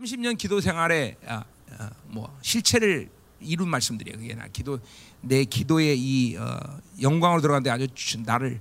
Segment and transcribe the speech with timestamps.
[0.00, 1.44] 30년 기도 생활에 아,
[1.78, 3.08] 아, 뭐 실체를
[3.40, 4.18] 이룬 말씀들이에요.
[4.18, 4.78] 그게 나 기도
[5.22, 6.58] 내 기도의 이 어,
[7.00, 8.60] 영광으로 들어가는데 아주 주- 나를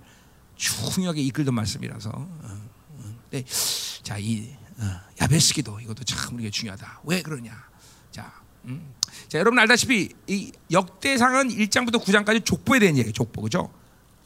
[0.56, 2.10] 중요하게 이끌던 말씀이라서.
[2.10, 3.16] 어, 어.
[3.32, 3.44] 네.
[4.04, 4.84] 자, 이 어,
[5.22, 7.02] 야베스 기도 이것도 참 우리가 중요하다.
[7.04, 7.52] 왜 그러냐?
[8.12, 8.34] 자,
[8.66, 8.94] 음.
[9.28, 13.12] 자, 여러분 알다시피 이 역대상은 1장부터 9장까지 족보에 대한 얘기예요.
[13.14, 13.72] 족보, 그죠?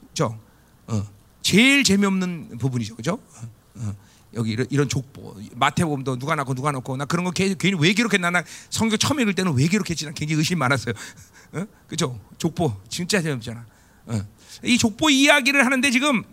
[0.10, 0.39] 그죠?
[0.88, 1.04] 어,
[1.41, 3.14] 제일 재미없는 부분이죠, 그죠?
[3.14, 3.96] 어, 어.
[4.36, 5.38] 여기 이런, 이런 족보.
[5.55, 6.98] 마태복음도 누가 낳고 누가 낳고.
[6.98, 8.30] 나 그런 거 괜히, 괜히 왜 기록했나?
[8.30, 10.94] 나 성경 처음 읽을 때는 왜 기록했지 나 굉장히 의심이 많았어요.
[11.53, 11.66] 어?
[11.88, 12.20] 그죠?
[12.38, 12.73] 족보.
[12.89, 13.66] 진짜 재미없잖아.
[14.08, 14.22] 어.
[14.63, 16.23] 이 족보 이야기를 하는데 지금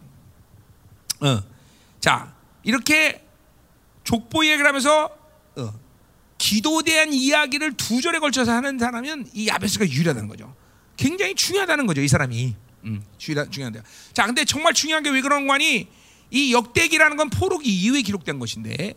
[1.20, 1.42] 어.
[2.00, 3.24] 자 이렇게
[4.04, 5.10] 족보 이야기를 하면서
[5.56, 5.80] 어.
[6.38, 10.54] 기도에 대한 이야기를 두 절에 걸쳐서 하는 사람은 이 야베스가 유리하다는 거죠.
[10.98, 12.54] 굉장히 중요하다는 거죠 이 사람이.
[12.84, 13.82] 음, 중요하, 중요한데요.
[14.12, 15.88] 자 근데 정말 중요한 게 왜 그런 거니
[16.30, 18.94] 이 역대기라는 건 포로기 이후에 기록된 것인데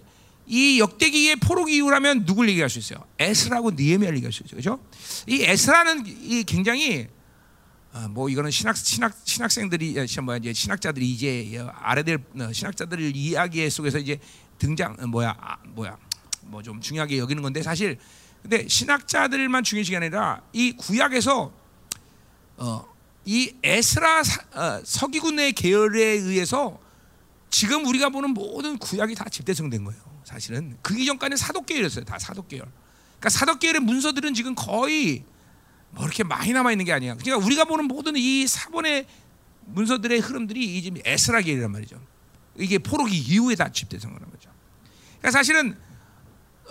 [0.48, 3.06] 이 역대기의 포로기 이후라면 누굴 얘기할 수 있어요?
[3.20, 4.80] 에스라고 니에미아를 얘기할 수 있죠, 그렇죠?
[5.28, 7.08] 이 에스라는 이 굉장히
[7.92, 13.16] 아, 뭐 이거는 신학 신학 신학생들이 아, 시- 뭐야 이제 신학자들이 이제 아래될 어, 신학자들
[13.16, 14.20] 이야기 속에서 이제
[14.60, 15.98] 등장 어, 뭐야 아, 뭐야
[16.44, 17.98] 뭐 좀 중요하게 여기는 건데 사실
[18.42, 21.52] 근데 신학자들만 중요시 아니라 이 구약에서
[22.58, 22.86] 어,
[23.26, 26.80] 이 에스라 사- 어, 서기군의 계열에 의해서
[27.50, 30.02] 지금 우리가 보는 모든 구약이 다 집대성된 거예요.
[30.24, 32.06] 사실은 그 이전까지는 사독계열이었어요.
[32.06, 32.66] 다 사독계열.
[33.20, 35.24] 그러니까 사독계열의 문서들은 지금 거의
[35.92, 37.16] 뭐 이렇게 많이 남아 있는 게 아니야.
[37.16, 39.08] 그러니까 우리가 보는 모든 이 사본의
[39.66, 42.00] 문서들의 흐름들이 이 지금 에스라 계열이란 말이죠.
[42.58, 44.50] 이게 포로기 이후에 다 집대성한 거죠.
[45.20, 45.78] 그러니까 사실은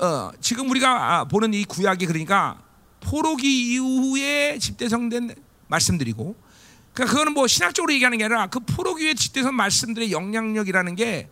[0.00, 2.62] 어, 지금 우리가 아, 보는 이 구약이 그러니까
[3.00, 5.34] 포로기 이후에 집대성된
[5.66, 6.36] 말씀들이고
[6.98, 11.28] 그러니까 그거는 뭐 신학적으로 얘기하는 게 아니라 그 포로기의 집대성 말씀들의 영향력이라는 게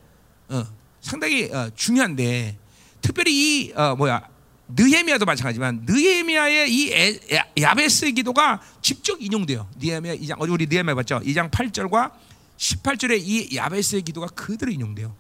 [0.49, 0.65] 어,
[1.01, 2.57] 상당히 어, 중요한데
[3.01, 4.29] 특별히 이 어, 뭐야
[4.69, 9.69] 느헤미야도 마찬가지지만 느헤미야의 이 에, 야, 야베스의 기도가 직접 인용돼요.
[9.81, 11.19] 느헤미야 2장 어제 우리 느헤미야 봤죠?
[11.25, 12.13] 2장 8절과
[12.57, 15.17] 18절에 이 야베스의 기도가 그대로 인용돼요.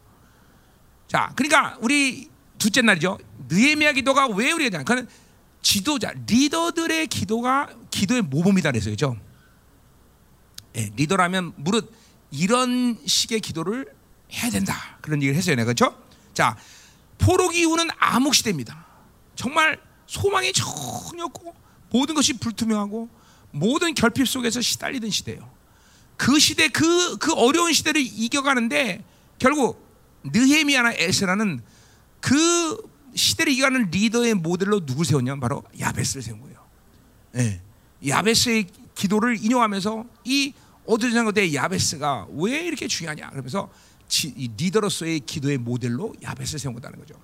[1.09, 3.19] 자, 그러니까 우리 둘째 날이죠.
[3.49, 5.09] 느헤미야 기도가 왜 우리가 그는
[5.61, 8.93] 지도자 리더들의 기도가 기도의 모범이다 그랬어요.
[8.93, 9.17] 그죠?
[10.77, 11.93] 예, 리더라면 무릇
[12.31, 13.93] 이런 식의 기도를
[14.33, 14.99] 해야 된다.
[15.01, 15.57] 그런 얘기를 했어요.
[15.57, 15.97] 내가 그렇죠?
[16.35, 16.57] 자,
[17.19, 18.85] 포로기 이후는 암흑 시대입니다.
[19.35, 21.55] 정말 소망이 전혀 없고
[21.91, 23.09] 모든 것이 불투명하고
[23.53, 25.51] 모든 결핍 속에서 시달리던 시대예요.
[26.17, 29.05] 그 시대 그그 어려운 시대를 이겨가는데
[29.39, 29.85] 결국
[30.25, 31.63] 느헤미야나 에스라는
[32.21, 32.77] 그
[33.15, 36.67] 시대를 이겨가는 리더의 모델로 누굴 세웠냐면 바로 야베스를 세운 거예요.
[37.37, 37.61] 예.
[38.07, 40.53] 야베스의 기도를 인용하면서 이
[40.87, 43.71] 어두운 것대 야베스가 왜 이렇게 중요하냐 그러면서
[44.09, 47.15] 지, 이 리더로서의 기도의 모델로 야베스를 세운 거다는 거죠.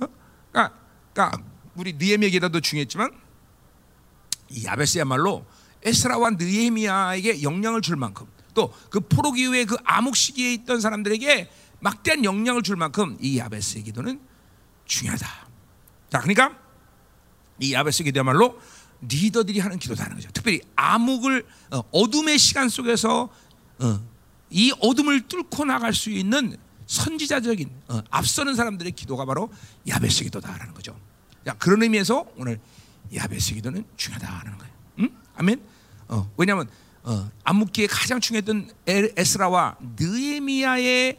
[0.00, 0.06] 어?
[0.50, 0.76] 그러니까,
[1.12, 1.44] 그러니까
[1.76, 3.12] 우리 느헤미야 기도도 중요했지만
[4.50, 5.46] 이 야베스야말로
[5.82, 11.50] 에스라와 느헤미야에게 영향을 줄 만큼 또 그 포로 기 후에 그 암흑 시기에 있던 사람들에게
[11.80, 14.20] 막대한 영향을 줄 만큼 이 야베스의 기도는
[14.84, 15.26] 중요하다.
[16.10, 16.58] 자, 그러니까
[17.60, 18.60] 이 야베스 기도야말로
[19.02, 20.30] 리더들이 하는 기도다는 거죠.
[20.32, 23.28] 특별히 암흑을 어, 어둠의 시간 속에서
[23.78, 24.00] 어,
[24.50, 26.56] 이 어둠을 뚫고 나갈 수 있는
[26.86, 29.50] 선지자적인 어, 앞서는 사람들의 기도가 바로
[29.88, 30.98] 야베스 기도다라는 거죠.
[31.46, 32.60] 자, 그런 의미에서 오늘
[33.14, 34.74] 야베스 기도는 중요하다는 거예요.
[35.00, 35.10] 응?
[35.36, 35.62] 아멘.
[36.08, 36.68] 어, 왜냐하면
[37.02, 41.16] 어, 암묵기에 가장 중요했던 에- 에스라와 느헤미야에게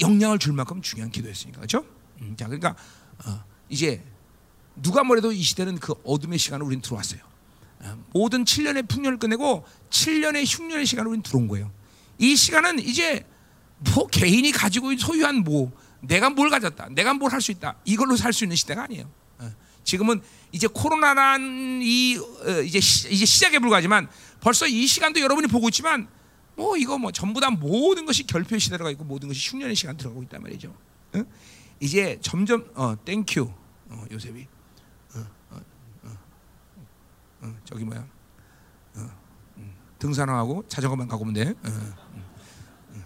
[0.00, 1.84] 영향을 줄 만큼 중요한 기도였으니까 그렇죠?
[2.20, 2.74] 음, 자, 그러니까
[3.24, 4.02] 어, 이제
[4.76, 7.20] 누가 뭐래도 이 시대는 그 어둠의 시간을 우리는 들어왔어요.
[7.80, 11.70] 어, 모든 7년의 풍년을 끝내고 7년의 흉년의 시간을 우리는 들어온 거예요.
[12.18, 13.24] 이 시간은 이제
[13.94, 15.72] 뭐 개인이 가지고 소유한 뭐
[16.02, 19.10] 내가 뭘 가졌다, 내가 뭘 할 수 있다 이걸로 살 수 있는 시대가 아니에요.
[19.38, 19.50] 어,
[19.84, 20.20] 지금은
[20.52, 24.08] 이제 코로나란 이 어, 이제 시, 이제 시작에 불과하지만
[24.40, 26.08] 벌써 이 시간도 여러분이 보고 있지만
[26.56, 30.22] 뭐 이거 뭐 전부 다 모든 것이 결핍 시대가 있고 모든 것이 흉년의 시간 들어가고
[30.24, 30.74] 있단 말이죠.
[31.14, 31.24] 어?
[31.80, 33.50] 이제 점점 어 땡큐
[33.88, 34.46] 어, 요셉이
[37.42, 38.00] 어, 저기 뭐야
[38.96, 39.10] 어,
[39.56, 41.42] 음, 등산하고 자전거만 가고 오면 돼.
[41.50, 41.94] 어, 음,
[42.94, 43.04] 음.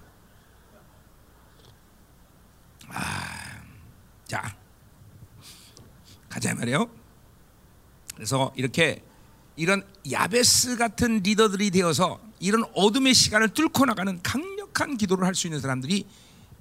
[2.88, 3.62] 아,
[4.26, 4.56] 자
[6.28, 6.88] 가자 말이에요.
[8.14, 9.02] 그래서 이렇게
[9.56, 15.60] 이런 야베스 같은 리더들이 되어서 이런 어둠의 시간을 뚫고 나가는 강력한 기도를 할 수 있는
[15.60, 16.06] 사람들이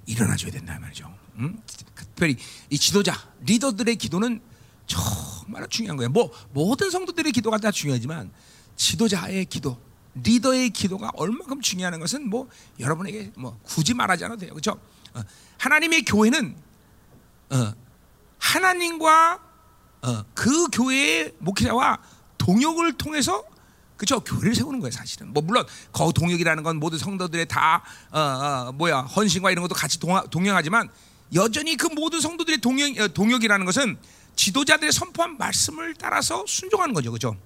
[0.06, 1.12] 일어나줘야 된다 말이죠.
[1.36, 1.60] 음?
[1.96, 2.38] 특별히
[2.70, 4.42] 이 지도자 리더들의 기도는
[4.86, 6.10] 정말 중요한 거예요.
[6.10, 8.32] 뭐 모든 성도들의 기도가 다 중요하지만
[8.76, 9.78] 지도자의 기도,
[10.16, 12.50] 리더의 기도가 얼마큼 중요한 것은 뭐
[12.80, 14.52] 여러분에게 뭐 굳이 말하지 않아도 돼요.
[14.52, 14.80] 그렇죠?
[15.14, 15.22] 어,
[15.58, 16.56] 하나님의 교회는
[17.52, 17.74] 어,
[18.40, 19.40] 하나님과
[20.02, 22.00] 어, 그 교회의 목회자와
[22.38, 23.44] 동역을 통해서
[23.96, 28.72] 그죠 교회를 세우는 거예요 사실은 뭐 물론 거 동역이라는 건 모든 성도들의 다 어, 어,
[28.74, 30.90] 뭐야 헌신과 이런 것도 같이 동하, 동행하지만
[31.34, 33.98] 여전히 그 모든 성도들의 동역 어, 동역이라는 것은
[34.36, 37.12] 지도자들의 선포한 말씀을 따라서 순종하는 거죠.
[37.12, 37.38] 그죠?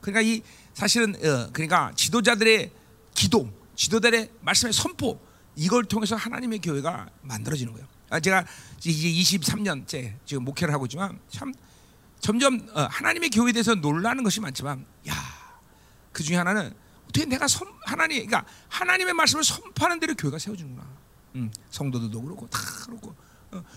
[0.00, 0.42] 그러니까 이
[0.74, 2.70] 사실은 어, 그러니까 지도자들의
[3.14, 5.20] 기도 지도자들의 말씀의 선포
[5.56, 7.86] 이걸 통해서 하나님의 교회가 만들어지는 거예요.
[8.10, 8.44] 아, 제가
[8.84, 11.52] 이제 23년째 지금 목회를 하고 있지만 참
[12.20, 15.44] 점점 어, 하나님의 교회에 대해서 놀라는 것이 많지만 야
[16.14, 20.88] 그 중에 하나는 어떻게 내가 선, 하나님 그러니까 하나님의 말씀을 선포하는 대로 교회가 세워지는구나.
[21.34, 23.10] 음, 성도들도 그렇고 다 그렇고.
[23.10, 23.23] 어,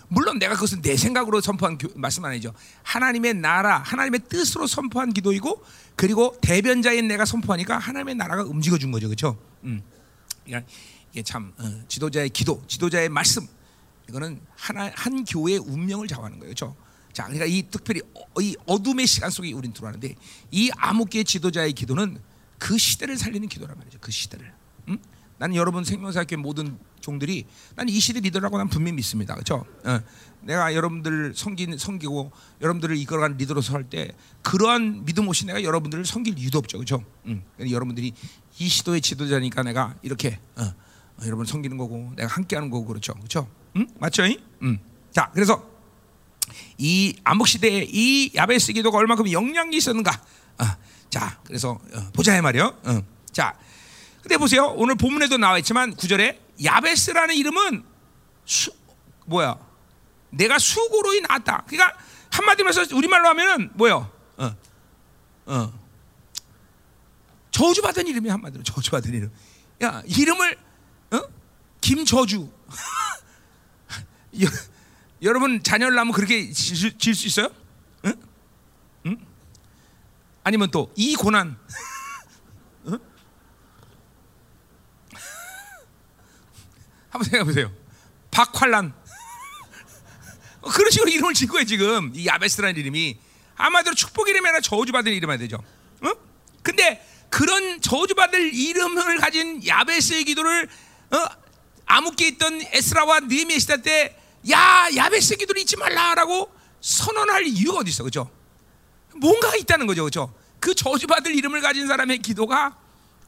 [0.08, 2.54] 물론 내가 그것은 내 생각으로 선포한 교, 말씀 아니죠.
[2.84, 5.64] 하나님의 나라, 하나님의 뜻으로 선포한 기도이고
[5.96, 9.38] 그리고 대변자인 내가 선포하니까 하나님의 나라가 움직여 준 거죠, 그렇죠?
[9.64, 9.82] 음,
[10.46, 13.48] 이게 참 어, 지도자의 기도, 지도자의 말씀
[14.10, 16.76] 이거는 하나 한 교회의 운명을 좌우하는 거예요, 그렇죠?
[17.14, 20.16] 자, 그러니까 이 특별히 어, 이 어둠의 시간 속에 우린 들어가는데
[20.52, 22.22] 이 암흑계 지도자의 기도는
[22.60, 23.98] 그 시대를 살리는 기도란 말이죠.
[24.00, 24.54] 그 시대를.
[24.90, 24.98] 음?
[25.38, 26.78] 나는 여러분 생명사학교 모든
[27.08, 27.46] 종들이
[27.76, 29.34] 나는 이 시대 리더라고 난 분명히 믿습니다.
[29.34, 29.66] 그렇죠?
[29.86, 30.00] 어.
[30.42, 32.32] 내가 여러분들 섬긴 섬기고
[32.62, 34.12] 여러분들을 이끌어가는 리더로서 할 때
[34.44, 36.78] 그러한 믿음 없이 내가 여러분들을 섬길 이유도 없죠.
[36.78, 37.04] 그렇죠?
[37.26, 37.44] 음.
[37.60, 38.14] 여러분들이
[38.60, 43.14] 이 시도의 지도자니까 내가 이렇게 어, 어, 여러분 섬기는 거고 내가 함께하는 거고 그렇죠.
[43.14, 43.50] 그렇죠?
[43.78, 43.88] 음?
[44.00, 44.24] 맞죠?
[44.64, 44.80] 음.
[45.12, 45.66] 자, 그래서
[46.78, 50.12] 이 암흑 시대에 이 야베스 기도가 얼마큼 영향이 있었는가?
[50.60, 50.66] 어,
[51.10, 52.78] 자, 그래서 어, 보자 이 말이요.
[52.84, 53.02] 어.
[53.32, 53.58] 자,
[54.22, 54.74] 근데 보세요.
[54.76, 57.84] 오늘 본문에도 나와 있지만 구절에 야베스라는 이름은
[58.46, 58.72] 수,
[59.26, 59.58] 뭐야?
[60.30, 61.64] 내가 수고로이 나왔다.
[61.68, 61.98] 그러니까
[62.32, 64.12] 한마디로 해서 우리말로 하면은 뭐요?
[64.38, 64.56] 어,
[65.46, 65.74] 어.
[67.52, 69.32] 저주받은 이름이 한마디로 저주받은 이름.
[69.82, 70.58] 야 이름을
[71.12, 71.22] 어?
[71.82, 72.52] 김저주.
[75.24, 77.50] 여러분 자녀를 낳으면 그렇게 질 수 있어요?
[78.06, 78.14] 응?
[79.08, 79.18] 응?
[80.44, 81.58] 아니면 또 이 고난
[82.88, 83.00] 응?
[87.18, 87.72] 한번 생각해 보세요.
[88.32, 88.94] 박환란
[90.62, 93.18] 어, 그런 식으로 이름을 짓고 거예요 지금 이 야베스라는 이름이
[93.56, 95.64] 아마도 축복 이름이 아니라 저주받을 이름이 되죠.
[96.04, 96.14] 응?
[96.62, 100.70] 근데 그런 저주받을 이름을 가진 야베스의 기도를
[101.12, 101.26] 어?
[101.86, 104.18] 암흑기에 있던 에스라와 느헤미야 시대 때
[104.52, 108.30] 야, 야베스 기도를 잊지 말라라고 선언할 이유가 어디 있어, 그죠?
[109.16, 110.34] 뭔가가 있다는 거죠, 그죠?
[110.60, 112.78] 그 저주받을 이름을 가진 사람의 기도가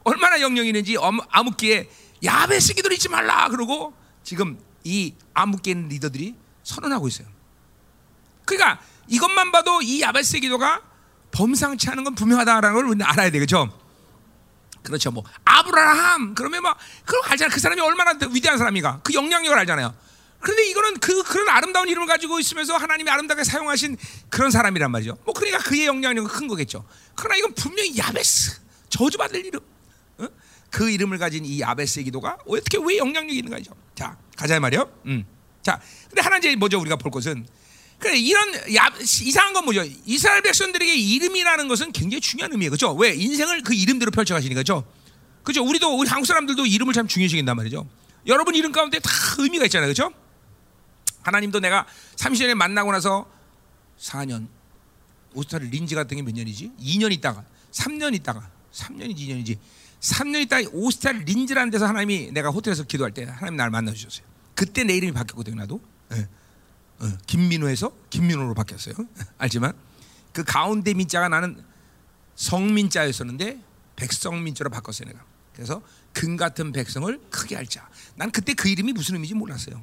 [0.04, 0.96] 얼마나 영향이 있는지
[1.30, 1.88] 암흑기에
[2.22, 5.14] 야베스 기도를 잊지 말라 그러고 지금 이
[5.66, 7.26] 있는 리더들이 선언하고 있어요.
[8.44, 10.82] 그러니까 이것만 봐도 이 야베스 기도가
[11.32, 13.76] 범상치 않은 건 분명하다라는 걸 알아야 되겠죠.
[14.82, 15.10] 그렇죠.
[15.10, 17.52] 뭐 아브라함 그러면 막 그걸 알잖아.
[17.52, 19.94] 그 사람이 얼마나 위대한 사람이가 그 영향력을 알잖아요.
[20.40, 23.98] 그런데 이거는 그 그런 아름다운 이름을 가지고 있으면서 하나님이 아름답게 사용하신
[24.30, 25.18] 그런 사람이란 말이죠.
[25.24, 26.84] 뭐 그러니까 그의 영향력은 큰 거겠죠.
[27.14, 29.60] 그러나 이건 분명히 야베스 저주받을 이름.
[30.70, 30.76] 어?
[30.78, 33.72] 그 이름을 가진 이 야베스의 기도가 어떻게 왜 영향력이 있는 거죠?
[33.94, 34.90] 자 가자 말이요.
[35.06, 35.24] 음.
[35.62, 37.46] 자 근데 하나 이제 뭐죠 우리가 볼 것은
[37.98, 39.84] 그래 이런 야, 이상한 건 뭐죠?
[40.06, 42.70] 이스라엘 백성들에게 이름이라는 것은 굉장히 중요한 의미예요.
[42.70, 42.94] 그렇죠?
[42.94, 44.84] 왜 인생을 그 이름대로 펼쳐가시니까 그렇죠?
[45.42, 45.62] 그렇죠?
[45.64, 47.86] 우리도 우리 한국 사람들도 이름을 참 중요시긴단 말이죠.
[48.26, 49.92] 여러분 이름 가운데 다 의미가 있잖아요.
[49.92, 50.12] 그렇죠?
[51.22, 51.86] 하나님도 내가
[52.16, 53.30] 30년에 만나고 나서
[53.98, 54.48] 4년
[55.34, 56.70] 오스트리 린지 같은 게 몇 년이지?
[56.80, 59.58] 2년 있다가 3년 있다가 3년이지 2년이지
[60.00, 64.26] 3년 있다가 오스트리 린지라는 데서 하나님이 내가 호텔에서 기도할 때 하나님 날 만나 주셨어요.
[64.54, 65.56] 그때 내 이름이 바뀌었거든요.
[65.56, 65.80] 나도
[66.10, 66.26] 네.
[67.00, 68.94] 어, 김민호에서 김민호로 바뀌었어요.
[69.38, 69.72] 알지만
[70.32, 71.62] 그 가운데 민자가 나는
[72.36, 73.60] 성민자였었는데
[73.96, 75.08] 백성민자로 바꿨어요.
[75.08, 77.88] 내가 그래서 금 같은 백성을 크게 할 자.
[78.16, 79.82] 난 그때 그 이름이 무슨 의미인지 몰랐어요.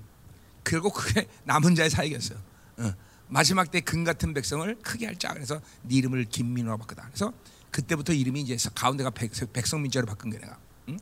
[0.64, 2.40] 결국 그게 남은 자의 사역이었어요.
[2.78, 2.94] 어.
[3.30, 5.34] 마지막 때 금 같은 백성을 크게 할 자.
[5.34, 7.04] 그래서 네 이름을 김민호로 바꾸다.
[7.08, 7.34] 그래서
[7.72, 9.32] 그때부터 이름이 이제 가운데가 백,
[9.66, 10.58] 성민자로 바꾼 거야 내가.
[10.90, 11.00] 응?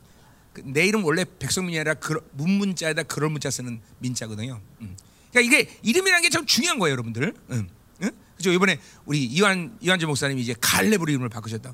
[0.53, 4.61] 그내 이름 원래 백성민이 아니라 그, 문문자에다 그럴 문자 쓰는 민자거든요.
[4.81, 4.95] 응.
[5.31, 7.33] 그러니까 이게 이름이라는 게 참 중요한 거예요, 여러분들.
[7.51, 7.69] 응.
[8.03, 8.11] 응?
[8.37, 8.51] 그죠?
[8.51, 11.73] 이번에 우리 이완 이완재 목사님이 이제 갈렙으로 이름을 바꾸셨다.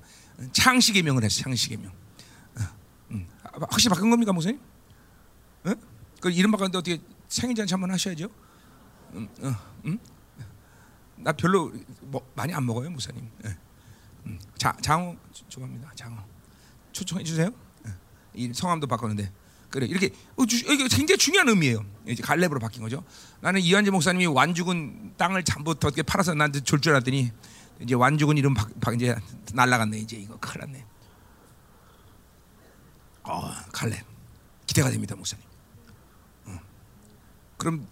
[0.53, 1.91] 창식의 명을 했어, 창식의 명.
[3.11, 3.27] 응.
[3.69, 4.59] 확실히 바꾼 겁니까, 목사님?
[5.67, 5.75] 응?
[6.19, 8.29] 그 이름 바꿨는데 어떻게 생일 잔치 한번 하셔야죠.
[9.13, 9.55] 음, 어,
[9.85, 9.99] 음?
[11.17, 11.71] 나 별로
[12.01, 13.29] 뭐, 많이 안 먹어요, 목사님.
[14.57, 15.15] 자, 장어
[15.49, 15.91] 좋아합니다.
[15.95, 16.23] 장어
[16.91, 17.49] 초청해 주세요.
[17.83, 17.91] 네.
[18.33, 19.31] 이 성함도 바꿨는데
[19.69, 21.85] 그래 이렇게 어, 이게 굉장히 중요한 의미예요.
[22.07, 23.03] 이제 갈렙으로 바뀐 거죠.
[23.39, 27.31] 나는 이한재 목사님이 완죽은 땅을 잠부터 어떻게 팔아서 나한테 줄 줄 알았더니
[27.79, 29.15] 이제 완죽은 이름 바, 바, 이제
[29.53, 30.85] 날라갔네 이제 이거 큰일 났네.
[33.23, 34.03] 어, 갈렙
[34.65, 35.45] 기대가 됩니다, 목사님.
[37.57, 37.87] 그럼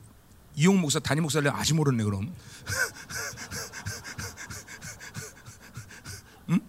[0.55, 2.33] 이용 목사 담임 목사를 아직 모르네 그럼.
[6.49, 6.59] 응?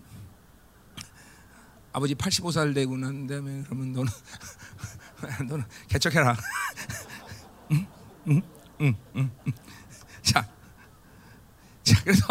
[1.92, 4.12] 아버지 85살 되고 난 다음에 그러면 너는
[5.48, 6.36] 너는 개척해라.
[7.72, 7.86] 응?
[8.28, 8.42] 응?
[8.80, 8.94] 응?
[9.16, 9.30] 응?
[9.46, 9.52] 응.
[10.22, 10.46] 자,
[11.82, 12.26] 자 그래서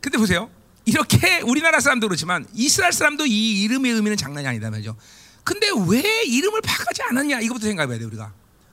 [0.00, 0.50] 근데 보세요.
[0.84, 4.96] 이렇게 우리나라 사람도 그렇지만 이스라엘 사람도 이 이름의 의미는 장난이 아니다 말이죠.
[5.44, 8.32] 근데 왜 이름을 바꾸지 않았냐 이것부터 생각해야 돼 우리가.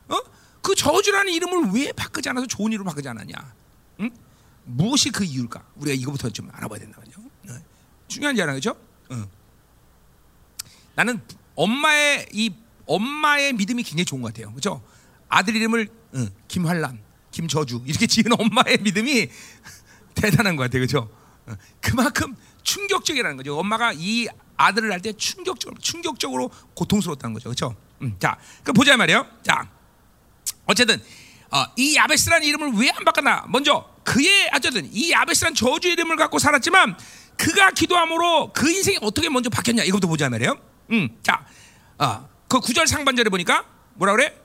[0.09, 0.17] 어?
[0.61, 3.35] 그 저주라는 이름을 왜 바꾸지 않아서 좋은 이름을 바꾸지 않았냐?
[3.99, 4.11] 응?
[4.63, 5.61] 무엇이 그 이유일까?
[5.75, 7.19] 우리가 이거부터 좀 알아봐야 된다 말이죠.
[7.49, 7.63] 어.
[8.07, 8.75] 중요한 지 알아 그죠?
[9.09, 9.27] 어.
[10.95, 11.21] 나는
[11.55, 12.51] 엄마의 이
[12.85, 14.49] 엄마의 믿음이 굉장히 좋은 것 같아요.
[14.51, 14.83] 그렇죠?
[15.29, 16.99] 아들 이름을 어, 김환란,
[17.31, 19.29] 김저주 이렇게 지은 엄마의 믿음이
[20.15, 20.81] 대단한 것 같아요.
[20.85, 21.09] 그렇죠?
[21.47, 23.57] 어, 그만큼 충격적이라는 거죠.
[23.57, 27.49] 엄마가 이 아들을 할때 충격적으로 충격적으로 고통스러웠다는 거죠.
[27.49, 27.75] 그렇죠?
[28.01, 29.25] 음, 자, 그 보자 말이에요.
[29.43, 29.69] 자,
[30.65, 31.01] 어쨌든
[31.51, 33.45] 어, 이 야베스라는 이름을 왜 안 바꿨나?
[33.49, 36.97] 먼저 그의 어쨌든 이 야베스라는 저주 이름을 갖고 살았지만
[37.37, 39.83] 그가 기도함으로 그 인생이 어떻게 먼저 바뀌었냐?
[39.83, 40.57] 이것도 보자 말이에요.
[40.93, 41.45] 음, 자,
[41.97, 44.39] 어, 그 구절 상반절에 보니까 뭐라 그래?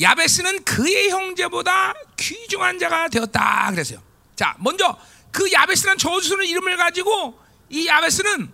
[0.00, 4.02] 야베스는 그의 형제보다 귀중한 자가 되었다 그랬어요.
[4.36, 4.96] 자, 먼저
[5.32, 7.38] 그 야베스라는 저주스러운 이름을 가지고
[7.70, 8.50] 이 야베스는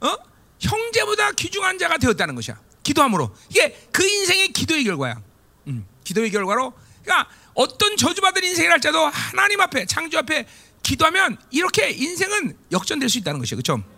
[0.00, 0.16] 어?
[0.58, 2.60] 형제보다 귀중한 자가 되었다는 것이야.
[2.82, 5.20] 기도함으로 이게 그 인생의 기도의 결과야.
[5.68, 10.46] 음, 기도의 결과로 그러니까 어떤 저주받은 인생을 할지라도 하나님 앞에 창조 앞에
[10.82, 13.56] 기도하면 이렇게 인생은 역전될 수 있다는 것이죠.
[13.56, 13.95] 그렇죠?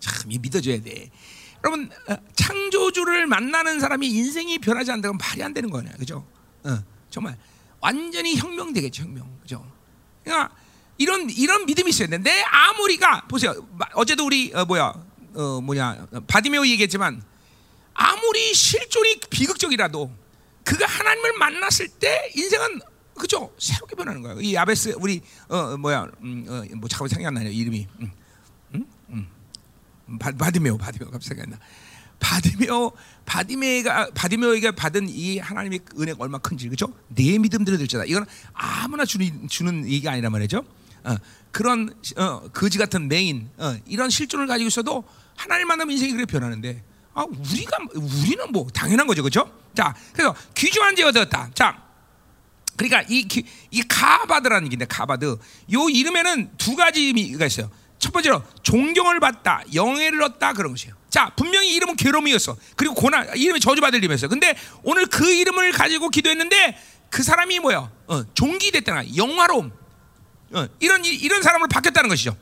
[0.00, 1.10] 참 믿어줘야 돼.
[1.64, 6.24] 여러분 어, 창조주를 만나는 사람이 인생이 변하지 않다면 말이 안 되는 거냐, 그죠?
[6.64, 6.78] 어,
[7.10, 7.36] 정말
[7.80, 9.64] 완전히 혁명되겠죠, 혁명, 그죠?
[10.24, 10.54] 그러니까
[10.98, 12.18] 이런 이런 믿음이 있어야 돼.
[12.18, 13.54] 내 아무리가 보세요.
[13.94, 14.94] 어제도 우리 어, 뭐야,
[15.34, 17.22] 어, 뭐냐 바디메오 얘기했지만
[17.94, 20.12] 아무리 실존이 비극적이라도
[20.64, 22.80] 그가 하나님을 만났을 때 인생은
[23.16, 24.40] 그죠 새롭게 변하는 거예요.
[24.40, 28.12] 이 아베스 우리 어 뭐야 음, 어, 뭐 잠깐 생각 안 나요 이름이 음.
[30.18, 31.58] 바, 바디메오 바디메오 갑자기 나.
[32.20, 32.92] 바디메오
[33.26, 36.92] 바디메가 바디메오에게 받은 이 하나님의 은혜가 얼마 큰지 그죠?
[37.08, 38.04] 내 믿음대로 될지다.
[38.06, 40.64] 이건 아무나 주는 주는 얘기가 아니란 말이죠.
[41.04, 41.16] 어,
[41.52, 45.04] 그런 어, 거지 같은 맹인 어, 이런 실존을 가지고 있어도
[45.36, 46.82] 하나님 만나면 인생이 그렇게 변하는데
[47.14, 49.50] 아, 우리가 우리는 뭐 당연한 거죠, 그렇죠?
[49.74, 51.50] 자, 그래서 귀중한 자가 되었다.
[51.54, 51.82] 자,
[52.76, 53.26] 그러니까 이,
[53.72, 55.36] 이 가바드라는 얘기인데 가바드
[55.72, 57.70] 요 이름에는 두 가지 의미가 있어요.
[57.98, 60.94] 첫 번째로 존경을 받다, 영예를 얻다 그런 것이에요.
[61.10, 62.56] 자, 분명히 이름은 괴로움이었어.
[62.76, 64.28] 그리고 고난, 이름이 저주받을 이름이었어.
[64.28, 66.78] 근데 오늘 그 이름을 가지고 기도했는데
[67.10, 67.90] 그 사람이 뭐야?
[68.06, 69.72] 어, 종기됐다는 영화로움.
[70.52, 72.36] 어, 이런 이런 사람으로 바뀌었다는 것이죠.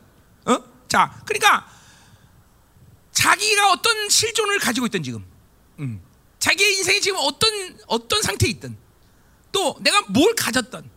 [0.44, 0.58] 어?
[0.88, 1.66] 자, 그러니까
[3.12, 5.24] 자기가 어떤 실존을 가지고 있든 지금,
[5.78, 6.00] 음.
[6.38, 8.76] 자기의 인생이 지금 어떤 어떤 상태에 있든,
[9.52, 10.88] 또 내가 뭘 가졌던,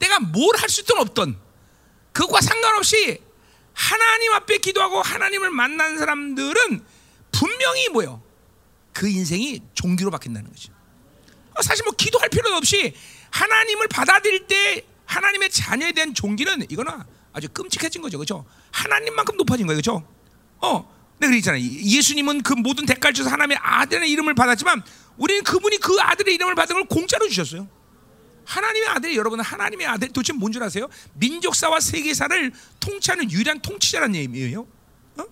[0.00, 1.38] 내가 뭘 할 수 있든 없던,
[2.12, 3.22] 그것과 상관없이
[3.74, 6.84] 하나님 앞에 기도하고 하나님을 만난 사람들은
[7.32, 8.22] 분명히 뭐요?
[8.92, 10.72] 그 인생이 종기로 바뀐다는 거죠.
[11.54, 12.94] 어, 사실 뭐 기도할 필요도 없이
[13.30, 16.92] 하나님을 받아들일 때 하나님의 자녀에 대한 종기는 이거는
[17.32, 18.44] 아주 끔찍해진 거죠, 그렇죠?
[18.70, 20.06] 하나님만큼 높아진 거예요, 그렇죠?
[20.58, 21.62] 어, 내가 그랬잖아요.
[21.62, 24.82] 예수님은 그 모든 대가를 주셔서 하나님의 아들의 이름을 받았지만
[25.16, 27.68] 우리는 그분이 그 아들의 이름을 받은 걸 공짜로 주셨어요.
[28.44, 30.88] 하나님의 아들, 여러분은 하나님의 아들 도대체 뭔 줄 아세요?
[31.14, 34.66] 민족사와 세계사를 통치하는 유일한 통치자라는 의미예요.
[35.18, 35.24] 어?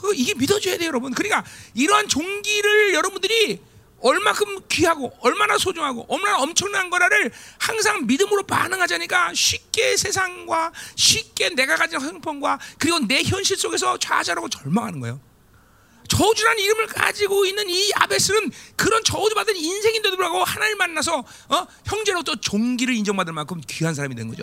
[0.00, 1.12] 그 이게 믿어줘야 돼요, 여러분.
[1.14, 3.60] 그러니까 이러한 종기를 여러분들이
[4.00, 12.00] 얼마큼 귀하고 얼마나 소중하고 얼마나 엄청난 거라를 항상 믿음으로 반응하자니까 쉽게 세상과 쉽게 내가 가진
[12.00, 15.20] 형편과 그리고 내 현실 속에서 좌절하고 절망하는 거예요.
[16.08, 21.66] 저주라는 이름을 가지고 있는 이 아베스는 그런 저주받은 인생인데도 불구하고 하나님 만나서 어?
[21.84, 24.42] 형제로부터 종기를 인정받을 만큼 귀한 사람이 된 거죠.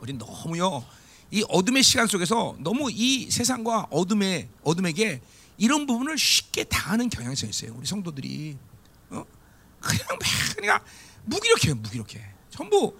[0.00, 0.84] 우리 너무요
[1.30, 5.20] 이 어둠의 시간 속에서 너무 이 세상과 어둠의 어둠에게
[5.58, 7.74] 이런 부분을 쉽게 당하는 경향성이 있어요.
[7.76, 8.56] 우리 성도들이
[9.10, 9.24] 어?
[9.80, 10.18] 그냥 막
[10.56, 10.84] 그러니까
[11.24, 12.24] 무기력해요, 무기력해.
[12.50, 12.96] 전부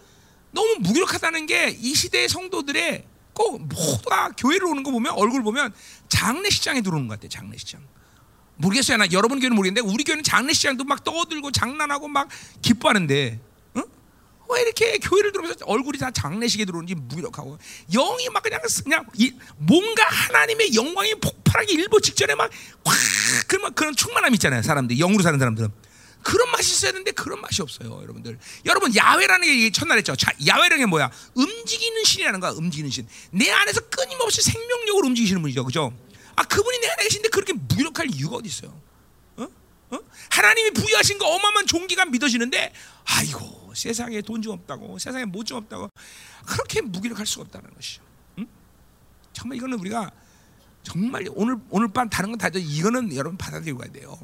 [0.53, 5.73] 너무 무기력하다는 게 이 시대의 성도들의 꼭 모두가 교회를 오는 거 보면 얼굴 보면
[6.09, 7.29] 장례식장에 들어오는 것 같아.
[7.29, 7.81] 장례식장.
[8.57, 8.99] 모르겠어요.
[8.99, 12.29] 나 여러분 교회는 모르겠는데 우리 교회는 장례식장도 막 떠들고 장난하고 막
[12.61, 13.41] 기뻐하는데
[13.75, 13.83] 어?
[14.51, 17.59] 왜 이렇게 교회를 들어오면서 얼굴이 다 장례식에 들어오는지 무기력하고
[17.91, 22.51] 영이 막 그냥 그냥 이, 뭔가 하나님의 영광이 폭발하기 일보 직전에 막
[22.85, 22.97] 확
[23.47, 24.63] 그런 그런 충만함 있잖아요.
[24.63, 25.71] 사람들이 영으로 사는 사람들은
[26.23, 28.39] 그런 맛이 있어야 되는데 그런 맛이 없어요, 여러분들.
[28.67, 30.15] 여러분 야외라는 게 첫날에 했죠.
[30.17, 31.11] 자, 야외라는 게 뭐야?
[31.35, 32.51] 움직이는 신이라는 거야.
[32.53, 33.07] 움직이는 신.
[33.31, 35.93] 내 안에서 끊임없이 생명력으로 움직이시는 분이죠, 그죠?
[36.37, 38.81] 아 그분이 내 안에 계신데 그렇게 무력할 이유가 어디 있어요?
[39.37, 39.47] 어?
[39.91, 39.99] 어?
[40.31, 42.73] 하나님이 부여하신 거 어마어마한 종기가 믿어지는데
[43.05, 45.91] 아이고 세상에 돈 좀 없다고 세상에 뭐좀 없다고
[46.47, 48.03] 그렇게 무기력할 수가 없다는 것이죠.
[48.39, 48.47] 응?
[49.33, 50.11] 정말 이거는 우리가
[50.83, 52.59] 정말 오늘 오늘 밤 다른 건 다죠.
[52.59, 54.19] 이거는 여러분 받아들이고 가야 돼요.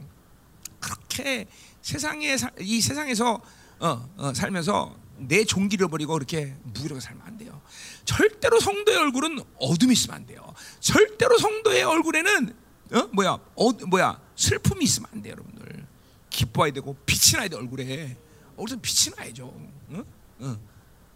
[0.81, 1.47] 그렇게
[1.91, 3.41] 세상에 사- 이 세상에서
[3.79, 7.63] 어, 어, 살면서 내 종기를 버리고 그렇게 무기력하게 살면 안 돼요.
[8.05, 10.53] 절대로 성도의 얼굴은 어둠이 있으면 안 돼요.
[10.81, 12.57] 절대로 성도의 얼굴에는
[12.93, 13.09] 어?
[13.13, 15.87] 뭐야 어, 뭐야 슬픔이 있으면 안 돼요, 여러분들.
[16.29, 18.17] 기뻐야 되고 빛이 나야 돼 얼굴에.
[18.57, 19.55] 얼굴에 빛이 나야죠.
[19.93, 20.05] 응?
[20.41, 20.59] 응.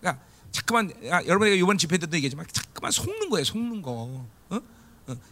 [0.01, 3.91] 그러니까 자꾸만 아, 여러분이 이번 집회 때도 얘기했지만 자꾸만 속는 거예요, 속는 거.
[3.91, 4.27] 어?
[4.51, 4.61] 어.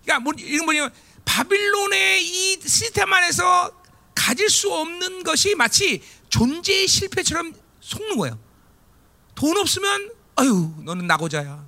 [0.02, 0.90] 그러니까 뭐, 이건 뭐냐면
[1.24, 3.70] 바빌론의 이 시스템 안에서
[4.18, 8.38] 가질 수 없는 것이 마치 존재의 실패처럼 속는 거예요.
[9.36, 11.64] 돈 없으면 아유 너는 나고자야.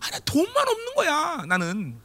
[0.00, 1.98] 아니 돈만 없는 거야 나는.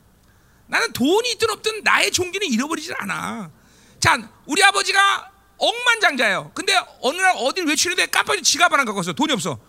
[0.67, 3.51] 나는 돈이 있든 없든 나의 종기는 잃어버리질 않아.
[3.99, 6.51] 자 우리 아버지가 억만장자예요.
[6.55, 9.11] 근데 어느 날 어딜 외출했는데 깜빡이 지갑 하나 갖고 왔어.
[9.11, 9.59] 돈이 없어.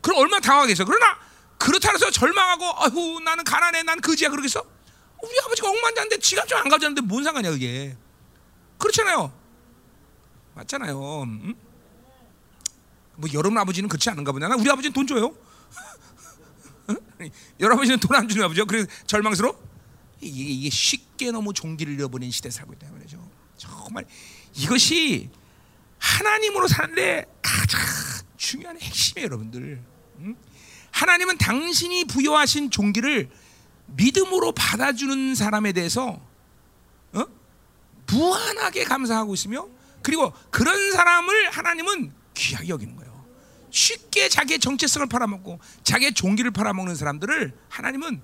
[0.00, 0.84] 그럼 얼마나 당황하겠어.
[0.84, 1.18] 그러나
[1.58, 4.62] 그렇다 해서 절망하고 아유 나는 가난해 난 거지야 그러겠어?
[5.22, 7.96] 우리 아버지가 억만장자인데 지갑 좀 안 가져왔는데 뭔 상관이야 그게.
[8.78, 9.39] 그렇잖아요.
[10.54, 11.22] 맞잖아요.
[11.22, 11.54] 음?
[13.16, 14.48] 뭐 여러분 아버지는 그렇지 않은가 보냐.
[14.48, 15.34] 나 우리 아버지는 돈 줘요.
[16.90, 16.96] 응?
[17.60, 18.66] 여러분 아버지는 돈 안 주는 아버지요.
[18.66, 19.58] 그래서 절망스러워?
[20.20, 23.30] 이게, 이게 쉽게 너무 종기를 잃어버린 시대에 살고 있다 말이죠.
[23.56, 24.04] 정말
[24.54, 25.30] 이것이
[25.98, 27.80] 하나님으로 사는데 가장
[28.36, 29.82] 중요한 핵심이에요, 여러분들.
[30.20, 30.36] 응?
[30.92, 33.30] 하나님은 당신이 부여하신 종기를
[33.86, 36.20] 믿음으로 받아주는 사람에 대해서
[37.12, 37.24] 어?
[38.06, 39.66] 무한하게 감사하고 있으며
[40.02, 43.10] 그리고 그런 사람을 하나님은 귀하게 여기는 거예요.
[43.70, 48.20] 쉽게 자기의 정체성을 팔아먹고 자기의 종기를 팔아먹는 사람들을 하나님은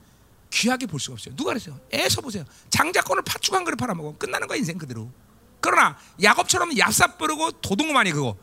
[0.50, 1.36] 귀하게 볼 수가 없어요.
[1.36, 1.78] 누가 그랬어요?
[1.92, 2.44] 애서 보세요.
[2.70, 5.10] 장자권을 파축한 거를 팔아먹어 끝나는 거야 인생 그대로.
[5.60, 8.36] 그러나 야곱처럼 얍삽 버르고 도둑만이 그거.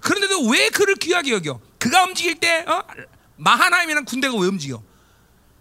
[0.00, 1.60] 그런데도 왜 그를 귀하게 여겨?
[1.78, 2.84] 그가 움직일 때 어?
[3.36, 4.82] 마하나임이라는 군대가 왜 움직여?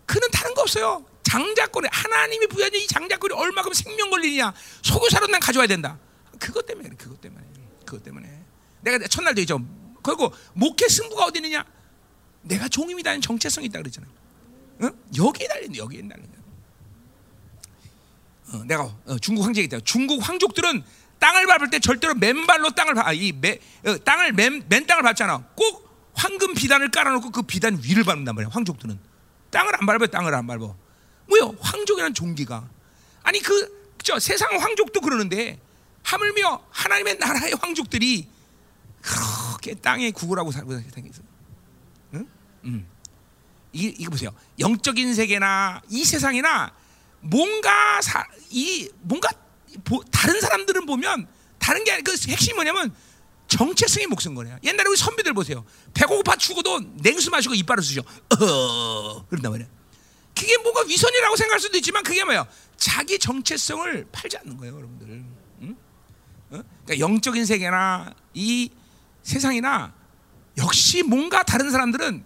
[0.06, 1.06] 그는 다른 거 없어요.
[1.24, 5.98] 장자권에 하나님이 부여한 이 장자권이 얼마큼 생명 걸리냐 소교사로 난 가져와야 된다.
[6.38, 7.46] 그것 때문에 그것 때문에
[7.86, 8.44] 그것 때문에
[8.82, 9.60] 내가 첫날도 있죠.
[10.02, 11.66] 그리고 목회 승부가 어디 있느냐?
[12.44, 14.12] 내가 종임이다는 정체성이 있다 그랬잖아요.
[14.80, 14.90] 어?
[15.18, 16.38] 여기에 달린 여기에 달린
[18.54, 20.84] 어, 내가 어, 중국 황제이기 때문에 중국 황족들은
[21.20, 25.44] 땅을 밟을 때 절대로 맨발로 땅을 밟, 아, 어, 땅을 맨, 맨 땅을 밟잖아.
[25.56, 28.50] 꼭 황금 비단을 깔아놓고 그 비단 위를 밟는단 말이야.
[28.52, 28.98] 황족들은
[29.52, 30.08] 땅을 안 밟아요.
[30.08, 30.74] 땅을 안 밟아.
[31.28, 31.56] 뭐요?
[31.60, 32.70] 황족이라는 종기가
[33.24, 35.60] 아니 그저 세상 황족도 그러는데
[36.08, 38.30] 하물며 하나님의 나라의 황족들이
[39.02, 41.22] 그렇게 땅에 구걸하고 살고 생겼어.
[42.14, 42.28] 응?
[42.64, 42.88] 음.
[43.74, 44.34] 이 이거 보세요.
[44.58, 46.72] 영적인 세계나 이 세상이나
[47.20, 49.30] 뭔가 사, 이 뭔가
[49.84, 51.28] 보, 다른 사람들은 보면
[51.60, 52.96] 다른 게그 핵심이 뭐냐면
[53.50, 54.58] 정체성이 목숨 거래요.
[54.64, 55.66] 옛날에 우리 선비들 보세요.
[55.94, 58.02] 배고파 죽어도 냉수 마시고 이빨을 쓰죠.
[58.40, 59.68] 어, 그런단 말이야.
[60.34, 62.48] 그게 뭐가 위선이라고 생각할 수도 있지만 그게 뭐예요?
[62.78, 65.37] 자기 정체성을 팔지 않는 거예요, 여러분들.
[66.50, 68.72] 그러니까 영적인 세계나 이
[69.24, 69.94] 세상이나
[70.58, 72.24] 역시 뭔가 다른 사람들은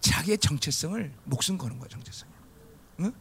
[0.00, 2.28] 자기의 정체성을 목숨 거는 거예요, 정체성.
[3.00, 3.12] 응?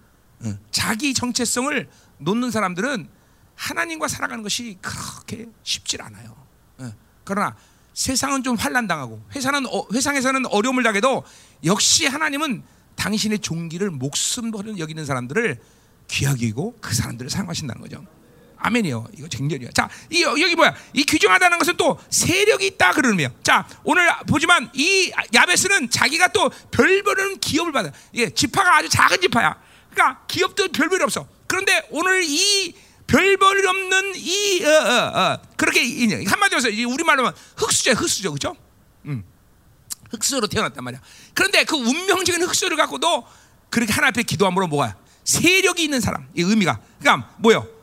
[0.46, 0.60] 응.
[0.72, 3.10] 자기 정체성을 놓는 사람들은
[3.56, 6.36] 하나님과 살아가는 것이 그렇게 쉽질 않아요.
[6.80, 6.94] 응.
[7.24, 7.56] 그러나
[7.94, 11.24] 세상은 좀 환란당하고 회사는 어, 회상에서는 어려움을 당해도
[11.66, 12.64] 역시 하나님은
[12.96, 15.60] 당신의 종기를 목숨으로 여기는 사람들을
[16.08, 18.06] 귀하게 여기고 그 사람들을 사용하신다는 거죠.
[18.60, 19.08] 아멘이요.
[19.18, 19.70] 이거 쟁렬이야.
[19.74, 20.76] 자, 이 여기 뭐야?
[20.94, 23.30] 이 규정하다는 것은 또 세력이 있다 거예요.
[23.42, 27.92] 자, 오늘 보지만 이 야베스는 자기가 또 별별은 기업을 받아.
[28.16, 29.56] 예, 지파가 아주 작은 지파야.
[29.92, 31.28] 그러니까 기업도 별별이 없어.
[31.48, 32.76] 그런데 오늘 이
[33.08, 35.82] 별별 없는 이 어, 어, 어, 그렇게
[36.26, 38.56] 한마디로 해서 우리 말로 하면 흑수저, 흑수저, 그죠?
[39.06, 39.24] 음.
[40.12, 41.02] 흑수로 태어났단 말이야.
[41.34, 43.26] 그런데 그 운명적인 흑수를 갖고도
[43.70, 44.96] 그렇게 하나 앞에 기도함으로 뭐야?
[45.24, 46.28] 세력이 있는 사람.
[46.36, 46.80] 이 의미가.
[47.00, 47.79] 그러니까 뭐요?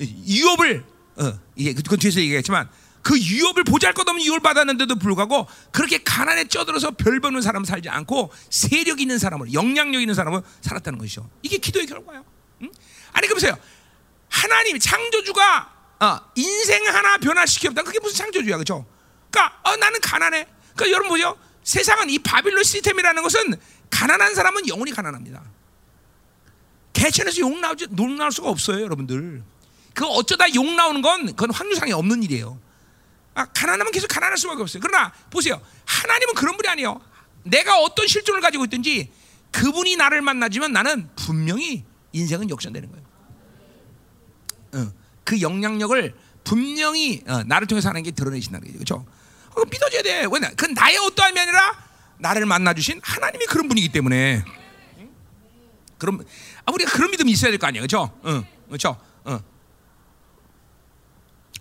[0.00, 0.84] 어, 유업을
[1.16, 2.68] 어, 이게 그건 뒤에서 얘기했지만
[3.02, 9.00] 그 유업을 보잘것없는 유업을 받았는데도 불구하고 그렇게 가난에 쪄들어서 별 보는 사람은 살지 않고 세력
[9.00, 11.30] 있는 사람을 영향력 있는 사람을 살았다는 것이죠.
[11.42, 12.24] 이게 기도의 결과예요.
[12.62, 12.70] 응?
[13.12, 13.56] 아니 그보세요.
[14.28, 17.82] 하나님 창조주가 어, 인생 하나 변화시켰다.
[17.82, 18.84] 그게 무슨 창조주야, 그렇죠?
[19.30, 20.46] 그러니까 어, 나는 가난해.
[20.74, 21.38] 그러니까 여러분 보죠.
[21.62, 23.54] 세상은 이 바빌론 시스템이라는 것은
[23.90, 25.42] 가난한 사람은 영원히 가난합니다.
[26.92, 29.42] 개천에서 욕 나오지 욕 나올 수가 없어요, 여러분들.
[29.96, 32.60] 그 어쩌다 욕 나오는 건 그건 확률상에 없는 일이에요.
[33.34, 34.82] 아, 가난하면 계속 가난할 수밖에 없어요.
[34.82, 35.58] 그러나 보세요.
[35.86, 37.00] 하나님은 그런 분이 아니에요.
[37.44, 39.10] 내가 어떤 실존을 가지고 있든지
[39.52, 43.06] 그분이 나를 만나지만 나는 분명히 인생은 역전되는 거예요.
[44.74, 44.92] 어,
[45.24, 48.76] 그 영향력을 분명히 어, 나를 통해서 하는 게 드러내신다는 거죠.
[48.78, 49.06] 그렇죠?
[49.56, 50.26] 어, 믿어줘야 돼.
[50.30, 50.50] 왜냐?
[50.56, 51.84] 그 나의 어떠함이 아니라
[52.18, 54.44] 나를 만나 주신 하나님이 그런 분이기 때문에.
[55.96, 56.22] 그럼
[56.66, 58.20] 아, 우리가 그런 믿음이 있어야 될 거 아니에요, 그렇죠?
[58.26, 59.00] 응, 그렇죠?
[59.28, 59.40] 응.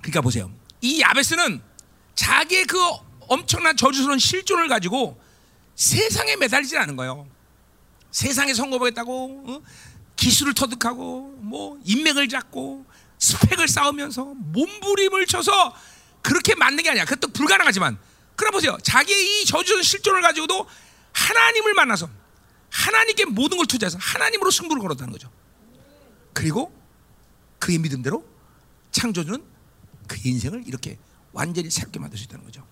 [0.06, 0.52] 그러니까 보세요.
[0.82, 1.62] 이 야베스는
[2.14, 2.78] 자기의 그
[3.22, 5.20] 엄청난 저주스러운 실존을 가지고
[5.74, 7.28] 세상에 매달리지 않은 거예요.
[8.12, 9.62] 세상에 성공하겠다고 어?
[10.16, 12.86] 기술을 터득하고 뭐 인맥을 잡고
[13.18, 15.76] 스펙을 쌓으면서 몸부림을 쳐서
[16.22, 17.06] 그렇게 맞는 게 아니야.
[17.06, 17.98] 그것도 불가능하지만
[18.36, 18.78] 그럼 보세요.
[18.84, 20.68] 자기의 이 저주스러운 실존을 가지고도
[21.14, 22.08] 하나님을 만나서
[22.70, 25.32] 하나님께 모든 걸 투자해서 하나님으로 승부를 걸었다는 거죠.
[26.32, 26.72] 그리고
[27.58, 28.24] 그의 믿음대로
[28.92, 29.55] 창조주는
[30.08, 30.98] 그 인생을 이렇게
[31.32, 32.66] 완전히 새롭게 만들 수 있다는 거죠.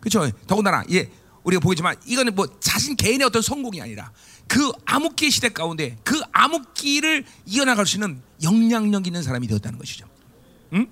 [0.00, 0.30] 그렇죠?
[0.46, 1.10] 더군다나 예,
[1.44, 4.12] 우리가 보겠지만 이거는 뭐 자신 개인의 어떤 성공이 아니라
[4.46, 10.06] 그 암흑기 시대 가운데 그 암흑기를 이어나갈 수 있는 영향력 있는 사람이 되었다는 것이죠.
[10.72, 10.86] 응?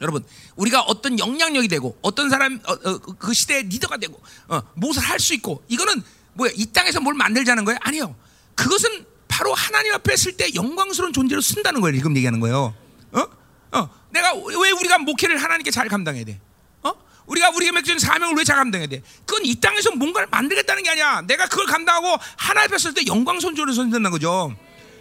[0.00, 0.24] 여러분,
[0.56, 5.20] 우리가 어떤 영향력이 되고 어떤 사람 어, 어, 그 시대의 리더가 되고 어, 무엇을 할
[5.20, 6.02] 수 있고 이거는
[6.34, 7.78] 뭐야 이 땅에서 뭘 만들자는 거예요?
[7.82, 8.16] 아니요.
[8.56, 11.96] 그것은 바로 하나님 앞에 쓸때 영광스러운 존재로 쓴다는 거예요.
[11.96, 12.74] 지금 얘기하는 거예요.
[13.12, 13.26] 어?
[13.74, 16.40] 어, 내가 왜 우리가 목회를 하나님께 잘 감당해야 돼?
[16.82, 16.92] 어?
[17.26, 19.02] 우리가 우리가 맺은 사명을 왜 잘 감당해야 돼?
[19.26, 21.22] 그건 이 땅에서 뭔가를 만들겠다는 게 아니야.
[21.22, 24.54] 내가 그걸 감당하고 하나님 앞에 쓸때 영광스러운 존재로 쓴다는 거죠.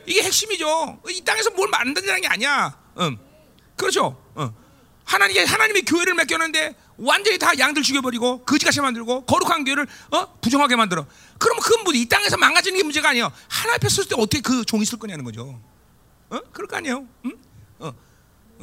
[0.05, 1.01] 이게 핵심이죠.
[1.09, 2.77] 이 땅에서 뭘 만든다는 게 아니야.
[2.99, 3.17] 응.
[3.75, 4.21] 그렇죠.
[4.35, 4.53] 어.
[5.05, 10.39] 하나님이 하나님의 교회를 맡겼는데 완전히 다 양들 죽여버리고 거지같이 만들고 거룩한 교회를 어?
[10.39, 11.05] 부정하게 만들어.
[11.37, 13.31] 그러면 그건 뭐이 땅에서 망가지는 게 문제가 아니에요.
[13.49, 15.59] 하나님 앞에 쓸때 어떻게 그 종이 쓸 거냐는 거죠.
[16.29, 16.39] 어?
[16.53, 17.05] 그럴 거 아니에요.
[17.25, 17.31] 응?
[17.79, 17.93] 어.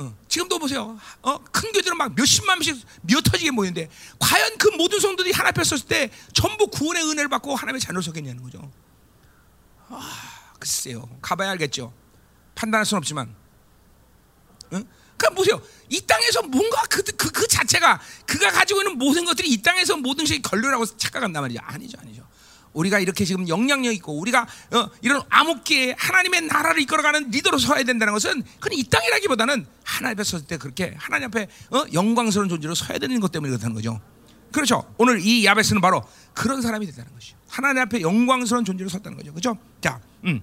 [0.01, 0.17] 어.
[0.29, 0.99] 지금도 보세요.
[1.23, 1.39] 어?
[1.53, 6.11] 큰 교회들은 막 몇십만 명씩 미어터지게 모이는데 과연 그 모든 성도들이 하나님 앞에 섰을 때
[6.33, 8.71] 전부 구원의 은혜를 받고 하나님의 자녀로 서겠냐는 거죠.
[9.89, 11.09] 아, 글쎄요.
[11.21, 11.93] 가봐야 알겠죠.
[12.55, 13.35] 판단할 수는 없지만.
[14.73, 14.85] 응?
[15.17, 15.63] 그러니까 보세요.
[15.91, 20.25] 이 땅에서 뭔가 그, 그, 그 자체가 그가 가지고 있는 모든 것들이 이 땅에서 모든
[20.25, 21.61] 것이 걸려라고 착각한단 말이죠.
[21.63, 22.20] 아니죠, 아니죠.
[22.73, 28.13] 우리가 이렇게 지금 영향력 있고 우리가 어, 이런 암흑기에 하나님의 나라를 이끌어가는 리더로 서야 된다는
[28.13, 32.99] 것은 그건 이 땅이라기보다는 하나님 앞에 섰을 때 그렇게 하나님 앞에 어, 영광스러운 존재로 서야
[32.99, 34.01] 되는 것 때문에 그렇다는 거죠.
[34.53, 34.93] 그렇죠.
[34.99, 36.03] 오늘 이 야베스는 바로
[36.35, 37.37] 그런 사람이 됐다는 것이죠.
[37.49, 39.33] 하나님 앞에 영광스러운 존재로 섰다는 거죠.
[39.33, 39.59] 그렇죠?
[39.81, 40.41] 자, 음.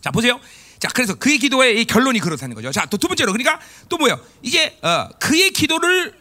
[0.00, 0.40] 자 보세요.
[0.78, 2.70] 자, 그래서 그의 기도의 결론이 그렇다는 거죠.
[2.70, 4.18] 자, 또 두 번째로 그러니까 또 뭐요?
[4.42, 6.14] 이제 어, 그의 기도를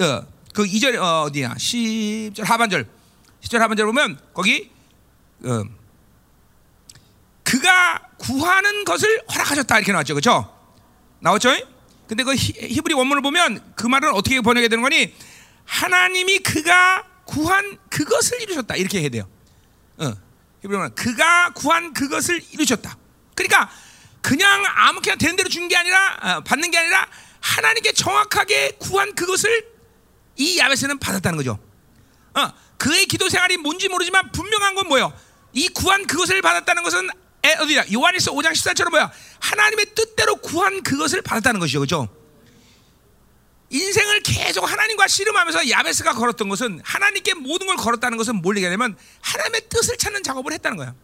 [0.00, 0.22] 어,
[0.54, 1.54] 그 2절 어, 어디야?
[1.54, 2.97] 10절 하반절.
[3.42, 4.70] 10절 하반절 보면 거기
[5.44, 5.64] 어,
[7.44, 10.14] 그가 구하는 것을 허락하셨다 이렇게 나왔죠.
[10.14, 10.54] 그렇죠?
[11.20, 11.50] 나왔죠?
[12.06, 15.14] 근데 그 히브리 원문을 보면 그 말은 어떻게 번역이 되는 거니?
[15.64, 19.28] 하나님이 그가 구한 그것을 이루셨다 이렇게 해야 돼요.
[19.98, 20.12] 어,
[20.62, 22.96] 히브리 원 그가 구한 그것을 이루셨다.
[23.34, 23.70] 그러니까
[24.20, 27.06] 그냥 아무렇게나 되는 대로 준 게 아니라 어, 받는 게 아니라
[27.40, 29.66] 하나님께 정확하게 구한 그것을
[30.36, 31.58] 이 야베스는 받았다는 거죠.
[32.34, 35.12] 어, 그의 기도 생활이 뭔지 모르지만 분명한 건 뭐예요?
[35.52, 37.08] 이 구한 그것을 받았다는 것은
[37.44, 37.84] 에, 어디야?
[37.92, 39.10] 요한일서 5장 14절은 뭐야?
[39.40, 41.80] 하나님의 뜻대로 구한 그것을 받았다는 것이죠.
[41.80, 42.08] 그죠?
[43.70, 49.68] 인생을 계속 하나님과 씨름하면서 야베스가 걸었던 것은 하나님께 모든 걸 걸었다는 것은 뭘 얘기하냐면 하나님의
[49.68, 50.94] 뜻을 찾는 작업을 했다는 거야.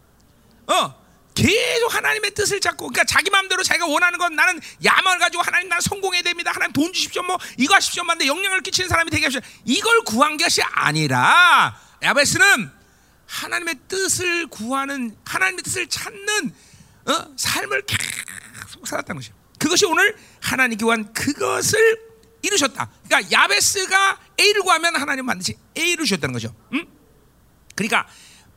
[0.67, 1.04] 어,
[1.35, 5.81] 계속 하나님의 뜻을 찾고 그러니까 자기 마음대로 자기가 원하는 건 나는 야망을 가지고 하나님 나는
[5.81, 6.51] 성공해야 됩니다.
[6.53, 7.21] 하나님 돈 주십시오.
[7.23, 8.03] 뭐 이거 하십시오.
[8.03, 9.47] 만데 영향을 끼치는 사람이 되게 하십시오.
[9.65, 12.71] 이걸 구한 것이 아니라 야베스는
[13.27, 16.53] 하나님의 뜻을 구하는 하나님의 뜻을 찾는
[17.07, 17.35] 어?
[17.37, 19.35] 삶을 계속 살았다는 것이요.
[19.59, 21.99] 그것이 오늘 하나님 교한 그것을
[22.41, 22.89] 이루셨다.
[23.07, 26.55] 그러니까 야베스가 A를 구하면 하나님 반드시 A를 주셨다는 거죠.
[26.73, 26.85] 응?
[27.75, 28.07] 그러니까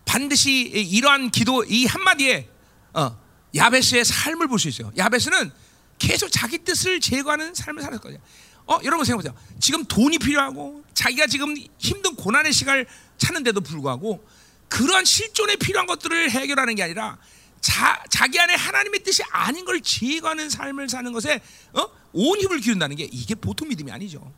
[0.04, 2.48] 반드시 이러한 기도 이 한마디에
[2.94, 3.18] 어,
[3.54, 4.92] 야베스의 삶을 볼 수 있어요.
[4.96, 5.50] 야베스는
[5.98, 8.20] 계속 자기 뜻을 제거하는 삶을 살았거든요.
[8.66, 9.34] 어, 여러분 생각해보세요.
[9.60, 14.24] 지금 돈이 필요하고 자기가 지금 힘든 고난의 시간을 찾는데도 불구하고
[14.68, 17.18] 그러한 실존에 필요한 것들을 해결하는 게 아니라
[17.60, 21.40] 자, 자기 안에 하나님의 뜻이 아닌 걸 제거하는 삶을 사는 것에
[21.72, 21.88] 어?
[22.12, 24.32] 온 힘을 기운다는 게 이게 보통 믿음이 아니죠.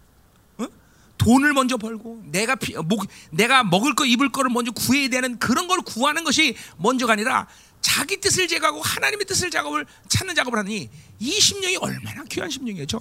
[0.59, 0.67] 어?
[1.19, 5.69] 돈을 먼저 벌고 내가 피, 목, 내가 먹을 거 입을 거를 먼저 구해야 되는 그런
[5.69, 7.47] 걸 구하는 것이 먼저가 아니라
[7.81, 13.01] 자기 뜻을 제거하고 하나님의 뜻을 작업을 찾는 작업을 하니 이 심령이 얼마나 귀한 심령이죠.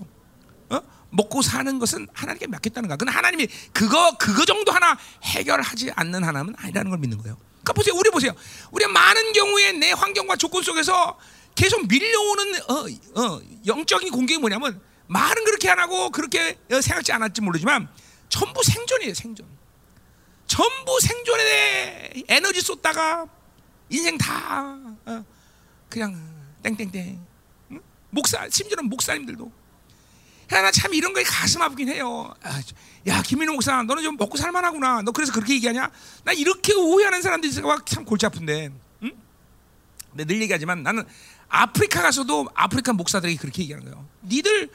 [0.70, 0.82] 어?
[1.12, 2.98] 먹고 사는 것은 하나님께 맡겼다는 거야.
[2.98, 7.38] 근데 하나님이 그거 그거 정도 하나 해결하지 않는 하나님은 아니라는 걸 믿는 거예요.
[7.64, 7.96] 그러니까 보세요.
[7.96, 8.34] 우리 보세요.
[8.72, 11.20] 우리 많은 경우에 내 환경과 조건 속에서
[11.56, 17.90] 계속 밀려오는 어, 어, 영적인 공격이 뭐냐면 말은 그렇게 안 하고 그렇게 생각지 않았지 모르지만
[18.30, 19.14] 전부 생존이에요.
[19.14, 19.48] 생존.
[20.48, 23.28] 전부 생존에 에너지 쏟다가
[23.90, 24.76] 인생 다
[25.06, 25.26] 어,
[25.90, 26.16] 그냥
[26.64, 27.20] 땡땡땡.
[27.72, 27.82] 응?
[28.10, 29.52] 목사 심지어는 목사님들도
[30.52, 32.34] 야, 나참 이런 거에 가슴 아프긴 해요.
[32.42, 32.60] 아,
[33.08, 35.04] 야, 김민호 목사, 너는 좀 먹고 살만하구나.
[35.04, 35.92] 너 그래서 그렇게 얘기하냐?
[36.24, 37.54] 나 이렇게 오해하는 사람들이
[37.86, 38.72] 참 골치 아픈데.
[39.04, 39.12] 응?
[40.10, 41.04] 근데 늘 얘기하지만 나는
[41.50, 44.08] 아프리카 가서도 아프리카 목사들이 그렇게 얘기하는 거예요.
[44.24, 44.70] 니들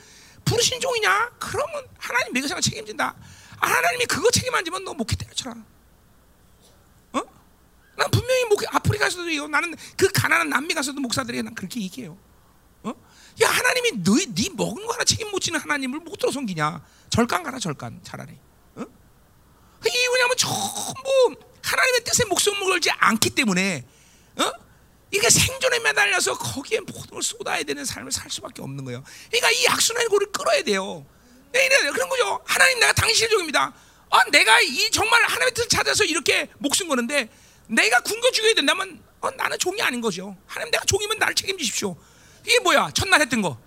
[0.45, 1.33] 부르신 종이냐?
[1.41, 3.15] 그러면 하나님 매그상을 책임진다.
[3.59, 5.57] 아, 하나님이 그거 책임 안 지면 너 목회 때려쳐라.
[7.97, 8.03] 어?
[8.03, 12.19] 난 분명히 목회 아프리카에서도 이거 나는 그 가난한 남미 가서도 목사들이 난 그렇게 얘기해요.
[12.83, 12.95] 어?
[13.43, 16.85] 야 하나님이 너희 네 먹은 거 하나 책임 못 지는 하나님을 못 들어 섬기냐?
[17.11, 18.33] 절간 가라 절간 차라리.
[18.77, 18.85] 어?
[19.87, 23.87] 이게 왜냐면 전부 하나님의 뜻에 목숨을 걸지 않기 때문에
[24.37, 24.53] 어?
[25.11, 29.05] 이게 생존에 매달려서 거기에 모든 걸 쏟아야 되는 삶을 살 수밖에 없는 거예요.
[29.31, 31.07] 그러니까 이 악순환의 고를 끌어야 돼요.
[31.53, 32.41] 네, 이래 그런 거죠.
[32.45, 33.73] 하나님 내가 당신의 종입니다.
[34.11, 37.31] 아, 내가 이 정말 하나님의 뜻을 찾아서 이렇게 목숨 거는데
[37.69, 40.37] 내가 굶겨 죽여야 된다면 어, 나는 종이 아닌 거죠.
[40.47, 41.97] 하나님 내가 종이면 나를 책임지십시오.
[42.47, 42.91] 이게 뭐야?
[42.93, 43.59] 첫날 했던 거.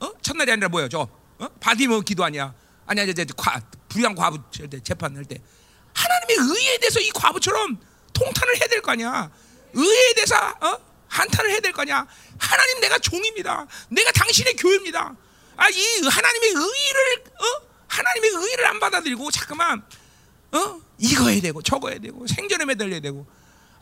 [0.00, 0.12] 어?
[0.20, 0.88] 첫날이 아니라 뭐예요?
[0.88, 1.48] 저 어?
[1.60, 2.54] 바디모 기도 아니야?
[2.86, 4.38] 아니야 이제 과, 불량 과부
[4.82, 5.40] 재판할 때
[5.94, 7.80] 하나님의 의에 대해서 이 과부처럼
[8.12, 9.30] 통탄을 해야 될 거 아니야?
[9.72, 10.78] 의에 대해서 어?
[11.08, 12.06] 한탄을 해야 될 거 아니야?
[12.38, 13.66] 하나님 내가 종입니다.
[13.88, 15.14] 내가 당신의 교회입니다.
[15.56, 17.66] 아, 이 하나님의 의를 어?
[17.88, 19.82] 하나님의 의를 안 받아들이고 잠깐만
[20.52, 20.80] 어?
[20.98, 23.26] 이거 해야 되고 저거 해야 되고 생존에 매달려야 되고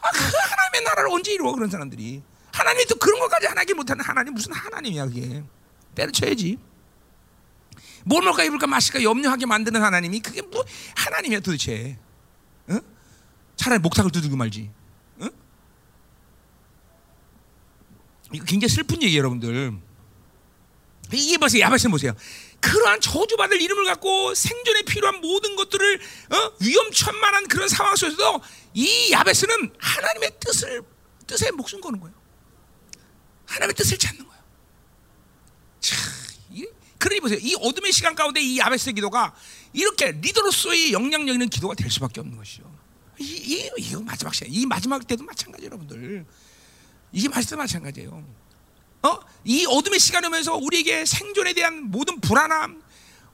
[0.05, 2.23] 아, 그 하나님의 나라를 언제 이루어 그런 사람들이?
[2.53, 5.43] 하나님이 또 그런 것까지 하나기 못하는 하나님 무슨 하나님이야 그게?
[5.95, 6.59] 때려쳐야지.
[8.05, 10.63] 뭘 먹을까 입을까 마실까 염려하게 만드는 하나님이 그게 뭐
[10.95, 11.99] 하나님이야 도대체?
[12.69, 12.79] 어?
[13.57, 14.71] 차라리 목탁을 두들고 말지.
[15.21, 15.29] 어?
[18.33, 19.73] 이거 굉장히 슬픈 얘기예요 여러분들.
[21.13, 22.13] 이게 보세요 야바신 보세요
[22.65, 26.01] 그러한 저주받을 이름을 갖고 생존에 필요한 모든 것들을
[26.31, 26.53] 어?
[26.61, 28.41] 위험천만한 그런 상황 속에서도
[28.73, 30.83] 이 야베스는 하나님의 뜻을
[31.27, 32.15] 뜻에 목숨 거는 거예요.
[33.47, 34.43] 하나님의 뜻을 찾는 거예요.
[35.81, 35.99] 참,
[36.53, 36.67] 이,
[36.99, 37.39] 그러니 보세요.
[37.43, 39.35] 이 어둠의 시간 가운데 이 야베스 기도가
[39.75, 42.63] 이렇게 리더로서의 영향력 있는 기도가 될 수밖에 없는 것이죠.
[43.19, 46.25] 이, 이, 이거 마지막 시간, 이 마지막 때도 마찬가지 여러분들.
[47.13, 48.44] 이게 마지막 마찬가지예요.
[49.05, 49.21] 어?
[49.45, 52.83] 이 어둠의 시간이 오면서 우리에게 생존에 대한 모든 불안함,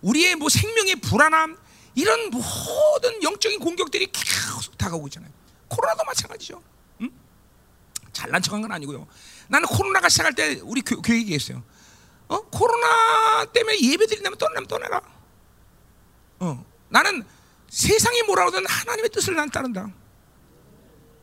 [0.02, 1.56] 우리의 뭐 생명의 불안함,
[1.94, 5.30] 이런 모든 영적인 공격들이 계속 다가오고 있잖아요.
[5.68, 6.62] 코로나도 마찬가지죠.
[7.02, 7.10] 응?
[8.12, 9.06] 잘난 척한 건 아니고요.
[9.48, 11.62] 나는 코로나가 시작할 때 우리 교, 교회 얘기했어요.
[12.28, 12.40] 어?
[12.42, 15.00] 코로나 때문에 예배 드린다면 떠나면 떠나라.
[16.40, 16.64] 어.
[16.88, 17.24] 나는
[17.68, 19.88] 세상이 뭐라 하든 하나님의 뜻을 난 따른다.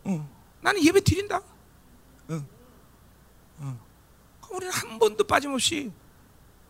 [0.06, 0.30] 어.
[0.62, 1.42] 나는 예배 드린다.
[4.50, 5.92] 우리는 한 번도 빠짐없이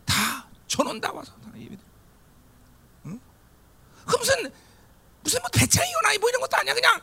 [0.06, 1.78] 다 전원 다 와서 다 예배.
[3.06, 3.20] 응?
[4.06, 4.52] 그 무슨
[5.24, 6.74] 무슨 뭐 배짱이거나 뭐 이런 것도 아니야.
[6.74, 7.02] 그냥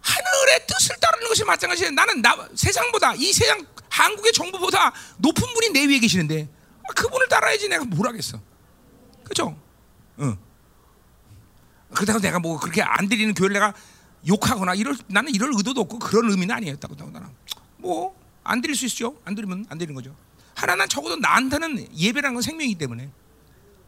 [0.00, 1.90] 하늘의 뜻을 따르는 것이 마찬가지야.
[1.90, 6.48] 나는 나, 세상보다 이 세상 한국의 정부보다 높은 분이 내 위에 계시는데
[6.88, 8.40] 아, 그분을 따라야지 내가 뭘 하겠어.
[9.22, 9.58] 그죠?
[10.20, 10.36] 응.
[11.94, 13.72] 그렇다고 내가 뭐 그렇게 안 드리는 교회를 내가
[14.26, 17.28] 욕하거나 이럴 나는 이럴 의도도 없고 그런 의미는 아니었다고 나는
[17.76, 19.18] 뭐 안 드릴 수 있죠.
[19.24, 20.14] 안 드리면 안 드리는 거죠.
[20.54, 23.10] 하나는 적어도 나한테는 예배라는 건 생명이기 때문에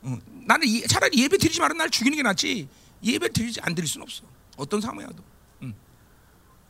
[0.04, 0.20] 응.
[0.46, 2.68] 나는 이, 차라리 예배 드리지 말은 날 죽이는 게 낫지
[3.04, 4.24] 예배 드리지 안 드릴 수는 없어.
[4.56, 5.22] 어떤 상황이라도.
[5.62, 5.74] 응.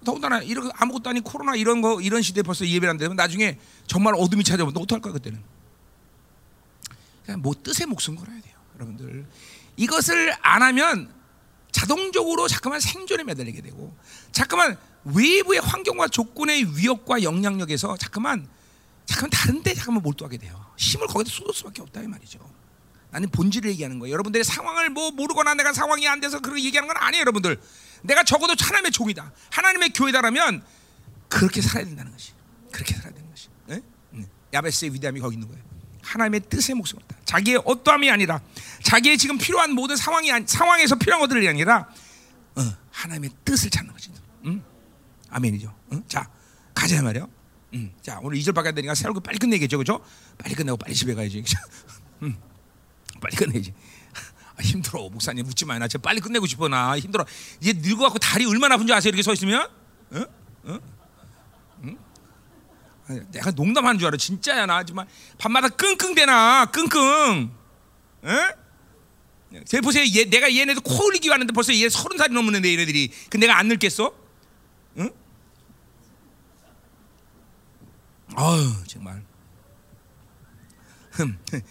[0.05, 4.14] 더군다나 이런 아무것도 아닌 코로나 이런 거 이런 시대에 벌써 예배를 안 되면 나중에 정말
[4.16, 5.42] 어둠이 찾아오면 너 어떡할 거야 그때는.
[7.25, 9.27] 그냥 뭐 뜻의 목숨 걸어야 돼요, 여러분들.
[9.77, 11.12] 이것을 안 하면
[11.72, 13.94] 자동적으로 잠깐만 생존에 매달리게 되고
[14.33, 18.49] 잠깐만 외부의 환경과 조건의 위협과 영향력에서 잠깐만
[19.07, 20.66] 잠깐만 다른데 잠깐만 몰두하게 돼요.
[20.77, 22.38] 힘을 거기다 쏟을 수밖에 없다 이 말이죠.
[23.11, 24.12] 나는 본질을 얘기하는 거예요.
[24.12, 27.61] 여러분들의 상황을 뭐 모르거나 내가 상황이 안 돼서 그렇게 얘기하는 건 아니에요, 여러분들.
[28.03, 30.62] 내가 적어도 하나님의 종이다, 하나님의 교회다라면
[31.29, 32.33] 그렇게 살아야 된다는 것이.
[32.73, 33.49] 그렇게 살아야 되는 것이.
[33.66, 33.81] 네?
[34.53, 35.62] 야베스의 위대함이 거기 있는 거예요.
[36.03, 37.16] 하나님의 뜻에 목숨을 다.
[37.25, 38.40] 자기의 어떠함이 아니라
[38.83, 41.88] 자기의 지금 필요한 모든 상황이 상황에서 필요한 것들이 아니라
[42.57, 43.92] 어, 하나님의 뜻을 찾는.
[43.92, 44.26] 응?
[45.37, 45.75] 아멘이죠.
[45.92, 46.03] 응?
[46.09, 46.29] 자
[46.75, 47.29] 가자 말이요.
[47.75, 47.92] 응.
[48.01, 50.01] 자 오늘 2절 밖에 안 되니까 새로 빨리 끝내겠죠, 그죠?
[50.38, 51.44] 빨리 끝내고 빨리 집에 가야지.
[52.22, 52.37] 응.
[53.20, 53.75] 빨리 끝내지.
[54.57, 55.79] 아, 힘들어 목사님 묻지 마요.
[55.79, 57.27] 나 진짜 빨리 끝내고 싶어 나 힘들어.
[57.61, 59.11] 이제 늙어갖고 다리 얼마나 아픈 줄 아세요?
[59.11, 59.68] 이렇게 서 있으면?
[60.12, 60.25] 응?
[60.66, 60.81] 응?
[61.85, 61.99] 응?
[63.31, 64.16] 내가 농담하는 줄 알아.
[64.16, 65.07] 진짜야 나 정말
[65.38, 67.51] 밤마다 끙끙대나 끙끙.
[68.25, 68.51] 응?
[69.66, 70.05] 제 보세요.
[70.18, 73.12] 얘, 내가 얘네들 코 흘리기 왔는데 벌써 얘 서른 살이 넘었는데 얘네들이.
[73.29, 74.12] 그 내가 안 늙겠어?
[74.99, 75.11] 응?
[78.37, 79.25] 아유 정말.
[81.12, 81.38] 흠.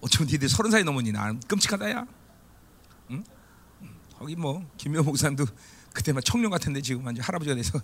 [0.00, 1.12] 어쩜 니들 서른 살이 넘었니?
[1.12, 2.06] 난 끔찍하다야.
[3.10, 3.24] 응?
[4.18, 5.46] 거기 뭐 김명 목사님도
[5.92, 7.80] 그때만 청년 같은데 지금 완전 할아버지가 돼서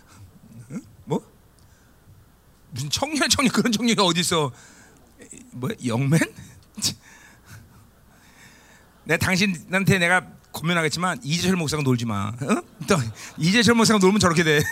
[0.72, 0.82] 응?
[1.04, 1.22] 뭐
[2.70, 4.50] 무슨 청년 청년 그런 청년이 어디 있어?
[5.52, 6.20] 뭐 영맨?
[9.04, 12.28] 내 당신한테 내가 고민하겠지만 이재철 목사가 놀지 마.
[12.28, 12.62] 어?
[12.86, 12.96] 또
[13.36, 14.62] 이재철 목사가 놀면 저렇게 돼.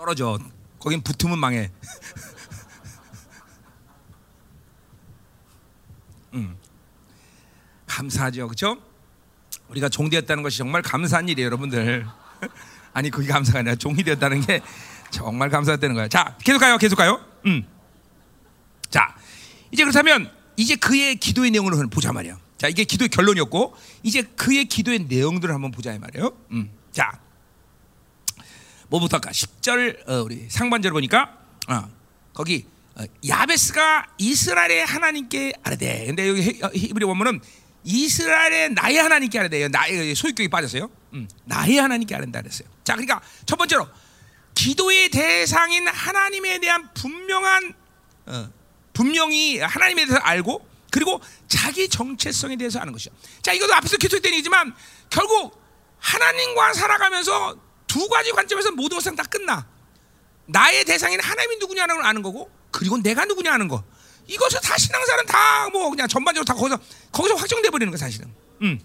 [0.00, 0.38] 떨어져.
[0.78, 1.70] 거긴 붙으면 망해.
[6.32, 6.56] 음.
[7.86, 8.78] 감사하죠, 그렇죠?
[9.68, 12.06] 우리가 종되었다는 것이 정말 감사한 일이에요, 여러분들.
[12.94, 14.62] 아니 그게 감사가 아니라 종이 되었다는 게
[15.10, 16.08] 정말 감사했다는 거야.
[16.08, 17.22] 자, 계속 가요, 계속 가요.
[17.44, 17.66] 음.
[18.88, 19.14] 자,
[19.70, 22.38] 이제 그렇다면 이제 그의 기도의 내용을 보자 말이야.
[22.56, 26.34] 자, 이게 기도의 결론이었고 이제 그의 기도의 내용들을 한번 보자 이 말이에요.
[26.52, 26.70] 음.
[26.90, 27.20] 자,
[28.90, 29.30] 뭐부터 할까?
[29.30, 31.88] 10절 어, 우리 상반절 보니까 어,
[32.34, 36.06] 거기 어, 야베스가 이스라엘의 하나님께 아뢰되.
[36.06, 37.40] 근데 여기 히- 어, 히브리 원문은
[37.84, 39.68] 이스라엘의 나의 하나님께 아뢰대요.
[39.68, 40.90] 나의 소유격이 빠졌어요.
[41.14, 42.68] 음, 나의 하나님께 아뢰다 그랬어요.
[42.84, 43.88] 자, 그러니까 첫 번째로
[44.54, 47.74] 기도의 대상인 하나님에 대한 분명한
[48.26, 48.50] 어,
[48.92, 53.12] 분명히 하나님에 대해서 알고 그리고 자기 정체성에 대해서 아는 것이죠.
[53.42, 54.74] 자, 이것도 앞에서 계속된 얘기지만
[55.08, 55.58] 결국
[56.00, 57.56] 하나님과 살아가면서
[57.90, 59.66] 두 가지 관점에서 모든 것은 다 끝나.
[60.46, 63.82] 나의 대상인 하나님이 누구냐는 걸 아는 거고 그리고 내가 누구냐 하는 거.
[64.28, 66.78] 이것을 다 신앙사는 다 뭐 그냥 전반적으로 다 거기서
[67.12, 68.32] 거기서 확정돼 버리는 거 사실은.
[68.62, 68.80] 음.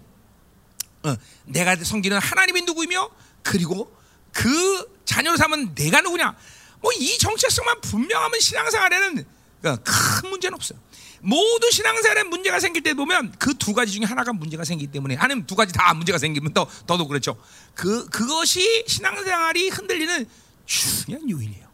[1.04, 1.16] 어,
[1.46, 3.10] 내가 섬기는 하나님이 누구이며
[3.44, 3.96] 그리고
[4.34, 6.36] 그 자녀로 삼은 내가 누구냐.
[6.82, 9.26] 뭐 이 정체성만 분명하면 신앙생활에는
[9.66, 10.80] 어, 큰 문제는 없어요.
[11.26, 15.48] 모두 신앙생활에 문제가 생길 때 보면 그 두 가지 중에 하나가 문제가 생기기 때문에 아니면
[15.48, 17.36] 두 가지 다 문제가 생기면 더 더도 그렇죠.
[17.74, 20.28] 그 그것이 신앙생활이 흔들리는
[20.68, 21.68] 중요한 요인이에요.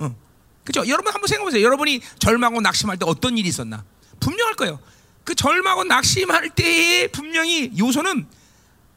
[0.00, 0.16] 어.
[0.62, 0.86] 그죠?
[0.86, 1.64] 여러분 한번 생각해 보세요.
[1.64, 3.82] 여러분이 절망하고 낙심할 때 어떤 일이 있었나?
[4.20, 4.78] 분명할 거예요.
[5.24, 8.26] 그 절망하고 낙심할 때의 분명히 요소는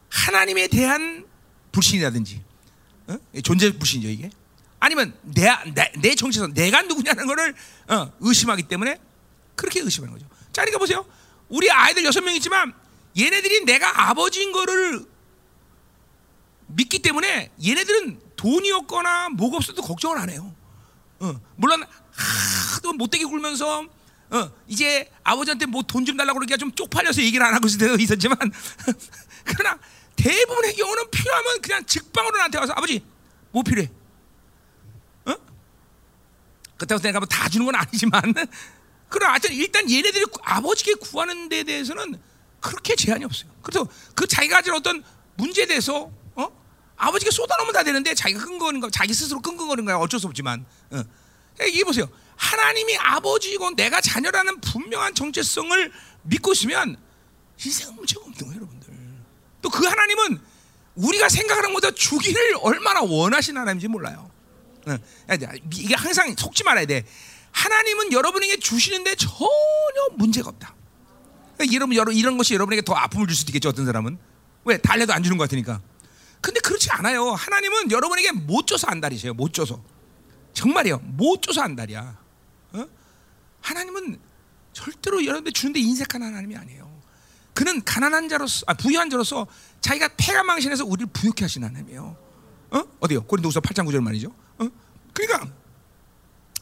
[0.10, 1.26] 하나님에 대한
[1.72, 2.42] 불신이라든지
[3.08, 3.18] 어?
[3.44, 4.30] 존재 불신이죠 이게.
[4.82, 7.56] 아니면 내, 내, 내 정체성 내가 누구냐는 것을
[7.88, 8.98] 어, 의심하기 때문에
[9.56, 10.28] 그렇게 의심하는 거죠.
[10.54, 11.06] 자, 그러니까 보세요.
[11.50, 12.74] 우리 아이들 여섯 명 있지만
[13.18, 15.06] 얘네들이 내가 아버지인 거를
[16.68, 20.56] 믿기 때문에 얘네들은 돈이 없거나 뭐가 없어도 걱정을 안 해요.
[21.20, 23.86] 어, 물론 하도 못되게 굴면서
[24.32, 28.38] 어, 이제 아버지한테 뭐 돈 좀 달라고 그러기가 좀 쪽팔려서 얘기를 안 하고 있었지만
[29.44, 29.78] 그러나
[30.16, 33.04] 대부분의 경우는 필요하면 그냥 직방으로 나한테 와서 아버지
[33.52, 33.92] 뭐 필요해?
[35.26, 35.36] 어?
[36.78, 38.22] 그렇다고 내가 뭐 다 주는 건 아니지만
[39.12, 42.20] 그러나 하여튼 일단 얘네들이 구- 아버지께 구하는 데 대해서는
[42.60, 43.52] 그렇게 제한이 없어요.
[43.62, 45.04] 그래서 그 자기가 가진 어떤
[45.36, 46.48] 문제에 대해서 어?
[46.96, 51.04] 아버지가 쏟아놓으면 다 되는데 자기가 끙거리는 거, 자기 스스로 끙끙거리는 거야 어쩔 수 없지만 어.
[51.68, 52.10] 이게 보세요.
[52.38, 55.92] 하나님이 아버지고 내가 자녀라는 분명한 정체성을
[56.24, 56.98] 믿고 있으면
[57.64, 58.90] 인생 문제가 없는 거예요, 여러분들.
[59.62, 60.40] 또 그 하나님은
[60.96, 64.30] 우리가 생각하는 것보다 주기를 얼마나 원하시는 하나님인지 몰라요.
[64.88, 64.98] 어.
[65.74, 67.06] 이게 항상 속지 말아야 돼.
[67.52, 69.36] 하나님은 여러분에게 주시는데 전혀
[70.16, 70.76] 문제가 없다.
[71.56, 73.70] 그러니까 여러분 여러 이런 것이 여러분에게 더 아픔을 줄 수도 있겠죠.
[73.70, 74.18] 어떤 사람은
[74.66, 75.82] 왜 달래도 안 주는 것 같으니까.
[76.40, 77.32] 근데 그렇지 않아요.
[77.32, 79.34] 하나님은 여러분에게 못 줘서 안달이세요.
[79.34, 79.84] 못 줘서
[80.54, 81.00] 정말이요.
[81.04, 82.18] 못 줘서 안달이야.
[82.74, 82.86] 어?
[83.62, 84.20] 하나님은
[84.74, 86.90] 절대로 여러분들 주는데 인색한 하나님이 아니에요.
[87.54, 89.46] 그는 가난한 자로서 아, 부유한 자로서
[89.82, 92.18] 자기가 폐가 망신해서 우리를 부유케 하신 하나님이에요.
[92.72, 92.84] 어?
[93.02, 93.24] 어디요?
[93.24, 94.34] 고린도후서 8장 9절 말이죠.
[94.58, 94.68] 어?
[95.14, 95.48] 그러니까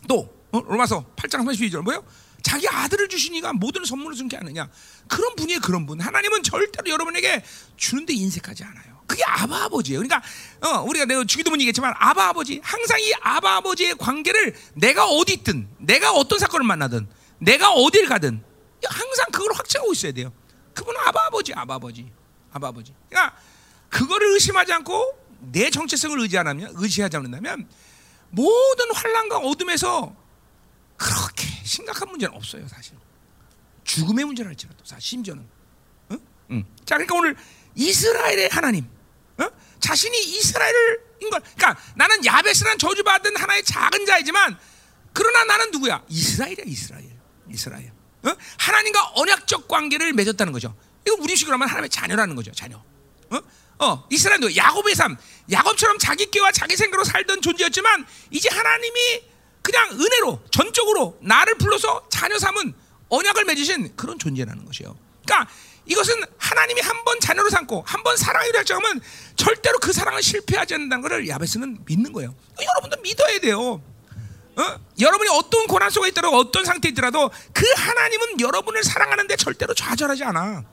[0.08, 0.62] 또 어?
[0.62, 2.04] 로마서 8장 32절 뭐요?
[2.42, 4.70] 자기 아들을 주시니까 모든 선물을 준게 아니냐.
[5.08, 6.00] 그런 분이에요, 그런 분.
[6.00, 7.44] 하나님은 절대로 여러분에게
[7.76, 9.00] 주는데 인색하지 않아요.
[9.06, 10.02] 그게 아바 아버지예요.
[10.02, 10.22] 그러니까
[10.62, 15.34] 어, 우리가 내가 주기도 문 얘기했지만 아바 아버지 항상 이 아바 아버지의 관계를 내가 어디
[15.34, 17.08] 있든 내가 어떤 사건을 만나든
[17.40, 18.44] 내가 어딜 가든
[18.84, 20.32] 항상 그걸 확증하고 있어야 돼요.
[20.76, 22.12] 그분은 아바 아버지, 아바 아버지,
[22.52, 22.94] 아바 아버지.
[23.10, 23.36] 그러니까
[23.90, 25.18] 그거를 의심하지 않고
[25.52, 27.68] 내 정체성을 의지하면 의지하지 않는다면
[28.30, 30.16] 모든 환란과 어둠에서
[31.00, 32.94] 그렇게 심각한 문제는 없어요, 사실.
[33.86, 35.50] 죽음의 문제를 할지라도 사실 심지어는.
[36.10, 36.18] 어?
[36.52, 36.66] 응.
[36.86, 37.36] 자, 그러니까 오늘
[37.74, 38.86] 이스라엘의 하나님,
[39.38, 39.50] 어?
[39.80, 41.42] 자신이 이스라엘을 인걸.
[41.56, 44.60] 그러니까 나는 야베스란 저주받은 하나의 작은 자이지만,
[45.14, 46.04] 그러나 나는 누구야?
[46.10, 47.18] 이스라엘이야, 이스라엘.
[47.50, 47.92] 이스라엘.
[48.24, 48.36] 어?
[48.58, 50.76] 하나님과 언약적 관계를 맺었다는 거죠.
[51.08, 52.76] 이거 우리식으로 하면 하나님의 자녀라는 거죠, 자녀.
[53.30, 53.40] 어?
[53.80, 55.16] 어, 이스라엘도 야곱의 삶,
[55.50, 59.29] 야곱처럼 자기 깨와 자기 생각으로 살던 존재였지만 이제 하나님이
[59.72, 62.74] 그냥 은혜로 전적으로 나를 불러서 자녀 삼은
[63.10, 64.96] 언약을 맺으신 그런 존재라는 것이에요.
[65.26, 65.52] 그러니까
[65.86, 69.02] 이것은 하나님이 한 번 자녀로 삼고 한 번 사랑하기로 결정하면
[69.36, 72.36] 절대로 그 사랑을 실패하지 않는다는 것을 야베스는 믿는 거예요.
[72.62, 73.82] 여러분도 믿어야 돼요.
[74.56, 74.80] 어?
[75.00, 80.64] 여러분이 어떤 고난 속에 있더라도 어떤 상태에 있더라도 그 하나님은 여러분을 사랑하는데 절대로 좌절하지 않아.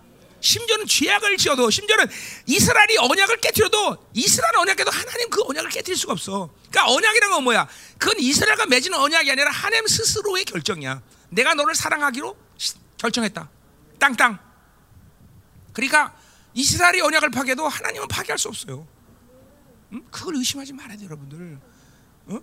[0.47, 2.07] 심지어는 죄악을 지어도 심지어는
[2.47, 6.55] 이스라엘이 언약을 깨뜨려도 이스라엘 언약에도 하나님 그 언약을 깨뜨릴 수가 없어.
[6.70, 7.68] 그러니까 언약이란 건 뭐야?
[7.99, 11.03] 그건 이스라엘과 맺은 언약이 아니라 하나님 스스로의 결정이야.
[11.30, 12.36] 내가 너를 사랑하기로
[12.99, 13.51] 결정했다.
[13.99, 14.38] 땅땅.
[15.72, 16.16] 그러니까
[16.55, 18.86] 이스라엘이 언약을 파괴도 하나님은 파괴할 수 없어요.
[19.92, 20.05] 응?
[20.11, 21.59] 그걸 의심하지 말아야 돼요, 여러분들.
[22.26, 22.40] 어?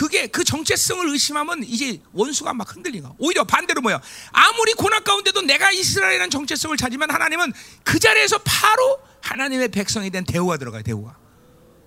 [0.00, 3.12] 그게 그 정체성을 의심하면 이제 원수가 막 흔들리가.
[3.18, 4.00] 오히려 반대로 뭐야?
[4.32, 7.52] 아무리 고난 가운데도 내가 이스라엘이라는 정체성을 찾지만 하나님은
[7.84, 10.82] 그 자리에서 바로 하나님의 백성이 된 대우가 들어가요.
[10.82, 11.18] 대우가.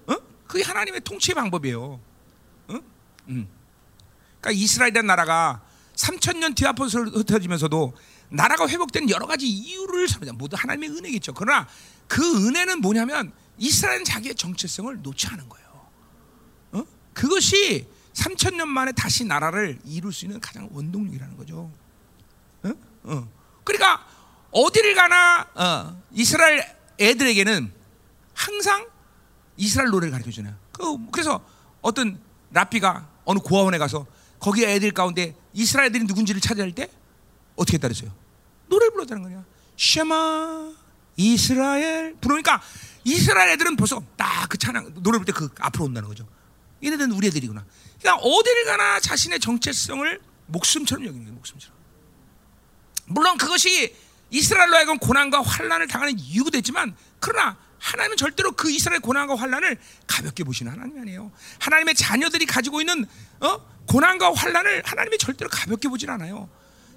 [0.05, 0.15] 어?
[0.45, 1.99] 그게 하나님의 통치 방법이에요.
[2.67, 2.79] 어?
[3.29, 3.47] 음.
[4.39, 5.63] 그러니까 이스라엘이라는 나라가
[5.95, 7.97] 3천 년 뒤아파서 흩어지면서도
[8.29, 11.33] 나라가 회복된 여러 가지 이유를 삼자 모두 하나님의 은혜겠죠.
[11.33, 11.67] 그러나
[12.07, 15.87] 그 은혜는 뭐냐면 이스라엘은 자기의 정체성을 놓지 않은 거예요.
[16.73, 16.83] 어?
[17.15, 21.71] 그것이 3천 년 만에 다시 나라를 이룰 수 있는 가장 원동력이라는 거죠.
[22.63, 22.71] 어?
[23.03, 23.27] 어.
[23.63, 24.05] 그러니까
[24.51, 26.63] 어디를 가나 어, 이스라엘
[26.99, 27.71] 애들에게는
[28.33, 28.87] 항상
[29.57, 30.55] 이스라엘 노래를 가르쳐 주나요.
[30.71, 31.43] 그, 그래서
[31.81, 32.19] 어떤
[32.51, 34.05] 라피가 어느 고아원에 가서
[34.39, 36.87] 거기 애들 가운데 이스라엘 애들이 누군지를 찾아야 할 때
[37.55, 38.11] 어떻게 따르세요?
[38.67, 39.43] 노래를 불렀다는 거냐.
[39.77, 40.73] 쉐마
[41.17, 42.61] 이스라엘 부르니까
[43.03, 46.27] 이스라엘 애들은 벌써 딱 그 찬양 노래 부를 때 그 앞으로 온다는 거죠.
[46.83, 47.65] 얘네들은 우리 애들이구나.
[48.03, 51.33] 그러니까 어디를 가나 자신의 정체성을 목숨처럼 여기는.
[51.33, 51.75] 목숨처럼.
[53.05, 53.95] 물론 그것이
[54.29, 60.43] 이스라엘로 하여금 고난과 환란을 당하는 이유가 됐지만 그러나 하나님은 절대로 그 이스라엘 고난과 환란을 가볍게
[60.43, 61.31] 보시는 하나님이 아니에요.
[61.59, 63.05] 하나님의 자녀들이 가지고 있는
[63.39, 63.73] 어?
[63.87, 66.49] 고난과 환란을 하나님이 절대로 가볍게 보질 않아요.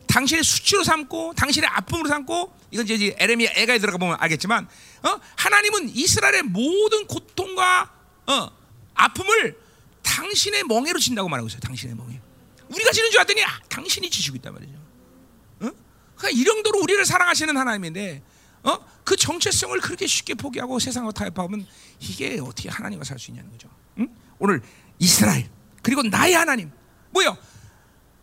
[0.08, 4.66] 당신의 수치로 삼고 당신의 아픔으로 삼고 이건 이제 에레미야 애가에 들어가 보면 알겠지만
[5.02, 5.20] 어?
[5.36, 7.92] 하나님은 이스라엘의 모든 고통과
[8.26, 8.50] 어,
[8.94, 9.65] 아픔을
[10.06, 11.60] 당신의 멍에로 진다고 말하고 있어요.
[11.60, 12.20] 당신의 멍에.
[12.68, 14.72] 우리가 지는 줄 알았더니 아, 당신이 지시고 있단 말이죠.
[15.60, 15.70] 어?
[16.16, 18.22] 그러니까 이 정도로 우리를 사랑하시는 하나님인데
[18.62, 18.78] 어?
[19.04, 21.66] 그 정체성을 그렇게 쉽게 포기하고 세상과 타협하면
[22.00, 23.68] 이게 어떻게 하나님과 살 수 있냐는 거죠.
[23.98, 24.08] 응?
[24.38, 24.62] 오늘
[24.98, 25.48] 이스라엘
[25.82, 26.70] 그리고 나의 하나님
[27.10, 27.36] 뭐요?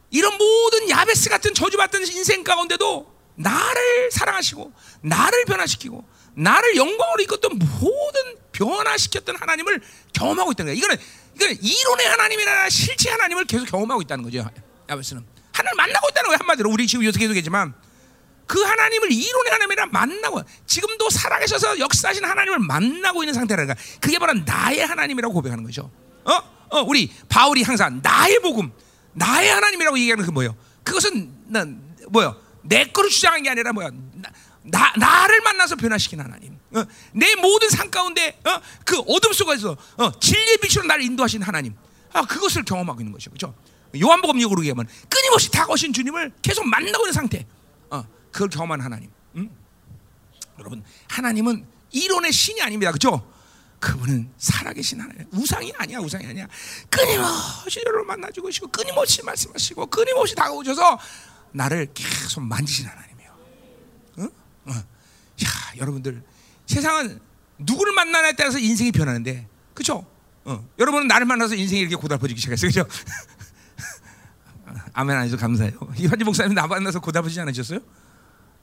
[0.10, 4.72] 이런 모든 야베스 같은 저주받던 인생 가운데도 나를 사랑하시고
[5.02, 6.04] 나를 변화시키고
[6.36, 9.82] 나를 영광으로 이끌던 모든 변화시켰던 하나님을
[10.14, 10.78] 경험하고 있다는 거예요.
[10.78, 10.98] 이거는
[11.36, 14.48] 이거는 이론의 하나님이 아니라 실체 하나님을 계속 경험하고 있다는 거죠.
[14.90, 16.38] 야베스는 하나님 만나고 있다는 거예요.
[16.40, 17.74] 한마디로 우리 지금 요새 계속했지만
[18.46, 24.86] 그 하나님을 이론의 하나님이라 만나고 지금도 살아계셔서 역사하신 하나님을 만나고 있는 상태라니까 그게 바로 나의
[24.86, 25.92] 하나님이라고 고백하는 거죠.
[26.26, 26.32] 어?
[26.70, 28.72] 어, 우리 바울이 항상 나의 복음,
[29.14, 30.56] 나의 하나님이라고 얘기하는 그 뭐예요?
[30.84, 32.36] 그것은 난 뭐요?
[32.64, 33.90] 내 거로 주장한 게 아니라 뭐야?
[34.14, 34.30] 나,
[34.64, 36.58] 나 나를 만나서 변화시킨 하나님.
[36.76, 41.76] 어, 내 모든 삶 가운데 어, 그 어둠 속에서 어, 진리의 빛으로 나를 인도하신 하나님.
[42.14, 43.32] 아, 그것을 경험하고 있는 것이죠.
[43.32, 43.56] 그렇죠?
[44.00, 47.46] 요한복음 6으로 얘기하면 끊임없이 다가오신 주님을 계속 만나고 있는 상태.
[47.90, 49.10] 어, 그걸 경험한 하나님.
[49.36, 49.50] 음?
[50.60, 52.92] 여러분, 하나님은 이론의 신이 아닙니다.
[52.92, 53.32] 그렇죠?
[53.80, 55.28] 그분은 살아계신 하나님.
[55.32, 56.48] 우상이 아니야, 우상이 아니야.
[56.90, 61.00] 끊임없이 여러분 만나주고 계시고, 끊임없이 말씀하시고, 끊임없이 다가오셔서
[61.52, 63.32] 나를 계속 만지신 하나님이에요.
[64.20, 64.24] 어?
[64.66, 64.72] 어.
[64.72, 65.48] 야,
[65.78, 66.24] 여러분들,
[66.66, 67.20] 세상은
[67.58, 70.06] 누구를 만나냐에 따라서 인생이 변하는데, 그렇죠?
[70.46, 70.68] 어.
[70.80, 72.90] 여러분은 나를 만나서 인생이 이렇게 고달퍼지기 시작했어요, 그렇죠?
[74.94, 75.74] 아멘 안 해서 감사해요.
[75.98, 77.80] 이환지 목사님 나 만나서 고달퍼지지 않으셨어요?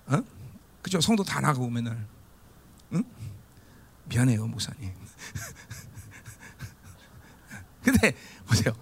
[0.06, 0.22] 어?
[0.82, 1.00] 그죠?
[1.00, 2.06] 성도 다 나가고 맨날.
[2.92, 3.04] 응?
[4.04, 4.90] 미안해요, 목사님.
[7.82, 8.14] 근데
[8.46, 8.74] 보세요.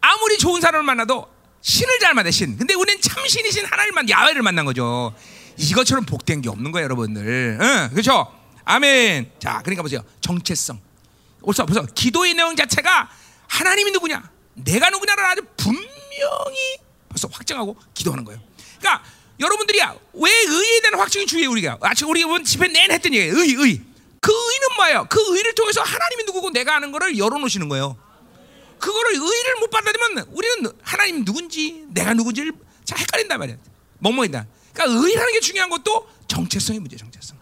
[0.00, 1.26] 아무리 좋은 사람을 만나도
[1.60, 2.56] 신을 잘 만나 신.
[2.58, 5.14] 근데 우리는 참 신이신 하나님만 야외를 만난 거죠.
[5.56, 7.58] 이것처럼 복된 게 없는 거예요, 여러분들.
[7.60, 8.30] 응, 그렇죠?
[8.64, 9.32] 아멘.
[9.38, 10.04] 자, 그러니까 보세요.
[10.20, 10.80] 정체성.
[11.44, 13.10] 벌써 벌써 기도의 내용 자체가
[13.48, 18.40] 하나님이 누구냐, 내가 누구냐를 아주 분명히 벌써 확정하고 기도하는 거예요.
[18.78, 19.04] 그러니까
[19.38, 23.54] 여러분들이야 왜 의에 대한 확증이 중요해 우리가 아직 우리가 본 집회 내내 했던 얘기예요 의,
[23.54, 23.80] 의.
[24.20, 25.06] 그 의는 뭐예요?
[25.10, 27.98] 그 의를 통해서 하나님이 누구고 내가 아는 거를 열어놓으시는 거예요.
[28.78, 32.52] 그거를 의를 못 받아들이면 우리는 하나님 누군지 내가 누군지를
[32.84, 33.56] 잘 헷갈린단 말이야.
[33.98, 34.46] 멍멍이다.
[34.72, 37.38] 그러니까 의라는 게 중요한 것도 정체성이 문제, 정체성.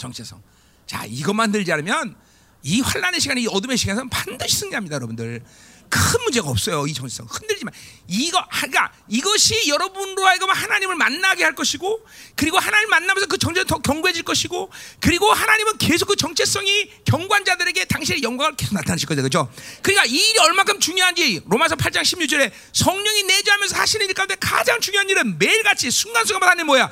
[0.00, 0.42] 정체성.
[0.86, 2.16] 자, 이것만 들지 않으면
[2.62, 5.42] 이 환란의 시간이 이 어둠의 시간에서는 반드시 승리합니다, 여러분들.
[5.90, 6.86] 큰 문제가 없어요.
[6.86, 7.74] 이 정체성 흔들지만
[8.06, 13.78] 이거 그러니까 이것이 여러분으로 하여금 하나님을 만나게 할 것이고 그리고 하나님 만나면서 그 정체는 더
[13.78, 14.70] 견고해질 것이고
[15.00, 19.20] 그리고 하나님은 계속 그 정체성이 경관자들에게 당신의 영광을 계속 나타내실 거죠.
[19.20, 19.52] 그렇죠?
[19.82, 25.08] 그러니까 이 일이 얼마큼 중요한지 로마서 8장 16절에 성령이 내주하면서 하시는 일 가운데 가장 중요한
[25.08, 26.88] 일은 매일같이 순간순간마다 하는 뭐야?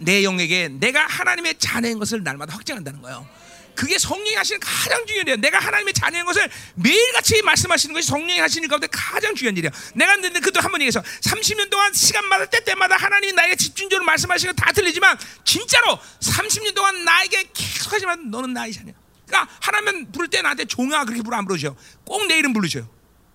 [0.00, 3.26] 내 영에게 내가 하나님의 자녀인 것을 날마다 확증한다는 거예요.
[3.74, 5.36] 그게 성령이 하시는 가장 중요한 일이야.
[5.36, 9.70] 내가 하나님의 자녀인 것을 매일같이 말씀하시는 것이 성령이 하시는 가운데 가장 중요한 일이야.
[9.96, 14.70] 내가 근데 그도 한번 얘기해서 30년 동안 시간마다 때때마다 하나님이 나에게 집중적으로 말씀하시는 거 다
[14.72, 18.92] 들리지만 진짜로 30년 동안 나에게 계속 하지만 너는 나의 자녀.
[19.26, 21.74] 그러니까 하나님 부를 때 나한테 종아 그렇게 부르 안 부르셔.
[22.04, 22.88] 꼭 내 이름 부르셔요.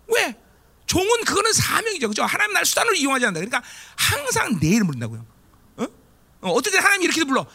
[0.08, 0.36] 왜?
[0.88, 2.08] 종은 그거는 사명이죠.
[2.08, 2.24] 그죠?
[2.24, 3.46] 하나님 날 수단으로 이용하지 않는다.
[3.46, 5.26] 그러니까 항상 내 이름 부른다고요.
[6.42, 6.52] 어?
[6.52, 7.46] 어, 때 하나님 이렇게도 불러.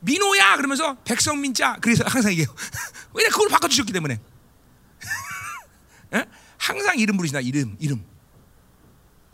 [0.00, 2.54] 민호야 그러면서 백성민자 그래서 항상 얘기해요.
[3.14, 4.20] 왜냐 그걸 바꿔주셨기 때문에.
[6.14, 6.24] 에?
[6.58, 8.04] 항상 이름 부르시나 이름 이름.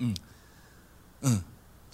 [0.01, 0.15] 음.
[1.23, 1.43] 어.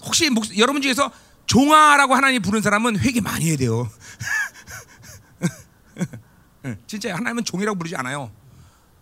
[0.01, 1.11] 혹시 목, 여러분 중에서
[1.45, 3.89] 종아라고 하나님 부른 사람은 회개 많이 해야 돼요.
[6.87, 8.31] 진짜 하나님은 종이라고 부르지 않아요.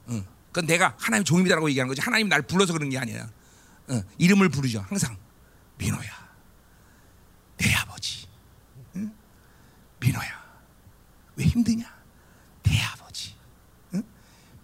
[0.09, 0.25] 응.
[0.47, 2.01] 그건 내가 하나님 종입니다라고 얘기하는 거지.
[2.01, 3.29] 하나님 날 불러서 그런 게 아니야.
[3.89, 4.03] 응.
[4.17, 4.83] 이름을 부르죠.
[4.87, 5.17] 항상
[5.77, 6.20] 민호야,
[7.61, 8.27] 내 아버지.
[8.95, 9.13] 응?
[9.99, 10.61] 민호야,
[11.35, 11.85] 왜 힘드냐?
[12.63, 13.35] 내 아버지.
[13.93, 14.03] 응?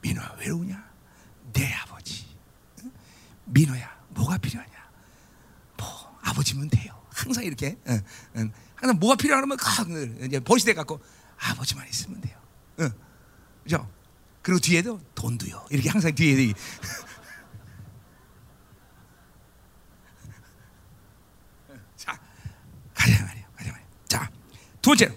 [0.01, 0.91] 민호야, 외로우냐?
[1.53, 2.25] 내 아버지.
[2.83, 2.91] 응?
[3.45, 4.89] 민호야, 뭐가 필요하냐?
[5.77, 6.99] 뭐 아버지면 돼요.
[7.11, 7.77] 항상 이렇게.
[8.75, 9.57] 항상 뭐가 필요하면
[10.23, 10.99] 이제 버시대 갖고
[11.37, 12.39] 아버지만 있으면 돼요.
[12.79, 12.89] 응.
[13.63, 13.91] 그죠?
[14.41, 15.67] 그리고 뒤에도 돈도요.
[15.69, 16.53] 이렇게 항상 뒤에
[21.95, 22.19] 자
[22.93, 23.87] 가자 말이야, 가자 말이야.
[24.07, 24.31] 자,
[24.88, 25.13] 두 번째로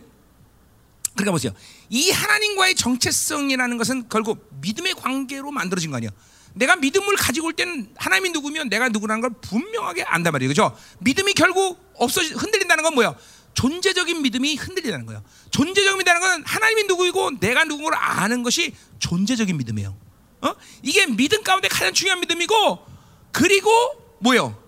[1.15, 1.53] 그러니까 보세요.
[1.91, 6.11] 이 하나님과의 정체성이라는 것은 결국 믿음의 관계로 만들어진 거 아니야.
[6.55, 10.49] 내가 믿음을 가지고 올 때는 하나님이 누구면 내가 누구라는 걸 분명하게 안단 말이에요.
[10.49, 10.77] 그죠?
[10.99, 13.15] 믿음이 결국 없어 흔들린다는 건 뭐야?
[13.55, 15.23] 존재적인 믿음이 흔들리다는 거예요.
[15.51, 19.97] 존재적인 믿음이라는 건 하나님이 누구이고 내가 누구를 아는 것이 존재적인 믿음이에요.
[20.41, 20.55] 어?
[20.83, 22.87] 이게 믿음 가운데 가장 중요한 믿음이고
[23.31, 23.71] 그리고
[24.19, 24.61] 뭐요?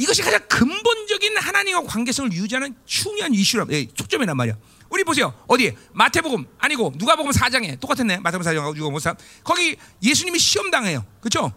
[0.00, 4.56] 이것이 가장 근본적인 하나님과 관계성을 유지하는 중요한 이슈란 예, 초점이란 말이야.
[4.88, 5.34] 우리 보세요.
[5.46, 8.20] 어디 마태복음 아니고 누가복음 4장에 똑같았네.
[8.20, 11.04] 마태복음 4장하고 누가복음 4 거기 예수님이 시험 당해요.
[11.20, 11.52] 그렇죠?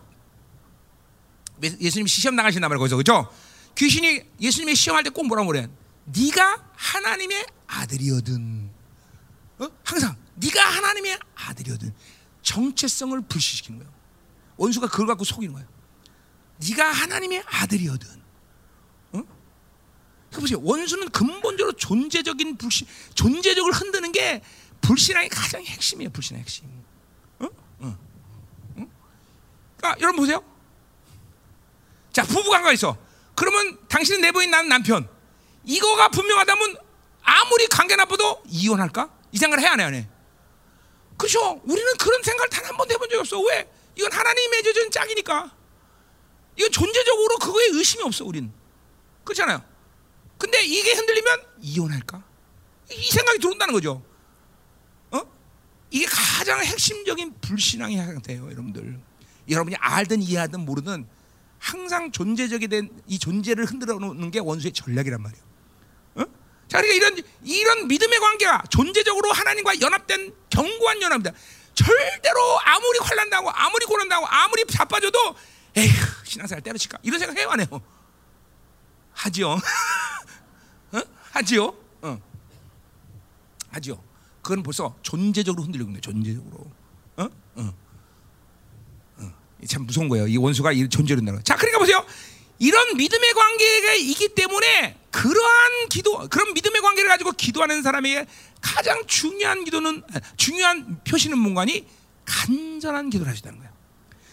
[1.64, 2.80] 예수님이 시험 당하신단 말이에요.
[2.80, 3.34] 거기서 그렇죠?
[3.76, 5.70] 귀신이 예수님이 시험할 때 꼭 뭐라고 그래?
[6.04, 8.70] 네가 하나님의 아들이거든.
[9.60, 9.68] 어?
[9.86, 11.94] 항상 네가 하나님의 아들이거든.
[12.42, 13.94] 정체성을 불시시키는 거예요.
[14.58, 15.68] 원수가 그걸 갖고 속이는 거예요.
[16.68, 18.23] 네가 하나님의 아들이거든.
[20.34, 20.36] 어?
[20.36, 20.60] 그 보세요.
[20.62, 24.42] 원수는 근본적으로 존재적인 불신, 존재적으로 흔드는 게
[24.82, 26.10] 불신앙의 가장 핵심이에요.
[26.12, 26.66] 불신의 핵심.
[27.40, 27.46] 어?
[27.80, 27.98] 어?
[28.78, 28.88] 어?
[29.78, 30.44] 그러니까 여러분 보세요.
[32.12, 32.98] 자 부부관계가 있어.
[33.36, 35.08] 그러면 당신은 내부인 나는 남편.
[35.66, 36.78] 이거가 분명하다면
[37.22, 39.10] 아무리 관계 나빠도 이혼할까?
[39.32, 40.08] 이 생각을 해야 안 해?
[41.18, 41.62] 그렇죠?
[41.64, 43.40] 우리는 그런 생각을 단 한 번도 해본 적이 없어.
[43.42, 43.70] 왜?
[43.96, 45.52] 이건 하나님이 맺어준 짝이니까.
[46.58, 48.52] 이건 존재적으로 그거에 의심이 없어, 우리는.
[49.24, 49.64] 그렇잖아요.
[50.38, 52.24] 근데 이게 흔들리면 이혼할까?
[52.92, 54.04] 이 생각이 들어온다는 거죠.
[55.12, 55.22] 어?
[55.90, 59.00] 이게 가장 핵심적인 불신앙의 상태예요, 여러분들.
[59.50, 61.08] 여러분이 알든 이해하든 모르든
[61.60, 65.44] 항상 존재적이 된 이 존재를 흔들어 놓는 게 원수의 전략이란 말이에요.
[66.70, 71.32] 자, 그러니까 이런 이런 믿음의 관계가 존재적으로 하나님과 연합된 견고한 연합이다.
[71.76, 75.36] 절대로 아무리 환난 당하고 아무리 고난 당하고 아무리 자빠져도
[75.76, 75.92] 에휴
[76.24, 77.68] 신앙생활 때려칠까 이런 생각 해요 안 해요?
[79.14, 79.58] 하지요.
[80.92, 81.02] 어?
[81.32, 81.76] 하지요.
[82.02, 82.22] 어.
[83.72, 84.04] 하지요.
[84.42, 86.72] 그건 벌써 존재적으로 흔들리고 있는 존재적으로.
[87.18, 87.30] 어?
[89.68, 90.28] 참 무서운 거예요.
[90.28, 91.42] 이 원수가 이 존재로 흔들어.
[91.42, 92.06] 자, 그러니까 보세요.
[92.60, 98.26] 이런 믿음의 관계가 있기 때문에 그러한 기도, 그런 믿음의 관계를 가지고 기도하는 사람에게
[98.62, 100.04] 가장 중요한 기도는
[100.38, 101.86] 중요한 표시는 뭔가니
[102.26, 103.74] 간절한 기도를 하시다는 거예요.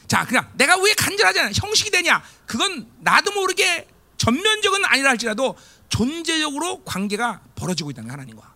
[0.07, 1.51] 자, 그냥 내가 왜 간절하지 않아?
[1.55, 2.23] 형식이 되냐?
[2.47, 3.89] 그건 나도 모르게
[4.21, 5.57] 전면적은 아니라 할지라도
[5.89, 8.55] 존재적으로 관계가 벌어지고 있다는 거야, 하나님과.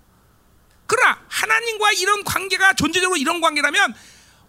[0.87, 3.95] 그러나 하나님과 이런 관계가 존재적으로 이런 관계라면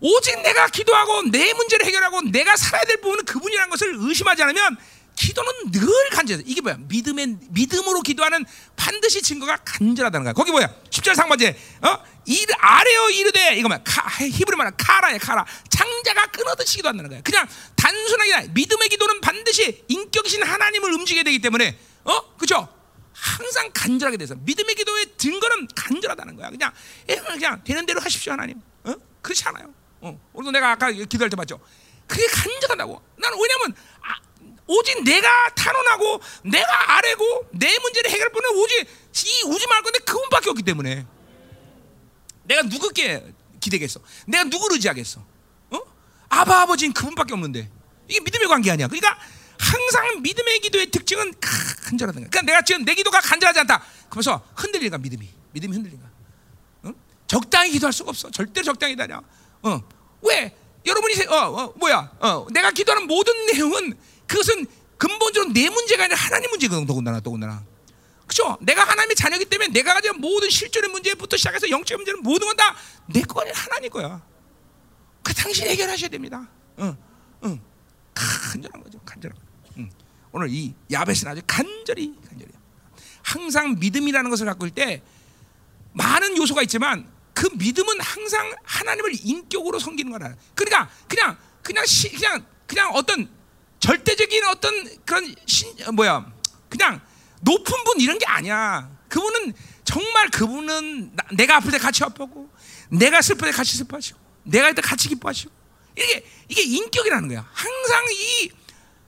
[0.02, 4.76] 오직 내가 기도하고 내 문제를 해결하고 내가 살아야 될 부분은 그분이라는 것을 의심하지 않으면
[5.16, 6.44] 기도는 늘 간절해.
[6.46, 6.76] 이게 뭐야?
[6.80, 8.46] 믿음의 믿음으로 기도하는
[8.76, 10.34] 반드시 증거가 간절하다는 거야.
[10.34, 10.70] 거기 뭐야?
[10.90, 11.58] 10절 상반제.
[11.82, 11.98] 어?
[12.26, 13.80] 이 아래어 이르되 이거 뭐야?
[13.86, 15.46] 카, 히브리 말은 카라야 카라.
[15.86, 17.22] 창자가 끊어듯이 기도 한다는 거야.
[17.22, 22.36] 그냥 단순하게 믿음의 기도는 반드시 인격이신 하나님을 움직여야 되기 때문에 어?
[22.38, 22.68] 그렇죠?
[23.14, 26.50] 항상 간절하게 돼서 믿음의 기도의 증거는 간절하다는 거야.
[26.50, 26.74] 그냥
[27.06, 28.62] 그냥 되는 대로 하십시오 하나님.
[28.84, 28.94] 어?
[29.22, 29.74] 그렇지 않아요.
[30.02, 30.20] 어.
[30.34, 31.60] 오늘도 내가 아까 기도할 때 봤죠.
[32.08, 33.02] 그게 간절하다고.
[33.18, 34.20] 나는 왜냐면 아,
[34.68, 38.88] 오직 내가 탄원하고 내가 아래고 내 문제를 해결할 분은 오직
[39.26, 41.06] 이 우주 말 건데 그분밖에 없기 때문에
[42.44, 44.00] 내가 누구께 기대겠어?
[44.28, 45.35] 내가 누구를 의지하겠어?
[46.36, 46.40] 어?
[46.42, 47.70] 아바 아버지는 그분밖에 없는데
[48.08, 48.88] 이게 믿음의 관계 아니야.
[48.88, 49.18] 그러니까
[49.58, 52.16] 항상 믿음의 기도의 특징은 간절하다.
[52.20, 53.84] 그러니까 내가 지금 내 기도가 간절하지 않다.
[54.10, 56.10] 그래서 흔들리니까 믿음이 믿음이 흔들리니까.
[56.84, 56.92] 어?
[57.28, 58.30] 적당히 기도할 수가 없어.
[58.32, 59.22] 절대로 적당히 다냐.
[59.64, 59.82] 어.
[60.22, 60.56] 왜?
[60.86, 62.12] 여러분이 세- 어, 어 뭐야?
[62.20, 64.66] 어, 내가 기도하는 모든 내용은 그것은
[64.98, 66.86] 근본적으로 내 문제가 아니라 하나님 문제거든.
[66.86, 67.64] 더군다나 더군다나.
[68.28, 68.58] 그죠?
[68.62, 72.76] 내가 하나님의 자녀이기 때문에 내가 가진 모든 실존의 문제부터 시작해서 영적 문제는 모든 건 다
[73.08, 74.22] 내거 아니라 하나님 거야.
[75.26, 76.48] 그 당신이 해결하셔야 됩니다.
[76.80, 76.96] 응,
[77.44, 77.60] 응.
[78.14, 79.00] 간절한 거죠.
[79.00, 79.44] 간절한 거.
[79.80, 79.90] 응.
[80.32, 82.52] 오늘 이 야벳은 아주 간절히 간절히.
[83.24, 85.02] 항상 믿음이라는 것을 갖고 있을 때
[85.94, 90.36] 많은 요소가 있지만 그 믿음은 항상 하나님을 인격으로 섬기는 거라.
[90.54, 93.28] 그러니까 그냥 그냥 시, 그냥 그냥 어떤
[93.80, 96.32] 절대적인 어떤 그런 신 어, 뭐야
[96.70, 97.02] 그냥
[97.42, 98.96] 높은 분 이런 게 아니야.
[99.10, 99.54] 그분은
[99.84, 102.48] 정말 그분은 나, 내가 아플 때 같이 아프고
[102.90, 105.52] 내가 슬플 때 같이 슬퍼하시고 내가 할때 같이 기뻐하시고
[105.98, 107.48] 이게 이게 인격이라는 거야.
[107.54, 108.50] 항상 이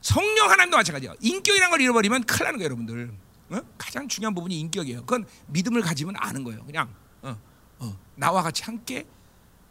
[0.01, 1.13] 성령 하나님도 마찬가지야.
[1.19, 3.11] 인격이라는 걸 잃어버리면 큰일 나는 거예요, 여러분들.
[3.49, 3.61] 어?
[3.77, 5.01] 가장 중요한 부분이 인격이에요.
[5.01, 6.63] 그건 믿음을 가지면 아는 거예요.
[6.65, 7.37] 그냥 어,
[7.79, 9.05] 어, 나와 같이 함께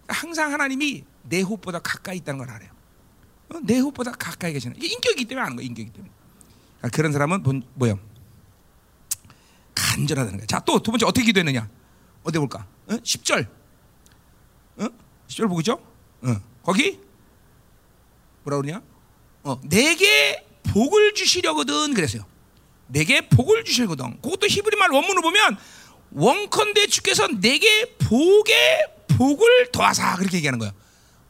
[0.09, 2.71] 항상 하나님이 내 호흡보다 가까이 있다는 걸 알아요.
[3.51, 5.67] 어, 내 호흡보다 가까이 계시는 이게 인격이기 때문에 아는 거예요.
[5.69, 6.13] 인격이기 때문에.
[6.83, 7.97] 아, 그런 사람은 본, 뭐야?
[9.75, 10.47] 간절하다는 거야.
[10.47, 11.69] 자, 또 두 번째 어떻게 기도했느냐?
[12.25, 12.67] 어디 볼까?
[12.87, 12.95] 어?
[12.95, 13.49] 10절.
[14.79, 14.89] 어?
[15.29, 15.81] 10절 보이죠?
[16.23, 16.37] 어.
[16.63, 16.99] 거기
[18.45, 18.83] 뭐라 그러냐?
[19.43, 22.25] 어, 내게 복을 주시려거든 그랬어요.
[22.89, 24.21] 내게 복을 주시거든.
[24.23, 25.57] 그것도 히브리 말 원문을 보면
[26.13, 30.73] 원컨대 주께서 내게 복에 복을 더하사 그렇게 얘기하는 거예요.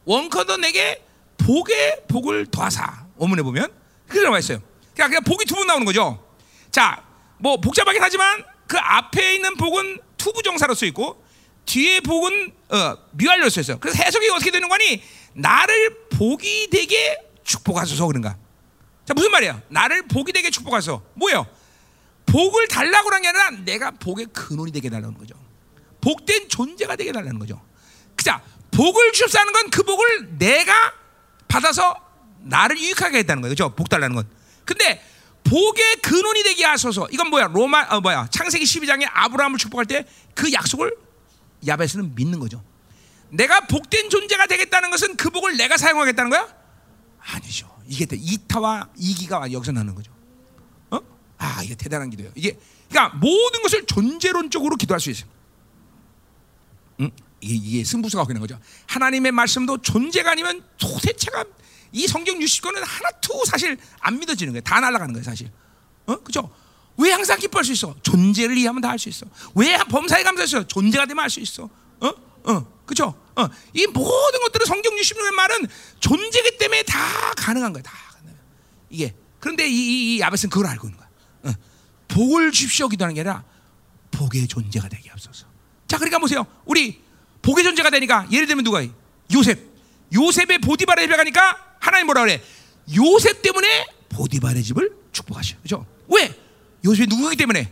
[0.05, 1.03] 원컨대 내게
[1.37, 3.71] 복에 복을 더하사 원문에 보면
[4.07, 4.59] 그렇게 나와 있어요.
[4.93, 6.23] 그러니까 그냥 복이 두 번 나오는 거죠.
[6.71, 7.03] 자,
[7.39, 11.23] 뭐 복잡하긴 하지만 그 앞에 있는 복은 to부정사로 쓰여 있고
[11.67, 13.77] 뒤에 복은 어, 미완료로 쓰여 있어요.
[13.79, 15.03] 그래서 해석이 어떻게 되는 거니?
[15.33, 18.35] 나를 복이 되게 축복하소서 그런가?
[19.05, 19.61] 자 무슨 말이야?
[19.69, 21.03] 나를 복이 되게 축복하소서.
[21.13, 21.45] 뭐예요?
[22.25, 25.35] 복을 달라고 하는 게 아니라 내가 복의 근원이 되게 달라는 거죠.
[26.01, 27.61] 복된 존재가 되게 달라는 거죠.
[28.15, 28.41] 그자
[28.71, 30.73] 복을 주십사는 건 그 복을 내가
[31.47, 31.95] 받아서
[32.39, 33.51] 나를 유익하게 했다는 거예요.
[33.51, 33.75] 그죠?
[33.75, 34.27] 복 달라는 건.
[34.65, 35.01] 근데
[35.43, 37.07] 복의 근원이 되게 하소서.
[37.11, 37.47] 이건 뭐야?
[37.47, 38.27] 로마 어 뭐야?
[38.31, 40.95] 창세기 12장에 아브라함을 축복할 때 그 약속을
[41.65, 42.63] 야베스는 믿는 거죠.
[43.29, 46.47] 내가 복된 존재가 되겠다는 것은 그 복을 내가 사용하겠다는 거야?
[47.19, 47.75] 아니죠.
[47.87, 50.11] 이게 이타와 이기가 여기서 나는 거죠.
[50.91, 50.99] 어?
[51.37, 52.31] 아, 이게 대단한 기도예요.
[52.35, 52.57] 이게
[52.89, 55.29] 그러니까 모든 것을 존재론적으로 기도할 수 있어요.
[57.01, 57.11] 응?
[57.41, 58.59] 이게, 승부수가 되는 거죠.
[58.87, 61.45] 하나님의 말씀도 존재가 아니면 도대체가
[61.91, 64.61] 이 성경 60권은 하나도 사실 안 믿어지는 거예요.
[64.61, 65.51] 다 날아가는 거예요, 사실.
[66.07, 66.15] 어?
[66.17, 66.49] 그죠?
[66.97, 67.95] 왜 항상 기뻐할 수 있어?
[68.01, 69.25] 존재를 이해하면 다 할 수 있어.
[69.55, 70.65] 왜 범사에 감사했어?
[70.67, 71.69] 존재가 되면 할수 있어.
[71.99, 72.11] 어?
[72.43, 72.77] 어.
[72.85, 73.13] 그죠?
[73.35, 73.47] 어.
[73.73, 75.67] 이 모든 것들은 성경 60권의 말은
[75.99, 76.97] 존재기 때문에 다
[77.37, 77.83] 가능한 거야.
[77.83, 77.93] 다.
[78.89, 79.13] 이게.
[79.39, 81.09] 그런데 이, 이, 이 야베스는 그걸 알고 있는 거야.
[81.43, 81.53] 어.
[82.07, 83.43] 복을 주십시오 기도하는 게 아니라
[84.11, 85.45] 복의 존재가 되게 앞서서.
[85.87, 86.45] 자, 그러니까 보세요.
[86.65, 87.01] 우리
[87.41, 88.83] 복의 존재가 되니까 예를 들면 누가
[89.33, 89.59] 요셉.
[90.13, 92.41] 요셉의 보디바의 집에 가니까 하나님 뭐라 그래?
[92.95, 95.57] 요셉 때문에 보디바의 집을 축복하셔.
[95.61, 95.85] 그죠?
[96.07, 96.33] 왜?
[96.87, 97.69] 요셉이 누구기 때문에?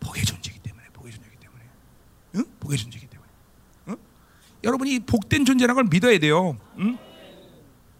[0.00, 0.84] 복의 존재이기 때문에.
[0.92, 1.64] 복의 존재이기 때문에.
[2.36, 2.44] 응?
[2.60, 3.28] 복의 존재이기 때문에.
[3.88, 3.96] 응?
[4.62, 6.56] 여러분이 복된 존재라는 걸 믿어야 돼요.
[6.78, 6.96] 응?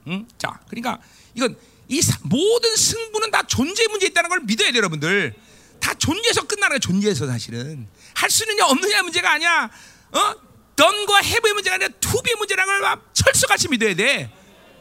[0.07, 0.29] 응?
[0.39, 1.01] 자, 그러니까
[1.35, 1.57] 이건
[1.89, 5.35] 이 사, 모든 승부는 다 존재 문제 있다는 걸 믿어야 돼요, 여러분들.
[5.81, 7.89] 다 존재에서 끝나는 거야, 존재에서 사실은.
[8.15, 9.71] 할 수 있느냐 없느냐 문제가 아니야.
[10.13, 10.47] 어?
[10.77, 14.33] 던과 해부의 문제가 아니라 투비의 문제라는 걸 철석같이 믿어야 돼.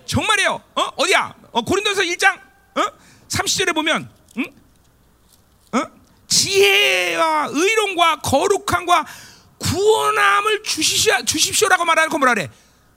[0.05, 0.61] 정말이에요.
[0.75, 0.81] 어?
[0.97, 1.35] 어디야?
[1.51, 2.81] 어, 고린도서 1장 어?
[3.29, 4.14] 30절에 보면?
[6.35, 9.05] 지혜와 의론과 거룩함과
[9.57, 12.49] 구원함을 주시셔, 주십시오라고 말하고 뭐라 그래?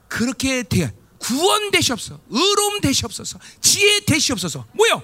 [0.07, 0.93] 그렇게 돼.
[1.19, 2.19] 구원 되시옵소서.
[2.29, 3.39] 의로움 되시옵소서.
[3.61, 4.65] 지혜 되시옵소서.
[4.73, 5.01] 뭐요?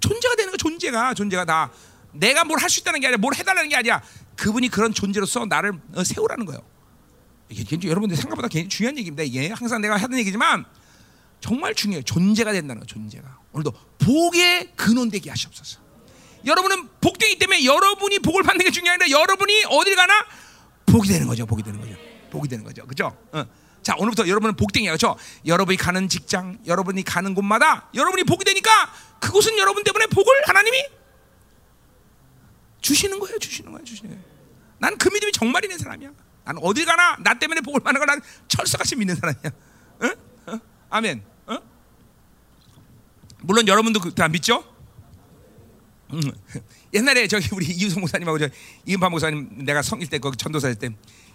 [0.00, 1.70] 존재가 되는 거 존재가 존재가 다
[2.12, 4.02] 내가 뭘 할 수 있다는 게 아니라 뭘 해달라는 게 아니야.
[4.36, 6.60] 그분이 그런 존재로서 나를 어, 세우라는 거예요.
[7.48, 9.22] 이게 여러분들 생각보다 굉장히 중요한 얘기입니다.
[9.22, 10.64] 이게 항상 내가 하던 얘기지만
[11.40, 12.02] 정말 중요해요.
[12.02, 13.38] 존재가 된다는 거 존재가.
[13.52, 15.80] 오늘도 복의 근원 되게 하시옵소서.
[16.44, 20.26] 여러분은 복되기 때문에 여러분이 복을 받는 게 중요한 게 아니라 여러분이 어딜 가나
[20.86, 21.46] 복이 되는 거죠.
[21.46, 21.94] 복이 되는 거죠.
[22.30, 22.86] 복이 되는 거죠.
[22.86, 23.16] 그죠?
[23.32, 23.44] 어.
[23.82, 24.92] 자, 오늘부터 여러분은 복댕이야.
[24.92, 25.16] 그죠?
[25.44, 28.70] 여러분이 가는 직장, 여러분이 가는 곳마다 여러분이 복이 되니까
[29.20, 30.84] 그곳은 여러분 때문에 복을 하나님이
[32.80, 33.38] 주시는 거예요.
[33.38, 33.84] 주시는 거예요.
[33.84, 34.24] 주시는 거예요.
[34.78, 36.10] 난 그 믿음이 정말 있는 사람이야.
[36.44, 39.50] 난 어딜 가나 나 때문에 복을 받는 걸난 철석같이 믿는 사람이야.
[40.00, 40.52] 어?
[40.52, 40.60] 어?
[40.90, 41.22] 아멘.
[41.46, 41.58] 어?
[43.42, 44.64] 물론 여러분도 그다 믿죠?
[46.12, 46.20] 음.
[46.94, 48.48] 옛날에 저기 우리 이우성 목사님하고 저
[48.86, 50.90] 이은파 목사님 내가 성일 때 거기 전도사 할 때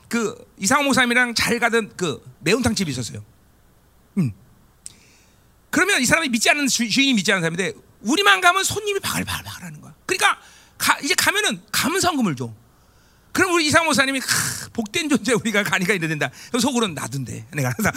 [0.07, 3.23] 그 이상호 목사님이랑 잘 가던 그 매운탕 집이 있었어요.
[4.17, 4.31] 음.
[5.69, 9.81] 그러면 이 사람이 믿지 않는 주, 인이 믿지 않는 사람인데 우리만 가면 손님이 바글바글 하는
[9.81, 9.93] 거야.
[10.05, 10.39] 그러니까
[10.77, 12.53] 가, 이제 가면은 감사금을 줘.
[13.33, 16.29] 그럼 우리 이상 목사님이 크, 복된 존재 우리가 가니까 이래 된다.
[16.59, 17.47] 속으로는 나둔데.
[17.51, 17.91] 내가 항상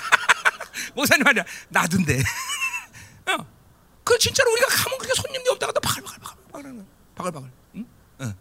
[0.96, 2.22] 목사님 말이야 나둔데.
[4.06, 4.06] 어.
[4.06, 6.84] 그 진짜로 우리가 가면 그렇게 손님도 없다가 또 바글바글 바글바글
[7.16, 7.50] 바글바글.
[7.74, 7.86] 응?
[8.20, 8.34] 어.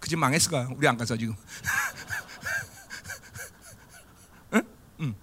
[0.00, 0.68] 그집 망했을 거야.
[0.74, 1.36] 우리 안 가서 지금.
[4.54, 4.62] 응?
[5.00, 5.14] 응.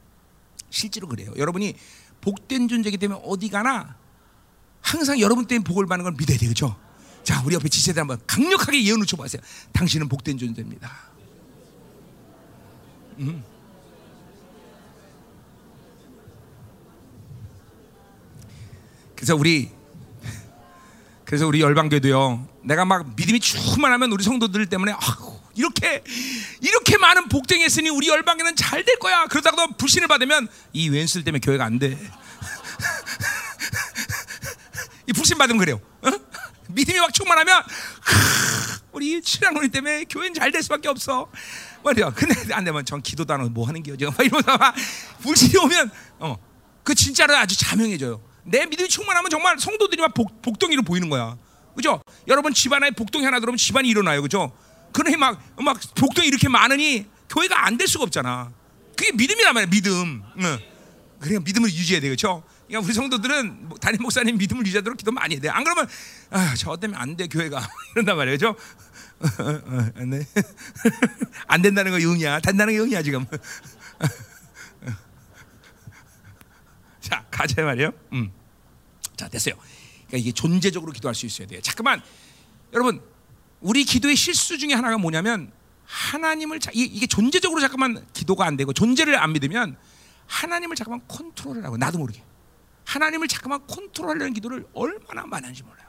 [0.70, 1.34] 실제로 그래요.
[1.36, 1.76] 여러분이
[2.22, 3.98] 복된 존재이기 때문에 어디 가나
[4.82, 6.38] 항상 여러분 때문에 복을 받는 걸 믿어야.
[6.38, 6.80] 그렇죠?
[7.24, 9.42] 자, 우리 옆에 지체들 한번 강력하게 예언을 쳐보세요.
[9.74, 10.90] 당신은 복된 존재입니다.
[13.20, 13.44] 음.
[19.18, 19.70] 그래서 우리
[21.26, 22.48] 그래서 우리 열방교도요.
[22.64, 26.04] 내가 막 믿음이 충만하면 우리 성도들 때문에 아우, 이렇게
[26.62, 29.26] 이렇게 많은 복종했으니 우리 열방에는 잘 될 거야.
[29.26, 31.98] 그러다가도 불신을 받으면 이 왼술 때문에 교회가 안 돼.
[35.08, 35.82] 이 불신 받으면 그래요.
[36.04, 36.12] 어?
[36.70, 41.30] 믿음이 막 충만하면 크, 우리 신앙론이 때문에 교회는 잘 될 수밖에 없어.
[41.84, 42.12] 말이야.
[42.12, 43.98] 근데 안 되면 전 기도도 안 하고 뭐 하는 게요.
[43.98, 44.14] 지금
[44.46, 44.76] 막막
[45.22, 46.38] 불신이 오면 어,
[46.84, 48.22] 그 진짜로 아주 자명해져요.
[48.48, 51.38] 내 믿음이 충만하면 정말 성도들이 막 복, 복덩이로 보이는 거야.
[51.76, 52.02] 그죠?
[52.28, 54.22] 여러분 집안에 복덩이 하나 들어오면 집안이 일어나요.
[54.22, 54.52] 그죠?
[54.94, 58.52] 그러니 막, 막 복덩이 이렇게 많으니 교회가 안 될 수가 없잖아.
[58.96, 60.24] 그게 믿음이란 말이야, 믿음.
[60.40, 60.60] 응.
[61.20, 62.10] 그러니까 믿음을 유지해야 돼.
[62.10, 62.42] 그죠?
[62.68, 65.50] 그러니까 우리 성도들은 뭐 담임 목사님 믿음을 유지하도록 기도 많이 해야 돼.
[65.50, 65.88] 안 그러면
[66.32, 67.62] 아, 저 때문에 안 돼, 교회가.
[67.96, 68.38] 이런단 말이에요.
[68.38, 68.56] 그죠?
[70.06, 70.22] 네.
[71.48, 72.40] 안 된다는 거 영이야.
[72.40, 73.26] 된다는 게 영이야, 지금.
[77.02, 77.92] 자, 가자 말이에요.
[78.14, 78.32] 음.
[79.18, 79.56] 자, 됐어요.
[80.08, 81.60] 그러니까 이게 존재적으로 기도할 수 있어야 돼요.
[81.62, 82.02] 잠깐만,
[82.74, 83.02] 여러분,
[83.60, 85.52] 우리 기도의 실수 중에 하나가 뭐냐면
[85.86, 89.78] 하나님을 자, 이게 존재적으로 잠깐만 기도가 안 되고 존재를 안 믿으면
[90.28, 92.24] 하나님을 잠깐만 컨트롤을 하고 나도 모르게
[92.86, 95.88] 하나님을 잠깐만 컨트롤하려는 기도를 얼마나 하는지 몰라요.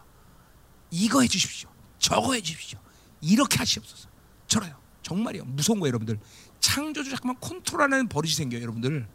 [0.91, 1.69] 이거 해주십시오.
[1.99, 2.79] 저거 해주십시오.
[3.21, 4.09] 이렇게 하시옵소서.
[4.47, 4.81] 저래요.
[5.03, 5.45] 정말이요.
[5.45, 6.19] 무서운 거예요, 여러분들.
[6.61, 9.07] 창조주 잠깐만 컨트롤하는 버릇이 생겨요, 여러분들.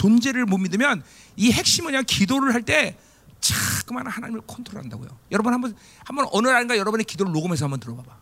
[0.00, 0.02] 어?
[0.02, 1.02] 존재를 못 믿으면
[1.36, 2.96] 이 핵심은 그냥 기도를 할 때
[3.40, 5.08] 자꾸만 하나님을 컨트롤한다고요.
[5.30, 5.74] 여러분 한번
[6.04, 8.16] 한번 어느 날인가 여러분의 기도를 녹음해서 한번 들어봐봐.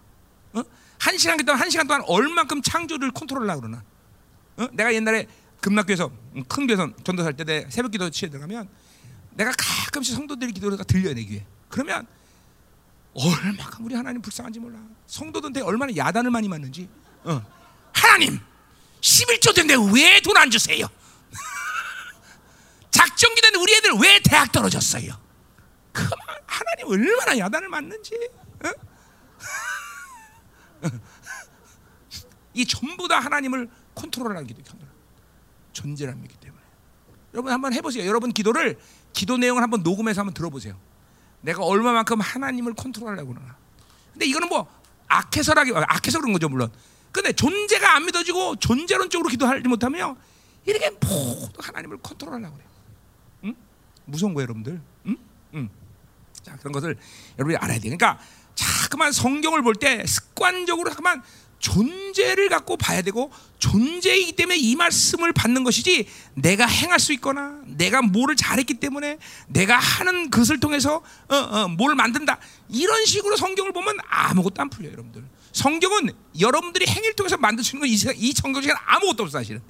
[0.54, 0.62] 어?
[0.98, 3.82] 한 시간 동안 한 시간 동안 얼만큼 창조를 컨트롤하려고 그러나?
[4.58, 4.68] 어?
[4.72, 5.26] 내가 옛날에
[5.60, 8.68] 금락교에서 음, 큰 교회에서 전도살 때내 새벽 기도 치에 들어가면
[9.34, 11.44] 내가 가끔씩 성도들의 기도가 들려요 내 귀에.
[11.68, 12.06] 그러면
[13.14, 14.78] 얼마큼 우리 하나님 불쌍한지 몰라.
[15.08, 16.88] 성도들한테 얼마나 야단을 많이 맞는지.
[17.24, 17.42] 어.
[17.92, 18.38] 하나님
[19.00, 20.86] 11조 된데 왜 돈 안 주세요?
[23.08, 25.12] 작정기된 우리 애들 왜 대학 떨어졌어요?
[25.92, 26.10] 그만
[26.46, 28.14] 하나님 얼마나 야단을 맞는지.
[28.64, 28.72] 어?
[32.54, 34.62] 이 전부 다 하나님을 컨트롤하는 기도,
[35.72, 36.62] 존재를 믿기 때문에.
[37.34, 38.06] 여러분 한번 해보세요.
[38.06, 38.78] 여러분 기도를
[39.12, 40.78] 기도 내용을 한번 녹음해서 한번 들어보세요.
[41.40, 43.56] 내가 얼마만큼 하나님을 컨트롤하려고 그러나.
[44.12, 44.68] 근데 이거는 뭐
[45.06, 46.70] 악해서라기 악해서 그런 거죠 물론.
[47.12, 50.16] 근데 존재가 안 믿어지고 존재론적으로 기도하지 못하면
[50.66, 52.67] 이렇게 모두 하나님을 컨트롤하려고 그래요.
[52.67, 52.67] 응?
[54.08, 54.80] 무서운 거예요, 여러분들.
[55.06, 55.16] 응?
[55.54, 55.68] 응.
[56.42, 56.96] 자 그런 것을
[57.38, 57.82] 여러분이 알아야 돼.
[57.82, 58.18] 그러니까
[58.54, 61.22] 자꾸만 성경을 볼 때 습관적으로 자꾸만
[61.58, 68.00] 존재를 갖고 봐야 되고 존재이기 때문에 이 말씀을 받는 것이지 내가 행할 수 있거나 내가
[68.00, 72.38] 뭐를 잘했기 때문에 내가 하는 것을 통해서 어, 어, 뭘 만든다
[72.68, 77.88] 이런 식으로 성경을 보면 아무것도 안 풀려요 여러분들 성경은 여러분들이 행위를 통해서 만들 수 있는
[77.88, 79.60] 건이 이 성경 중에 아무것도 없어 사실은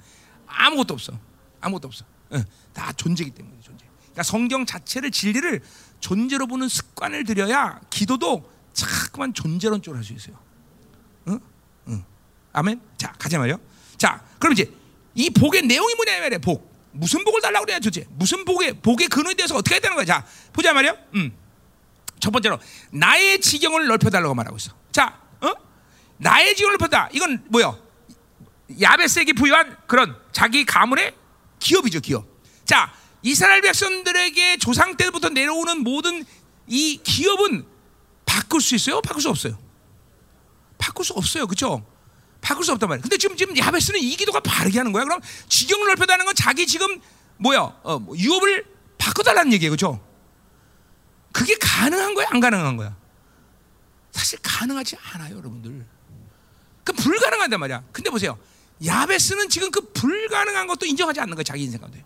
[0.45, 1.13] 아무것도 없어
[1.59, 3.88] 아무것도 없어 어, 다 존재이기 때문에 존재
[4.19, 5.61] 그러니까 성경 자체를 진리를
[6.01, 10.37] 존재로 보는 습관을 들여야 기도도 자꾸만 존재론적으로 할 수 있어요
[11.25, 11.39] 어?
[12.51, 12.81] 아멘.
[12.97, 13.59] 자, 가자 말이요.
[13.97, 14.71] 자, 그럼 이제
[15.13, 16.39] 이 복의 내용이 뭐냐 말이야.
[16.39, 16.69] 복.
[16.91, 18.07] 무슨 복을 달라고 그래야 도대체?
[18.09, 20.05] 무슨 복의 복의 근원에 대해서 어떻게 해야 되는 거야?
[20.05, 20.97] 자, 보자 말이요.
[21.15, 21.31] 음.
[22.19, 22.59] 첫 번째로
[22.91, 24.73] 나의 지경을 넓혀 달라고 말하고 있어.
[24.91, 25.53] 자, 어?
[26.17, 27.09] 나의 지경을 넓혀다.
[27.13, 27.77] 이건 뭐야?
[28.81, 31.13] 야베스에게 부여한 그런 자기 가문의
[31.59, 32.25] 기업이죠, 기업.
[32.65, 32.91] 자,
[33.21, 36.25] 이스라엘 백성들에게 조상 때부터 내려오는 모든
[36.67, 37.65] 이 기업은
[38.25, 39.01] 바꿀 수 있어요?
[39.01, 39.57] 바꿀 수 없어요?
[40.77, 41.47] 바꿀 수 없어요.
[41.47, 41.85] 그렇죠?
[42.41, 43.01] 바꿀 수 없단 말이야.
[43.01, 45.03] 근데 지금 지금 야베스는 이 기도가 바르게 하는 거야.
[45.03, 47.01] 그럼 지경을 넓혀다는 건 자기 지금
[47.37, 47.59] 뭐야?
[47.83, 48.65] 어, 뭐 유업을
[48.97, 50.05] 바꿔달라는 얘기예요, 그렇죠?
[51.31, 52.95] 그게 가능한 거야, 안 가능한 거야?
[54.11, 55.85] 사실 가능하지 않아요, 여러분들.
[56.83, 57.83] 그 불가능하단 말이야.
[57.91, 58.37] 근데 보세요,
[58.83, 62.03] 야베스는 지금 그 불가능한 것도 인정하지 않는 거야, 자기 인생 가운데.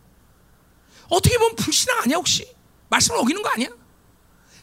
[1.09, 2.47] 어떻게 보면 불신앙 아니야, 혹시?
[2.89, 3.69] 말씀을 어기는 거 아니야?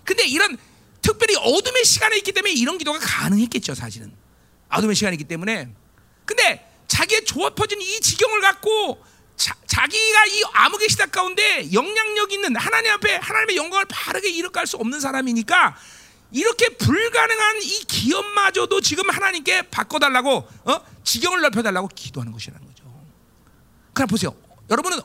[0.04, 0.56] 근데 이런
[1.02, 4.12] 특별히 어둠의 시간에 있기 때문에 이런 기도가 가능했겠죠, 사실은.
[4.70, 5.68] 어둠의 시간이 있기 때문에.
[6.24, 9.02] 근데 자기의 조합퍼진 이 지경을 갖고
[9.36, 14.76] 자, 자기가 이 암흑의 시대 가운데 영향력 있는 하나님 앞에 하나님의 영광을 바르게 이룩할 수
[14.76, 15.76] 없는 사람이니까
[16.32, 20.80] 이렇게 불가능한 이 기업마저도 지금 하나님께 바꿔달라고 어?
[21.04, 22.84] 지경을 넓혀달라고 기도하는 것이라는 거죠.
[23.94, 24.36] 그럼 보세요.
[24.68, 25.00] 여러분은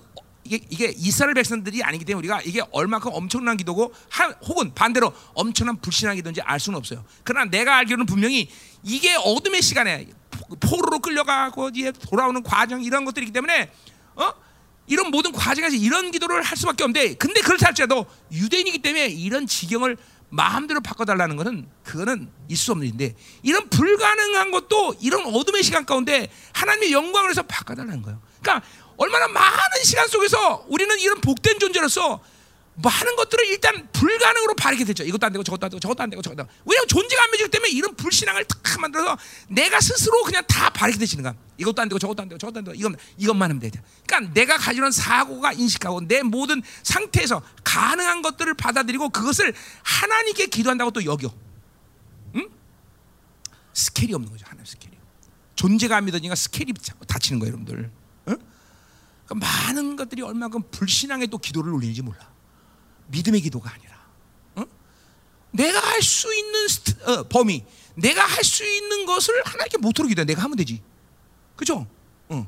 [0.46, 5.80] 이게, 이게 이스라엘 백성들이 아니기 때문에 우리가 이게 얼마큼 엄청난 기도고 하, 혹은 반대로 엄청난
[5.82, 7.04] 불신한 기도인지 알 수는 없어요.
[7.24, 8.50] 그러나 내가 알기로는 분명히
[8.84, 10.08] 이게 어둠의 시간에
[10.60, 13.72] 포로로 끌려가고 이제 돌아오는 과정 이런 것들이기 때문에
[14.16, 14.34] 어?
[14.88, 19.98] 이런 모든 과정에서 이런 기도를 할 수밖에 없는데 근데 그렇다 할지라도 유대인이기 때문에 이런 지경을
[20.30, 26.30] 마음대로 바꿔달라는 것은 그거는 있을 수 없는 일인데 이런 불가능한 것도 이런 어둠의 시간 가운데
[26.54, 28.22] 하나님의 영광을 해서 바꿔달라는 거예요.
[28.41, 28.66] 그러니까
[28.98, 32.22] 얼마나 많은 시간 속에서 우리는 이런 복된 존재로서
[32.78, 35.04] 많은 것들을 일단 불가능으로 바르게 되죠.
[35.04, 36.60] 이것도 안 되고 저것도 안 되고 저것도 안 되고 저것도 안 되고.
[36.66, 39.18] 왜냐하면 존재가 안 맺기 때문에 이런 불신앙을 탁 만들어서
[39.48, 41.36] 내가 스스로 그냥 다 바르게 되시는 거야.
[41.58, 43.72] 이것도 안 되고 저것도 안 되고 저것도 안 되고 이것, 이것만 하면 돼.
[44.06, 50.91] 그러니까 내가 가지고 있는 사고가 인식하고 내 모든 상태에서 가능한 것들을 받아들이고 그것을 하나님께 기도한다고
[50.91, 51.34] 또 여겨.
[52.36, 52.50] 응?
[53.74, 54.46] 스케일이 없는 거죠.
[54.48, 54.98] 하나님 스케일이.
[55.56, 56.74] 존재가 안 믿어지니까 스케일이
[57.07, 57.89] 닫히는 거예요, 여러분들.
[59.32, 59.39] 응?
[59.39, 62.32] 그러니까 많은 것들이 얼마큼 불신앙에 또 기도를 올리는지 몰라.
[63.07, 63.95] 믿음의 기도가 아니라
[64.55, 64.63] 어?
[65.51, 67.63] 내가 할 수 있는 스트, 어, 범위,
[67.95, 70.26] 내가 할 수 있는 것을 하나님께 뭐하러 기도해.
[70.26, 70.82] 내가 하면 되지.
[71.55, 71.88] 그죠?
[72.30, 72.47] 어.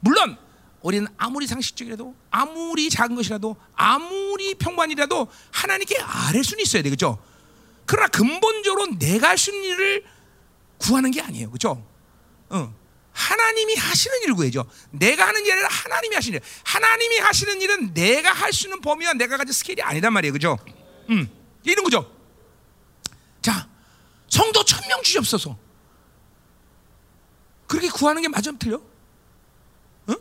[0.00, 0.36] 물론
[0.82, 6.90] 우리는 아무리 상식적이라도 아무리 작은 것이라도 아무리 평범이라도 하나님께 아뢸 수는 있어야 돼.
[6.90, 7.18] 그죠?
[7.86, 10.04] 그러나 근본적으로 내가 할 수 있는 일을
[10.78, 11.50] 구하는 게 아니에요.
[11.50, 11.86] 그죠?
[12.50, 12.74] 어.
[13.14, 14.68] 하나님이 하시는 일을 구해죠.
[14.90, 16.44] 내가 하는 일이 아니라 하나님이 하시는 일.
[16.64, 20.32] 하나님이 하시는 일은 내가 할 수 있는 범위와 내가 가진 스케일이 아니란 말이에요.
[20.32, 20.58] 그죠?
[21.10, 21.28] 음,
[21.62, 22.10] 이런 거죠.
[23.40, 23.68] 자,
[24.28, 25.56] 성도 천 명 주시옵소서.
[27.68, 28.80] 그렇게 구하는 게 맞으면 틀려?
[30.08, 30.16] 응?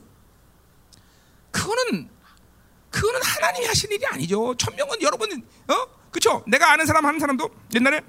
[1.51, 2.09] 그거는,
[2.91, 4.55] 그거는 하나님이 하신 일이 아니죠.
[4.55, 5.31] 천 명은 여러분,
[5.67, 5.87] 어?
[6.11, 6.43] 그쵸?
[6.47, 8.01] 내가 아는 사람, 하는 사람도 옛날에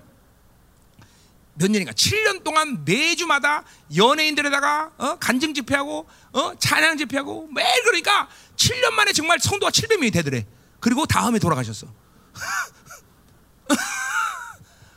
[1.57, 5.19] 몇 년인가 7년 동안 매주마다 연예인들에다가 어?
[5.19, 6.59] 간증 집회하고 어?
[6.59, 10.47] 찬양 집회하고 매일 그러니까 7년 만에 정말 성도가 700명이 되더래.
[10.81, 11.87] 그리고 다음에 돌아가셨어.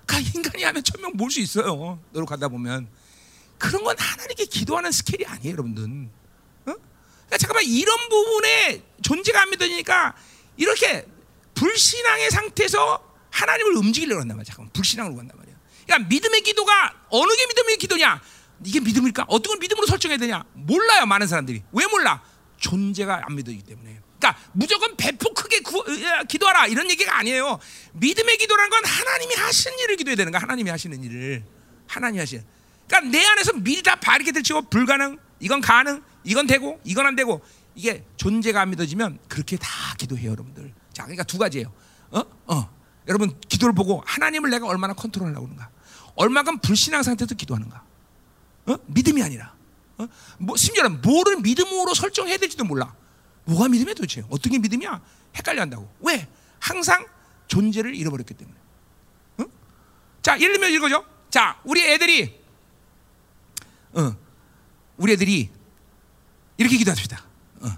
[0.06, 2.00] 그러니까 인간이 하면 천명 몰수 있어요.
[2.12, 2.88] 노력하다 보면
[3.58, 5.84] 그런 건 하나님께 기도하는 스케일이 아니에요, 여러분들.
[5.84, 6.08] 어?
[6.66, 10.16] 그러니까 잠깐만 이런 부분에 존재가 안 믿어지니까
[10.58, 11.08] 이렇게
[11.54, 14.54] 불신앙의 상태에서 하나님을 움직이려고 한단 말이야.
[14.54, 15.47] 잠깐 불신앙으로 간단 말이야.
[15.88, 18.22] 그러니까 믿음의 기도가 어느 게 믿음의 기도냐?
[18.66, 19.26] 이게 믿음일까?
[19.28, 20.44] 어떤 걸 믿음으로 설정해야 되냐?
[20.54, 21.64] 몰라요, 많은 사람들이.
[21.72, 22.22] 왜 몰라?
[22.58, 24.02] 존재가 안 믿어지기 때문에.
[24.20, 25.84] 그러니까 무조건 배포 크게 구,
[26.28, 27.60] 기도하라 이런 얘기가 아니에요.
[27.94, 30.42] 믿음의 기도란 건 하나님이 하시는 일을 기도해야 되는 거야.
[30.42, 31.46] 하나님이 하시는 일을
[31.88, 32.44] 하나님이 하시는.
[32.88, 37.42] 그러니까 내 안에서 미리 다 바르게 들치고 불가능, 이건 가능, 이건 되고, 이건 안 되고
[37.76, 40.74] 이게 존재가 안 믿어지면 그렇게 다 기도해요, 여러분들.
[40.94, 41.72] 자, 그러니까 두 가지예요.
[42.10, 42.78] 어, 어.
[43.08, 45.70] 여러분 기도를 보고 하나님을 내가 얼마나 컨트롤하려고 하는가,
[46.18, 47.84] 얼마큼 불신앙 상태에서 기도하는가.
[48.66, 48.76] 어?
[48.88, 49.54] 믿음이 아니라.
[49.98, 50.08] 어?
[50.40, 52.94] 뭐 심지어는 뭐를 믿음으로 설정해야 될지도 몰라.
[53.46, 54.24] 뭐가 믿음이야 도대체?
[54.30, 55.02] 어떤 게 믿음이야?
[55.36, 55.90] 헷갈려 한다고.
[56.02, 56.28] 왜?
[56.60, 57.06] 항상
[57.48, 58.58] 존재를 잃어버렸기 때문에.
[59.38, 59.46] 어?
[60.22, 61.06] 자, 예를 들면 이거죠.
[61.30, 62.42] 자, 우리 애들이
[63.94, 64.16] 어,
[64.98, 65.50] 우리 애들이
[66.58, 67.24] 이렇게 기도합시다.
[67.62, 67.70] 어.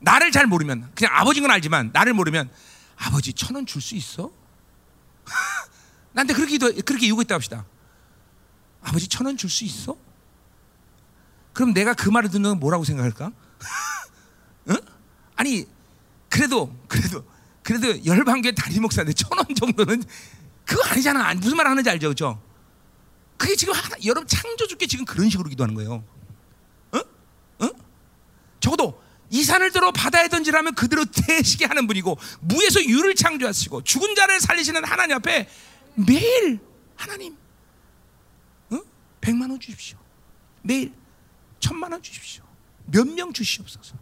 [0.00, 2.50] 나를 잘 모르면 그냥 아버지인 건 알지만 나를 모르면
[2.96, 4.32] 아버지 천 원 줄 수 있어?
[6.12, 7.64] 나한테 그렇게 기도 그렇게 요구했다 합시다.
[8.82, 9.96] 아버지 천 원 줄 수 있어?
[11.52, 13.30] 그럼 내가 그 말을 듣는 건 뭐라고 생각할까?
[14.70, 14.76] 응?
[15.36, 15.66] 아니
[16.28, 17.24] 그래도 그래도
[17.62, 20.02] 그래도 열방교회 담임 목사인데 천 원 정도는
[20.64, 21.34] 그거 아니잖아.
[21.34, 22.42] 무슨 말 하는지 알죠, 그렇죠?
[23.36, 26.04] 그게 지금 하나, 여러분 창조주께 지금 그런 식으로 기도하는 거예요.
[26.94, 27.02] 응?
[27.62, 27.70] 응?
[28.60, 34.40] 적어도 이 산을 들어 바다에 던지라면 그대로 대시게 하는 분이고 무에서 유를 창조하시고 죽은 자를
[34.40, 35.48] 살리시는 하나님 앞에
[35.94, 36.60] 매일
[36.96, 37.41] 하나님 응?
[39.22, 39.98] 백만 원 주십시오.
[40.60, 40.92] 매일
[41.60, 42.44] 천만 원 주십시오.
[42.84, 43.96] 몇 명 주시옵소서.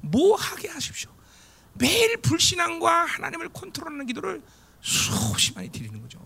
[0.00, 1.12] 뭐 하게 하십시오.
[1.74, 4.42] 매일 불신앙과 하나님을 컨트롤하는 기도를
[4.80, 6.20] 수없이 많이 드리는 거죠.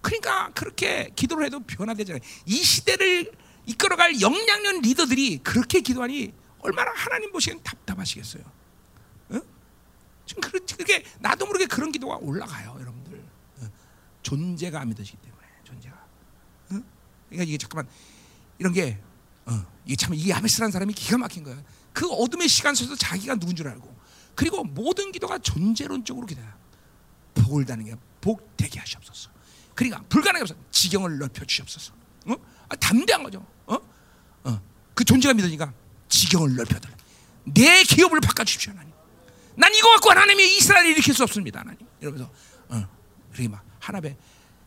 [0.00, 2.20] 그러니까 그렇게 기도를 해도 변화되잖아요.
[2.44, 3.32] 이 시대를
[3.66, 8.44] 이끌어갈 영향력 리더들이 그렇게 기도하니 얼마나 하나님 보시기엔 답답하시겠어요.
[9.32, 9.42] 응?
[10.26, 13.24] 지금 그게 나도 모르게 그런 기도가 올라가요, 여러분들.
[13.56, 13.70] 때문에
[14.22, 14.84] 존재가.
[15.25, 15.25] 응?
[17.28, 17.88] 그러니까 이게 잠깐만
[18.58, 18.98] 이런 게
[19.46, 21.56] 어, 이게 참 이게 야베스라는 사람이 기가 막힌 거야.
[21.92, 23.96] 그 어둠의 시간 속에서 자기가 누군 줄 알고
[24.34, 26.56] 그리고 모든 기도가 존재론적으로 기도야.
[27.34, 29.30] 복을 다는 게 복되게 하시옵소서.
[29.74, 30.54] 그러니까 불가능해 없어.
[30.70, 31.92] 지경을 넓혀 주시옵소서.
[32.26, 32.34] 어?
[32.68, 33.46] 아, 담대한 거죠.
[33.66, 33.76] 어?
[34.44, 34.60] 어.
[34.94, 35.72] 그 존재가 믿으니까
[36.08, 36.96] 지경을 넓혀달라.
[37.44, 38.92] 내 기업을 바꿔 주십시오, 하나님.
[39.54, 41.86] 난 이거 갖고 하나님의 이스라엘을 일으킬 수 없습니다, 하나님.
[42.00, 42.30] 이러면서
[42.68, 42.88] 어.
[43.32, 44.16] 그러게 막 하나님의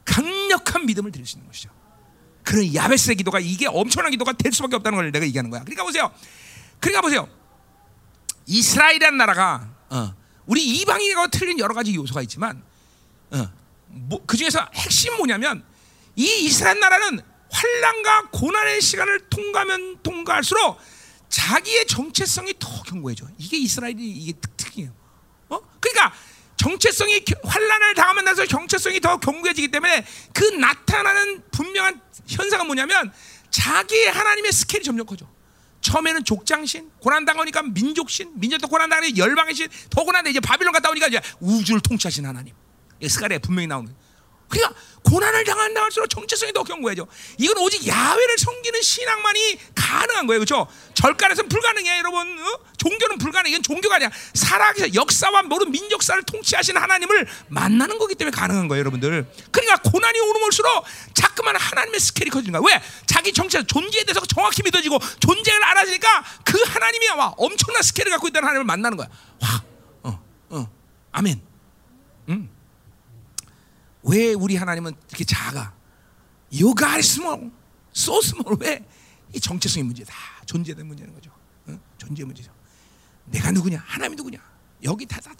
[0.06, 1.70] 강력한 믿음을 드릴 수 있는 것이죠.
[2.50, 5.62] 그런 야베스의 기도가 이게 엄청난 기도가 될 수밖에 없다는 걸 내가 얘기하는 거야.
[5.62, 6.12] 그러니까 보세요.
[6.80, 7.30] 그러니까 보세요.
[8.48, 10.16] 이스라엘이라는 나라가 어,
[10.48, 12.64] 우리 이방인과 틀린 여러 가지 요소가 있지만
[13.30, 13.52] 어,
[13.86, 15.64] 뭐, 그 중에서 핵심 뭐냐면
[16.16, 17.20] 이 이스라엘 나라는
[17.52, 20.80] 환란과 고난의 시간을 통과하면 통과할수록
[21.30, 23.28] 자기의 정체성이 더 견고해져.
[23.38, 24.92] 이게 이스라엘이 이게 특징이에요.
[25.50, 25.60] 어?
[25.80, 26.16] 그러니까
[26.60, 33.14] 정체성이 환란을 당하면 나서 정체성이 더 견고해지기 때문에 그 나타나는 분명한 현상은 뭐냐면
[33.50, 35.26] 자기의 하나님의 스케일이 점점 커져.
[35.80, 40.90] 처음에는 족장신, 고난 당하니까 민족신, 민족도 고난 당하니 열방의 신, 더 고난데 이제 바빌론 갔다
[40.90, 42.54] 오니까 이제 우주를 통치하신 하나님.
[43.08, 43.96] 스가랴에 분명히 나오는.
[44.50, 47.08] 그러니까 고난을 당한다 할수록 정체성이 더 견고해져.
[47.38, 50.68] 이건 오직 야훼를 섬기는 신앙만이 가능한 거예요, 그렇죠?
[51.00, 52.40] 절간에서는 불가능해, 여러분.
[52.40, 52.60] 어?
[52.76, 53.52] 종교는 불가능해.
[53.56, 54.10] 이건 종교가 아니야.
[54.34, 59.26] 살아계신 역사와 모든 민족사를 통치하신 하나님을 만나는 거기 때문에 가능한 거예요, 여러분들.
[59.50, 60.84] 그러니까 고난이 오는 올수록
[61.14, 62.76] 자꾸만 하나님의 스케일이 커지는 거야.
[62.76, 62.84] 왜?
[63.06, 68.50] 자기 정체, 존재에 대해서 정확히 믿어지고 존재를 알아지니까 그 하나님이 와 엄청난 스케일을 갖고 있다는
[68.50, 69.08] 하나님을 만나는 거야.
[69.42, 69.64] 와,
[70.04, 70.72] 어, 어,
[71.14, 71.42] 아멘.
[72.28, 72.50] 음.
[74.04, 75.72] 왜 우리 하나님은 이렇게 작아?
[76.52, 77.52] You got small,
[77.96, 78.58] so small.
[78.60, 78.84] 왜?
[79.34, 80.39] 이 정체성의 문제다.
[80.50, 81.30] 존재의 문제는 거죠.
[81.68, 81.80] 어?
[82.00, 82.52] 존재 문제죠.
[83.26, 83.84] 내가 누구냐?
[83.86, 84.40] 하나님이 누구냐?
[84.84, 85.32] 여기 다 다.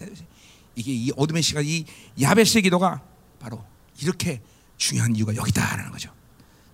[0.76, 1.84] 이게 이 어둠의 시간, 이
[2.22, 3.02] 야베스의 기도가
[3.40, 3.66] 바로
[4.00, 4.40] 이렇게
[4.78, 6.14] 중요한 이유가 여기다라는 거죠.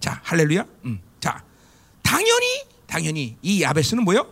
[0.01, 0.65] 자, 할렐루야.
[0.83, 0.99] 음.
[1.21, 1.45] 자,
[2.01, 4.29] 당연히 당연히 이 야베스는 뭐요?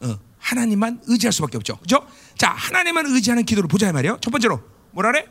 [0.00, 1.78] 어, 하나님만 의지할 수밖에 없죠.
[1.78, 2.04] 그죠?
[2.36, 4.18] 자, 하나님만 의지하는 기도를 보자 말이에요.
[4.20, 4.60] 첫 번째로
[4.90, 5.28] 뭐라 그래?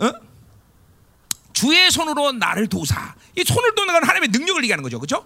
[0.00, 0.12] 어?
[1.52, 3.14] 주의 손으로 나를 도사.
[3.38, 4.98] 이 손을 도는 건 하나님의 능력을 얘기하는 거죠.
[4.98, 5.24] 그렇죠?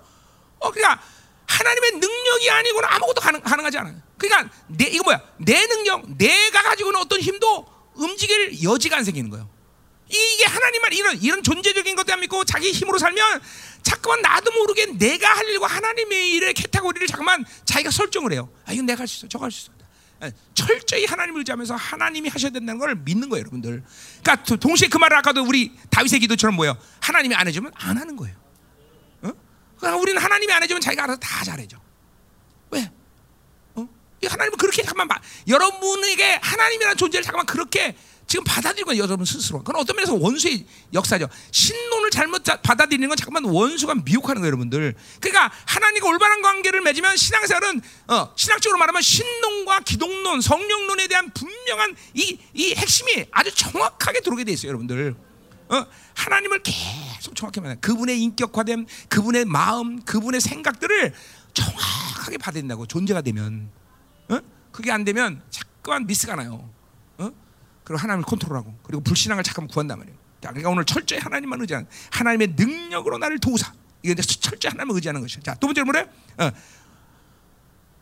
[0.58, 1.02] 어, 그러니까
[1.48, 4.00] 하나님의 능력이 아니고는 아무것도 가능, 가능 하지 않아요.
[4.18, 5.20] 그러니까 내 이거 뭐야?
[5.38, 9.48] 내 능력, 내가 가지고 있는 어떤 힘도 움직일 여지가 안 생기는 거예요.
[10.10, 13.42] 이게 하나님만 이런 이런 존재적인 것도 안 믿고 자기 힘으로 살면
[13.82, 18.50] 자꾸만 나도 모르게 내가 하려고 하나님의 일을 캐타고리를 자꾸만 자기가 설정을 해요.
[18.64, 19.78] 아 이건 내가 할 수 있어, 저거 할 수 있어.
[20.24, 23.84] 예, 철저히 하나님을 의지하면서 하나님이 하셔야 된다는 걸 믿는 거예요, 여러분들.
[24.22, 26.76] 그러니까 동시에 그 말을 아까도 우리 다윗의 기도처럼 뭐예요?
[27.00, 28.34] 하나님이 안 해주면 안 하는 거예요.
[29.78, 29.80] 어?
[29.80, 31.78] 그러니까 우리는 하나님이 안 해주면 자기가 알아서 다 잘해줘.
[32.70, 32.90] 왜?
[33.76, 33.88] 어?
[34.26, 39.60] 하나님은 그렇게 잠깐만 여러분에게 하나님이라는 존재를 잠깐만 그렇게 지금 받아들이고 여러분 스스로.
[39.60, 41.28] 그건 어떤 면에서 원수의 역사죠.
[41.50, 44.94] 신론을 잘못 받아들이는 건 잠깐만 원수가 미혹하는 거예요, 여러분들.
[45.20, 52.38] 그러니까 하나님과 올바른 관계를 맺으면 신앙생활은 어, 신학적으로 말하면 신론과 기독론, 성령론에 대한 분명한 이,
[52.52, 55.27] 이 핵심이 아주 정확하게 들어오게 돼 있어요, 여러분들.
[55.70, 57.74] 어, 하나님을 계속 정확히 만나.
[57.76, 61.12] 그분의 인격화됨, 그분의 마음, 그분의 생각들을
[61.54, 63.70] 정확하게 받아들인다고 존재가 되면,
[64.28, 64.38] 어?
[64.72, 66.68] 그게 안 되면 자꾸만 미스가 나요.
[67.88, 70.18] 그리고 하나님을 컨트롤하고 그리고 불신앙을 잠깐 구한단 말이에요.
[70.42, 73.72] 자, 그러니까 오늘 철저히 하나님만 의지하는 하나님의 능력으로 나를 도우사.
[74.02, 75.40] 이게 철저히 하나님을 의지하는 것이야.
[75.42, 76.06] 자, 두 번째로 뭐래?
[76.36, 76.50] 어,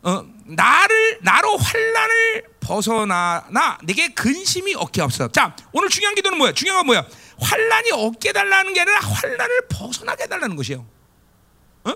[0.09, 5.29] 어, 나를 나로 환란을 벗어나나 내게 근심이 없게 없어.
[5.29, 6.51] 자, 오늘 중요한 기도는 뭐야?
[6.51, 7.07] 중요한 건 뭐야?
[7.39, 10.85] 환란이 없게 달라는 게 아니라 환란을 벗어나게 달라는 것이에요.
[11.83, 11.91] 어?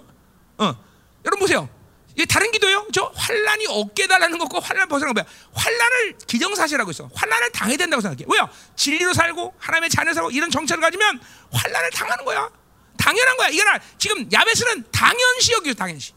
[0.58, 0.84] 어.
[1.26, 1.70] 여러분 보세요.
[2.16, 2.88] 이게 다른 기도예요.
[2.94, 5.26] 저 환란이 없게 달라는 것과 환란 벗어나는 거야.
[5.54, 7.10] 환란을 기정사실하고 있어.
[7.14, 8.26] 환란을 당해야 된다고 생각해.
[8.28, 8.50] 왜요?
[8.76, 11.22] 진리로 살고 하나님의 자녀 살고 이런 정체를 가지면
[11.52, 12.50] 환란을 당하는 거야.
[12.98, 13.48] 당연한 거야.
[13.48, 15.74] 이거는 지금 야베스는 당연시 여기죠.
[15.74, 16.14] 당연시.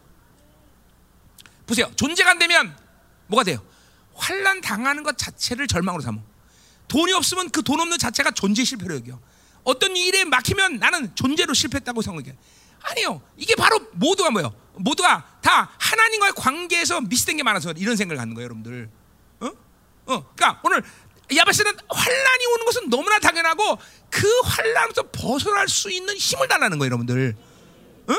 [1.67, 1.91] 보세요.
[1.97, 2.77] 존재가 안 되면
[3.29, 3.65] 뭐가 돼요?
[4.15, 6.21] 환란 당하는 것 자체를 절망으로 삼어.
[6.89, 9.19] 돈이 없으면 그 돈 없는 자체가 존재 실패로 여겨.
[9.65, 12.37] 어떤 일에 막히면 나는 존재로 실패했다고 생각해.
[12.83, 13.23] 아니요.
[13.37, 14.55] 이게 바로 모두가 뭐예요?
[14.75, 18.91] 모두가 다 하나님과의 관계에서 미스된 게 많아서 이런 생각을 갖는 거예요, 여러분들.
[19.41, 19.47] 어?
[19.47, 20.33] 어.
[20.37, 20.83] 그러니까 오늘
[21.35, 23.79] 야베스는 환란이 오는 것은 너무나 당연하고
[24.11, 27.35] 그 환란에서 벗어날 수 있는 힘을 달라는 거예요, 여러분들.
[28.09, 28.15] 어?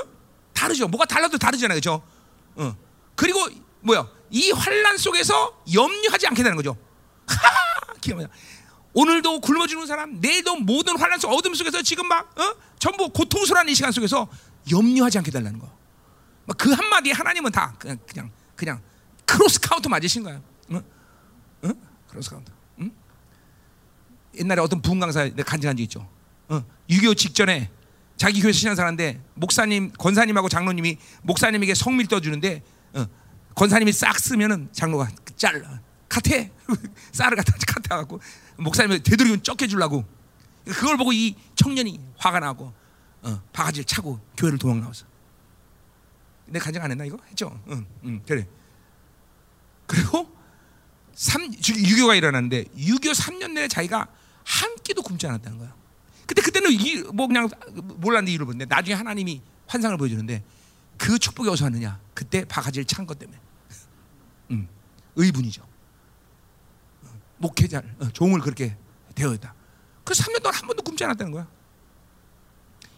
[0.53, 0.87] 다르죠.
[0.87, 2.01] 뭐가 달라도 다르잖아요, 그렇죠?
[2.55, 2.75] 어.
[3.15, 3.47] 그리고
[3.81, 4.09] 뭐야?
[4.31, 6.75] 이 환란 속에서 염려하지 않게 되는 거죠.
[7.27, 7.93] 하하!
[8.01, 8.27] 기억나.
[8.95, 12.55] 오늘도 굶어 죽는 사람, 내일도 모든 환란 속 어둠 속에서 지금 막 어?
[12.79, 14.27] 전부 고통스러운 이 시간 속에서
[14.71, 15.69] 염려하지 않게 달라는 거.
[16.57, 18.81] 그 한마디에 하나님은 다 그냥 그냥 그냥
[19.25, 20.41] 크로스 카운트 맞으신 거야.
[20.71, 20.81] 응?
[21.65, 21.73] 응?
[22.07, 22.51] 크로스 카운트.
[22.79, 22.91] 응?
[24.39, 26.09] 옛날에 어떤 부흥 강사 내가 간증한 적 있죠.
[26.47, 27.69] 어, 6.25 직전에
[28.15, 33.05] 자기 교회에서 신앙사는데 목사님, 권사님하고 장로님이 목사님에게 성밀 떠주는데 어,
[33.55, 35.81] 권사님이 싹 쓰면은 장로가 잘라
[36.15, 36.51] 카테
[37.11, 38.21] 쌀을 갖다 카테 갖고
[38.57, 40.05] 목사님이 되도록이면 쩍게 주려고
[40.63, 42.73] 그걸 보고 이 청년이 화가 나고
[43.21, 45.05] 어, 바가지를 차고 교회를 도망 나왔어.
[46.45, 47.17] 내 간증 안 했나 이거?
[47.29, 47.59] 했죠.
[47.69, 48.47] 응, 응, 그래.
[49.87, 50.29] 그리고
[51.15, 54.07] 3, 6.25가 일어났는데 6.25 3년 내에 자기가
[54.43, 55.75] 한 끼도 굶지 않았다는 거야.
[56.27, 60.43] 근데 그때는 이, 뭐 그냥 몰랐는데 이유를 보는데 나중에 하나님이 환상을 보여주는데
[60.97, 61.99] 그 축복이 어디서 왔느냐?
[62.13, 63.39] 그때 바가지를 찬 것 때문에.
[64.51, 64.67] 음,
[65.15, 65.74] 의분이죠.
[67.35, 68.75] 어, 목회자를 어, 종을 그렇게
[69.15, 69.53] 되어있다.
[70.03, 71.47] 그 3년 동안 한 번도 굶지 않았다는 거야.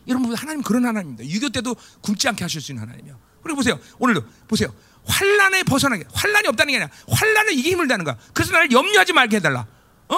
[0.07, 1.25] 여러분 하나님 그런 하나님입니다.
[1.25, 3.19] 유교 때도 굶지 않게 하실 수 있는 하나님이요.
[3.43, 3.79] 그리고 보세요.
[3.99, 4.73] 오늘도 보세요.
[5.05, 8.17] 환란에 벗어나게 환란이 없다는 게 아니라 환란을 이기 힘을 다는 거야.
[8.33, 9.65] 그래서 나를 염려하지 말게 해달라.
[10.09, 10.15] 어?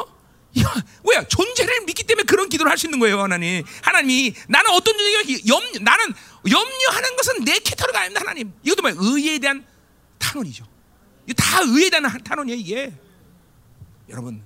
[0.59, 1.23] 야, 왜야?
[1.27, 3.63] 존재를 믿기 때문에 그런 기도를 할 수 있는 거예요, 하나님.
[3.81, 6.13] 하나님이 나는 어떤 존재가 염 나는
[6.49, 8.51] 염려하는 것은 내 캐터가 아닙니다, 하나님.
[8.63, 8.95] 이것도 뭐야?
[8.97, 9.65] 의에 대한
[10.17, 10.65] 탄원이죠.
[11.25, 12.93] 이게 다 의에 대한 탄원이에요, 이게.
[14.09, 14.43] 여러분,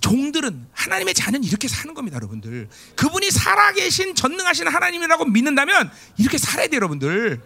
[0.00, 2.68] 종들은 하나님의 자녀는 이렇게 사는 겁니다, 여러분들.
[2.96, 7.40] 그분이 살아계신 전능하신 하나님이라고 믿는다면 이렇게 살아야 돼요, 여러분들.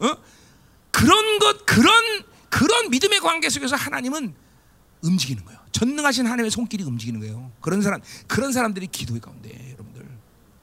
[0.00, 0.16] 어?
[0.90, 4.34] 그런 것, 그런 그런 믿음의 관계 속에서 하나님은
[5.02, 5.60] 움직이는 거예요.
[5.72, 7.52] 전능하신 하나님의 손길이 움직이는 거예요.
[7.60, 10.08] 그런 사람, 그런 사람들이 기도의 가운데, 여러분들.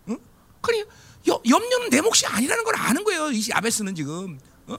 [0.07, 0.17] 어?
[0.61, 0.83] 그니
[1.27, 3.31] 염려는 내 몫이 아니라는 걸 아는 거예요.
[3.31, 4.39] 이 아베스는 지금.
[4.67, 4.77] 어?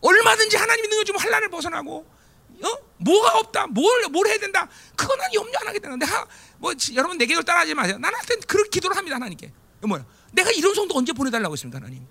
[0.00, 2.06] 얼마든지 하나님이 능력 좀 환란을 벗어나고
[2.62, 2.78] 어?
[2.98, 3.66] 뭐가 없다.
[3.68, 4.68] 뭘, 뭘 해야 된다.
[4.96, 6.26] 그거 난 염려 안 하게 되는데, 하,
[6.58, 7.98] 뭐, 여러분 내 계획을 따라하지 마세요.
[8.02, 9.52] 하여튼 그런 기도를 합니다, 하나님께.
[9.82, 10.04] 뭐야?
[10.32, 12.06] 내가 이런 성도 언제 보내달라고 했습니까, 하나님?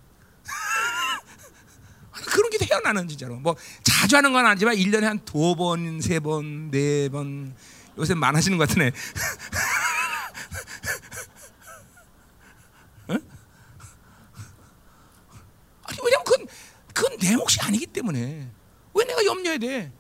[2.12, 3.36] 그런 기도 해요, 나는 진짜로.
[3.36, 7.56] 뭐, 자주 하는 건 아니지만, 1년에 한 두 번, 세 번, 네 번.
[7.98, 8.88] 요새 많아지는 것 같으네.
[13.08, 13.14] 어?
[15.84, 16.48] 아니, 왜냐면 그건,
[16.94, 18.50] 그건 내 몫이 아니기 때문에.
[18.94, 19.92] 왜 내가 염려해야 돼?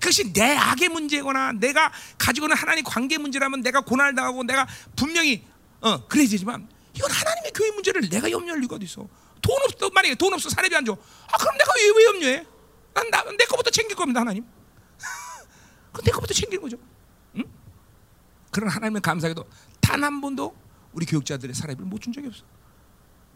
[0.00, 5.44] 그것이 내 악의 문제거나 내가 가지고 있는 하나님 관계 문제라면 내가 고난을 당하고 내가 분명히
[5.80, 9.08] 어 그래야 되지만 이건 하나님의 교회 문제를 내가 염려할 리가 어디 있어?
[9.42, 10.92] 돈 없어 만약에 돈 없어 사례비 안 줘.
[10.92, 12.46] 아 그럼 내가 왜, 왜 염려해?
[12.94, 14.44] 난내 거부터 챙길 겁니다 하나님.
[15.92, 16.76] 그럼 내 거부터 챙기는 거죠.
[17.36, 17.44] 응?
[18.50, 19.48] 그런 하나님은 감사하게도
[19.80, 20.54] 단 한 번도
[20.92, 22.44] 우리 교육자들의 사례비를 못 준 적이 없어.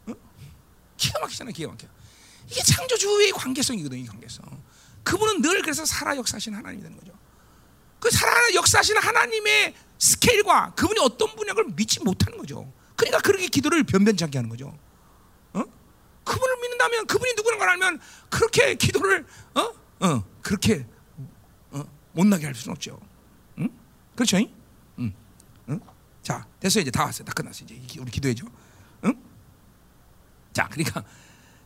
[0.08, 0.14] 응?
[0.96, 1.86] 기가 막히잖아 기가 막혀.
[2.50, 4.44] 이게 창조주의 관계성이거든 이 관계성.
[5.02, 7.12] 그분은 늘 그래서 살아 역사하시는 하나님이 되는 거죠.
[7.98, 12.72] 그 살아 역사하시는 하나님의 스케일과 그분이 어떤 분야 걸 믿지 못하는 거죠.
[12.96, 14.76] 그러니까 그렇게 기도를 변변찮게 하는 거죠.
[15.52, 15.62] 어?
[16.24, 20.06] 그분을 믿는다면 그분이 누구는 걸 알면 그렇게 기도를 어?
[20.06, 20.86] 어, 그렇게
[21.70, 21.84] 어?
[22.12, 23.00] 못나게 할 수는 없죠.
[23.58, 23.68] 응?
[24.16, 24.38] 그렇죠?
[24.98, 25.14] 응?
[25.68, 25.80] 응?
[26.22, 27.24] 자, 됐어 이제 다 왔어요.
[27.24, 28.46] 다 끝났어 이제 우리 기도해줘.
[29.04, 29.22] 응?
[30.52, 31.04] 자, 그러니까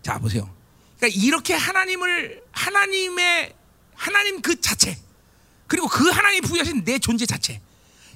[0.03, 0.55] 자 보세요.
[0.99, 3.55] 그러니까 이렇게 하나님을 하나님의
[3.95, 4.99] 하나님 그 자체
[5.67, 7.61] 그리고 그 하나님 부여하신 내 존재 자체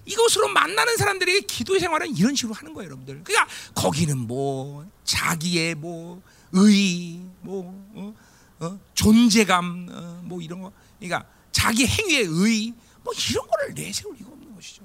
[0.04, 3.22] 이것으로 만나는 사람들에게 기도의 생활은 이런 식으로 하는 거예요, 여러분들.
[3.22, 6.22] 그러니까 거기는 뭐 자기의 뭐
[6.52, 8.14] 의, 뭐 어?
[8.60, 8.80] 어?
[8.94, 10.20] 존재감, 어?
[10.24, 14.82] 뭐 이런 거, 그러니까 자기 행위의 의, 뭐 이런 거를 내세울 리가 없는 것이죠.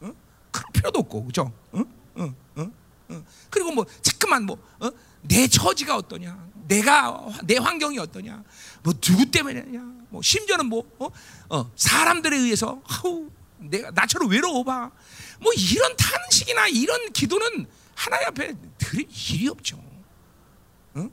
[0.00, 0.12] 어?
[0.50, 1.52] 그럴 필요도 없고, 그죠?
[1.72, 1.82] 어?
[2.16, 2.34] 어?
[2.56, 2.72] 어?
[3.08, 3.24] 어?
[3.50, 4.90] 그리고 뭐 자꾸만 뭐 어?
[5.22, 8.42] 내 처지가 어떠냐, 내가 내 환경이 어떠냐,
[8.82, 11.10] 뭐 누구 때문에냐, 뭐 심지어는 뭐 어?
[11.50, 14.90] 어, 사람들에 의해서 아우 내가 나처럼 외로워 봐,
[15.40, 19.82] 뭐 이런 탄식이나 이런 기도는 하나님 앞에 드릴 일이 없죠.
[20.94, 21.08] 어?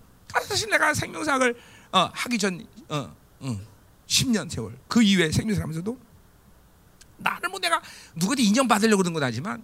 [0.48, 1.56] 사실 내가 생명사학을
[1.91, 3.60] 어, 하기 전 어, 어,
[4.08, 5.98] 10년 세월 그 이후에 생명사 하면서도
[7.18, 7.82] 나를 뭐 내가
[8.16, 9.64] 누구한테 인정받으려고 그런 건 아니지만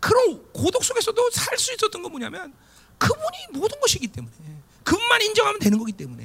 [0.00, 2.52] 그런 고독 속에서도 살 수 있었던 건 뭐냐면
[2.98, 4.34] 그분이 모든 것이기 때문에
[4.84, 6.24] 그분만 인정하면 되는 거기 때문에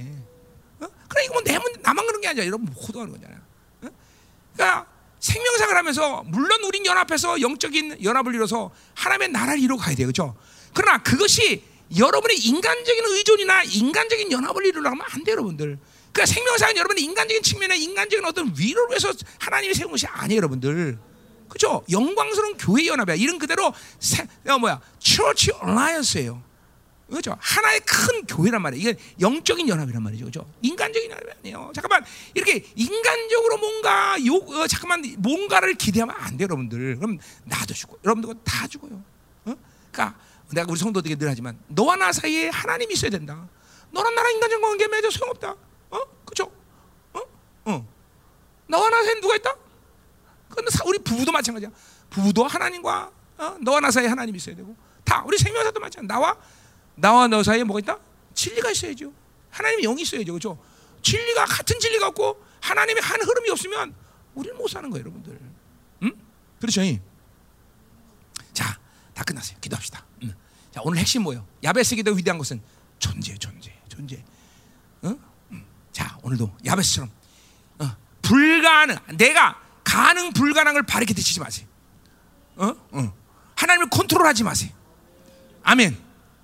[0.79, 0.87] 어?
[1.07, 3.39] 그래 이거 뭐 내 나만 그런 게 아니라 여러분 모두 하는 거잖아요.
[3.83, 3.89] 어?
[4.53, 4.87] 그러니까
[5.19, 10.35] 생명상을 하면서 물론 우린 연합해서 영적인 연합을 이뤄서 하나님의 나라를 이루어 가야 돼요, 그렇죠?
[10.73, 11.63] 그러나 그것이
[11.97, 15.79] 여러분의 인간적인 의존이나 인간적인 연합을 이루려면 안 돼요, 여러분들.
[16.11, 20.99] 그러니까 생명상은 여러분의 인간적인 측면에 인간적인 어떤 위로를 위해서 하나님이 세운 것이 아니에요, 여러분들.
[21.49, 21.83] 그죠?
[21.91, 23.15] 영광스러운 교회 연합이야.
[23.15, 24.81] 이런 그대로 세, 어, 뭐야?
[24.99, 26.41] Church Alliance예요.
[27.09, 27.37] 그죠?
[27.39, 28.89] 하나의 큰 교회란 말이에요.
[28.89, 30.25] 이게 영적인 연합이란 말이죠.
[30.25, 30.49] 그죠?
[30.61, 31.71] 인간적인 연합이 아니에요.
[31.75, 32.03] 잠깐만
[32.33, 36.95] 이렇게 인간적으로 뭔가 요 어, 잠깐만 뭔가를 기대하면 안 돼요, 여러분들.
[36.97, 39.03] 그럼 나도 죽고 여러분들 다 죽어요.
[39.45, 39.55] 어?
[39.91, 40.19] 그러니까
[40.51, 43.47] 내가 우리 성도들에게 늘 하지만 너와 나 사이에 하나님이 있어야 된다.
[43.91, 45.55] 너랑 나랑 인간적 관계 맺어 소용없다.
[45.91, 45.99] 어?
[46.25, 46.51] 그죠?
[47.13, 47.21] 어?
[47.65, 47.87] 어.
[48.67, 49.55] 너와 나 사이에 누가 있다?
[50.53, 51.69] 근데 우리 부부도 마찬가지야.
[52.09, 53.57] 부부도 하나님과 어?
[53.61, 56.07] 너와 나 사이에 하나님이 있어야 되고 다 우리 생명사도 마찬가지.
[56.07, 56.37] 나와
[56.95, 57.97] 나와 너 사이에 뭐가 있다?
[58.33, 59.11] 진리가 있어야죠.
[59.49, 60.33] 하나님의 영이 있어야죠.
[60.33, 60.57] 그렇죠?
[61.01, 63.93] 진리가 같은 진리가 없고 하나님의 한 흐름이 없으면
[64.33, 65.39] 우리는 못 사는 거예요, 여러분들.
[66.03, 66.11] 응?
[66.59, 66.81] 그렇죠?
[68.53, 68.79] 자,
[69.13, 69.57] 다 끝났어요.
[69.59, 70.05] 기도합시다.
[70.23, 70.33] 응.
[70.71, 71.45] 자, 오늘 핵심 뭐예요?
[71.63, 72.61] 야베스 기도 위대한 것은
[72.99, 74.23] 존재, 존재, 존재.
[75.03, 75.19] 응?
[75.51, 75.65] 응.
[75.91, 77.11] 자, 오늘도 야베스처럼
[77.79, 79.61] 어, 불가능, 내가
[79.93, 81.67] 가능 불가능을 바르게 드치지 마세요.
[82.55, 82.73] 어?
[82.93, 83.13] 어.
[83.53, 84.71] 하나님을 컨트롤하지 마세요.
[85.61, 85.95] 아멘.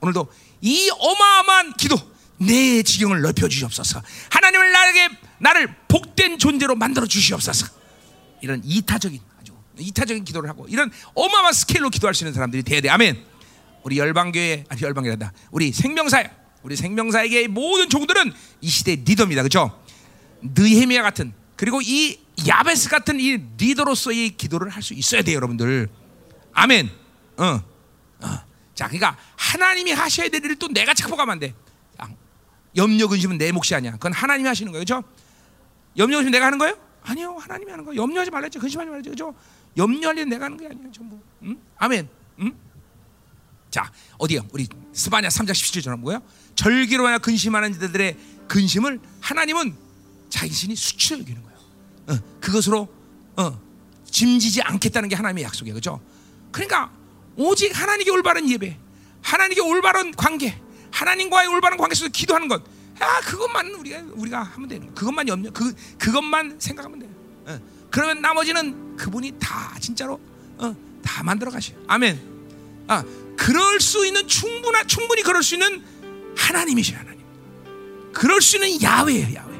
[0.01, 0.31] 오늘도
[0.61, 1.97] 이 어마어마한 기도
[2.37, 4.03] 내 지경을 넓혀 주시옵소서.
[4.29, 5.09] 하나님을 나에게
[5.39, 7.65] 나를 복된 존재로 만들어 주시옵소서.
[8.41, 12.89] 이런 이타적인 아주 이타적인 기도를 하고 이런 어마어마한 스케일로 기도할 수 있는 사람들이 돼야 돼.
[12.89, 13.25] 아멘.
[13.81, 15.33] 우리 열방교회 아니 열방교회다.
[15.49, 16.29] 우리 생명사야.
[16.61, 18.31] 우리 생명사에게 모든 종들은
[18.61, 19.41] 이 시대 리더입니다.
[19.41, 19.83] 그렇죠?
[20.43, 25.89] 느헤미야 같은 그리고 이 야베스 같은 이 리더로서의 기도를 할 수 있어야 돼요, 여러분들.
[26.53, 26.89] 아멘.
[27.37, 27.43] 어.
[28.21, 28.39] 어.
[28.75, 31.53] 자, 그러니까 하나님이 하셔야 될 일을 또 내가 착복하면 안 돼.
[32.75, 33.93] 염려 근심은 내 몫이 아니야.
[33.93, 34.85] 그건 하나님이 하시는 거예요.
[34.85, 35.03] 그렇죠?
[35.97, 36.77] 염려 근심 내가 하는 거예요?
[37.01, 37.35] 아니요.
[37.39, 37.99] 하나님이 하는 거예요.
[38.01, 38.59] 염려하지 말랬죠.
[38.59, 39.09] 근심하지 말랬죠.
[39.09, 39.35] 그렇죠?
[39.75, 40.91] 염려할 일 내가 하는 게 아니에요.
[40.91, 41.19] 전부.
[41.43, 41.57] 응?
[41.77, 42.07] 아멘.
[42.41, 42.53] 응?
[43.71, 44.45] 자, 어디요?
[44.51, 46.21] 우리 스바냐 3장 17절 뭐예요?
[46.55, 48.17] 절기로 하여 근심하는 자들의
[48.47, 49.75] 근심을 하나님은
[50.29, 51.48] 자신이 수치로 여기는 거예요.
[52.09, 52.87] 어, 그것으로
[53.37, 53.61] 어,
[54.09, 55.75] 짐지지 않겠다는 게 하나님의 약속이에요.
[55.75, 56.01] 그죠?
[56.51, 56.91] 그러니까
[57.35, 58.77] 오직 하나님께 올바른 예배,
[59.21, 60.59] 하나님께 올바른 관계,
[60.91, 62.63] 하나님과의 올바른 관계 속에서 기도하는 것.
[62.99, 64.93] 아, 그것만 우리가 우리가 하면 되는 거.
[64.93, 67.11] 그것만 염려, 그 그것만 생각하면 돼요.
[67.45, 67.59] 어,
[67.89, 70.19] 그러면 나머지는 그분이 다 진짜로
[70.57, 71.73] 어, 다 만들어 가셔.
[71.87, 72.19] 아멘.
[72.87, 73.03] 아,
[73.37, 75.81] 그럴 수 있는 충분한 충분히 그럴 수 있는
[76.35, 77.19] 하나님이셔 하나님.
[78.11, 79.59] 그럴 수 있는 야훼예요, 야훼.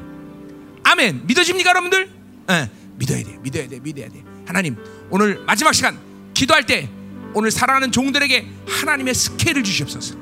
[0.82, 1.26] 아멘.
[1.26, 2.19] 믿어집니까, 여러분들?
[2.50, 4.22] 예, 믿어야 돼, 믿어야 돼, 믿어야 돼.
[4.46, 4.76] 하나님,
[5.10, 5.98] 오늘 마지막 시간
[6.34, 6.88] 기도할 때
[7.32, 10.16] 오늘 살아가는 종들에게 하나님의 스케일을 주시옵소서.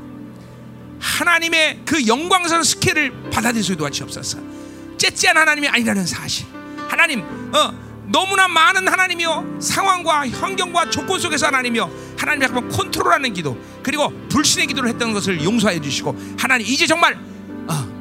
[1.01, 4.39] 하나님의 그 영광스러운 스케일을 받아들일 수 있도록 하시옵소서.
[4.99, 6.47] 째째한 하나님이 아니라는 사실.
[6.89, 14.11] 하나님, 어, 너무나 많은 하나님이요 상황과 환경과 조건 속에서 하나님이요 하나님이 한번 컨트롤하는 기도 그리고
[14.29, 17.19] 불신의 기도를 했던 것을 용서해 주시고 하나님 이제 정말 어,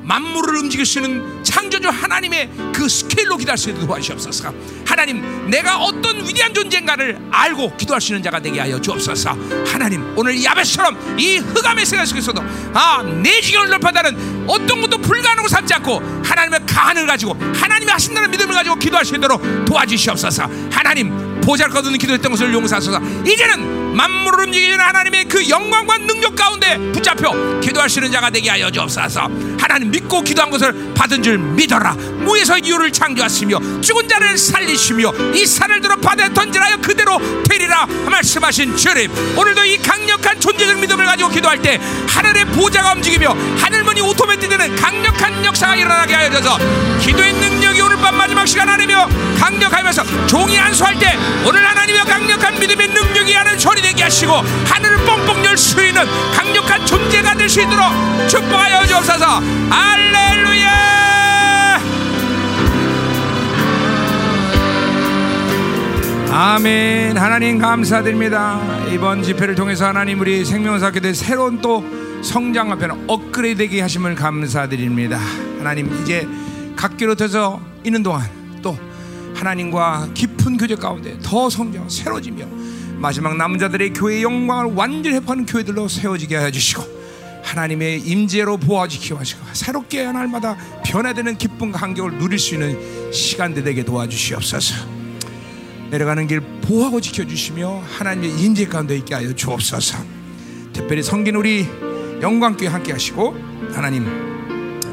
[0.07, 4.53] 만물을 움직일 수 있는 창조주 하나님의 그 스케일로 기도할 수 있도록 도와주옵소서.
[4.85, 9.37] 하나님, 내가 어떤 위대한 존재인가를 알고 기도할 수 있는 자가 되게 하여 주옵소서.
[9.67, 12.41] 하나님, 오늘 야베처럼 이 흑암의 세계 속에서도
[12.73, 18.55] 아, 내 지경을 넓혀다는 어떤 것도 불가능으로 삼지 않고 하나님의 간을 가지고 하나님이 하신다는 믿음을
[18.55, 20.49] 가지고 기도할 수 있도록 도와주시옵소서.
[20.71, 23.01] 하나님, 보잘것없는 기도했던 것을 용서하소서.
[23.25, 28.69] 이제는 만물을 움직이는 하나님의 그 영광과 능력 가운데 붙잡혀 기도할 수 있는 자가 되게 하여
[28.69, 29.27] 주옵소서.
[29.59, 31.93] 하나님 믿고 기도한 것을 받은 줄 믿어라.
[31.93, 39.11] 무에서 이유를 창조하시며 죽은 자를 살리시며 이 산을 들어 바다에 던지라여 그대로 되리라 말씀하신 주님.
[39.35, 45.43] 오늘도 이 강력한 존재적 믿음을 가지고 기도할 때 하늘의 보좌가 움직이며 하늘문이 오토매틱 되는 강력한
[45.43, 46.57] 역사가 일어나게 하여 줘서
[47.01, 49.07] 기도의 능력 이 오늘 밤 마지막 시간 안에며
[49.39, 55.45] 강력하면서 종이 안수할 때 오늘 하나님의 강력한 믿음의 능력이 하늘 소리 되게 하시고 하늘을 뻥뻥
[55.45, 56.01] 열 수 있는
[56.33, 57.83] 강력한 존재가 될 수 있도록
[58.27, 59.41] 축복하여 주옵소서.
[59.69, 60.77] 알렐루야!
[66.31, 67.17] 아멘.
[67.17, 68.59] 하나님 감사드립니다.
[68.91, 71.83] 이번 집회를 통해서 하나님 우리 생명사 교대 새로운 또
[72.23, 75.19] 성장 앞에는 업그레이드되게 하심을 감사드립니다.
[75.59, 76.27] 하나님 이제
[76.77, 78.29] 각기로 돼서 있는 동안
[78.61, 78.77] 또
[79.33, 82.45] 하나님과 깊은 교제 가운데 더 성장 새로지며
[82.97, 86.97] 마지막 남자들의 교회의 영광을 완전히 회복하는 교회들로 세워지게 하여 주시고
[87.43, 94.97] 하나님의 임재로 보아지키고 하시고 새롭게 날마다 변화되는 기쁨과 한경을 누릴 수 있는 시간들 되게 도와주시옵소서.
[95.89, 99.97] 내려가는 길 보호하고 지켜주시며 하나님의 임재 가운데 있게 하여 주옵소서.
[100.73, 101.65] 특별히 성긴 우리
[102.21, 103.35] 영광교회 함께 하시고
[103.71, 104.05] 하나님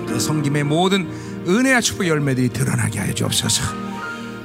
[0.07, 1.09] 그 성김의 모든
[1.47, 3.63] 은혜와 축복 열매들이 드러나게 하여 주옵소서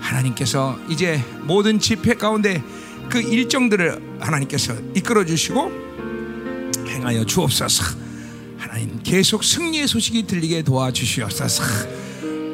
[0.02, 2.64] 하나님께서 이제 모든 집회 가운데
[3.10, 5.90] 그 일정들을 하나님께서 이끌어 주시고
[6.88, 7.98] 행하여 주옵소서.
[8.58, 11.64] 하나님 계속 승리의 소식이 들리게 도와주시옵소서.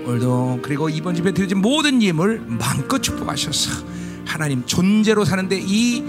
[0.05, 3.85] 오늘도 그리고 이번 집에 드려진 모든 예물 마음껏 축복하셔서
[4.25, 6.03] 하나님 존재로 사는데 이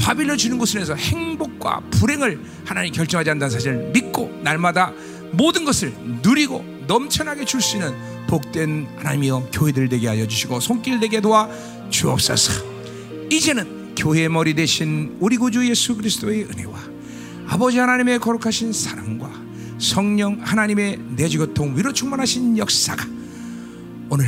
[0.00, 4.92] 바빌론 주는 곳에서 행복과 불행을 하나님 결정하지 않는다는 사실을 믿고 날마다
[5.32, 5.92] 모든 것을
[6.22, 7.92] 누리고 넘쳐나게 줄 수 있는
[8.26, 11.48] 복된 하나님이여 교회들 되게 하여 주시고 손길 되게 도와
[11.90, 12.64] 주옵소서.
[13.30, 16.78] 이제는 교회의 머리 대신 우리 구주 예수 그리스도의 은혜와
[17.48, 19.30] 아버지 하나님의 거룩하신 사랑과
[19.78, 23.06] 성령 하나님의 내주고통 위로 충만하신 역사가
[24.08, 24.26] 오늘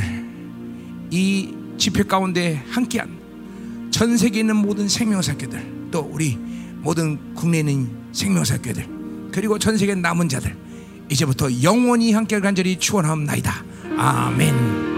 [1.11, 6.37] 이 집회 가운데 함께한 전 세계에 있는 모든 생명사교들 또 우리
[6.81, 10.55] 모든 국내에 있는 생명사교들 그리고 전 세계 남은 자들
[11.09, 13.63] 이제부터 영원히 함께 간절히 축원하옵나이다.
[13.97, 14.94] 아멘.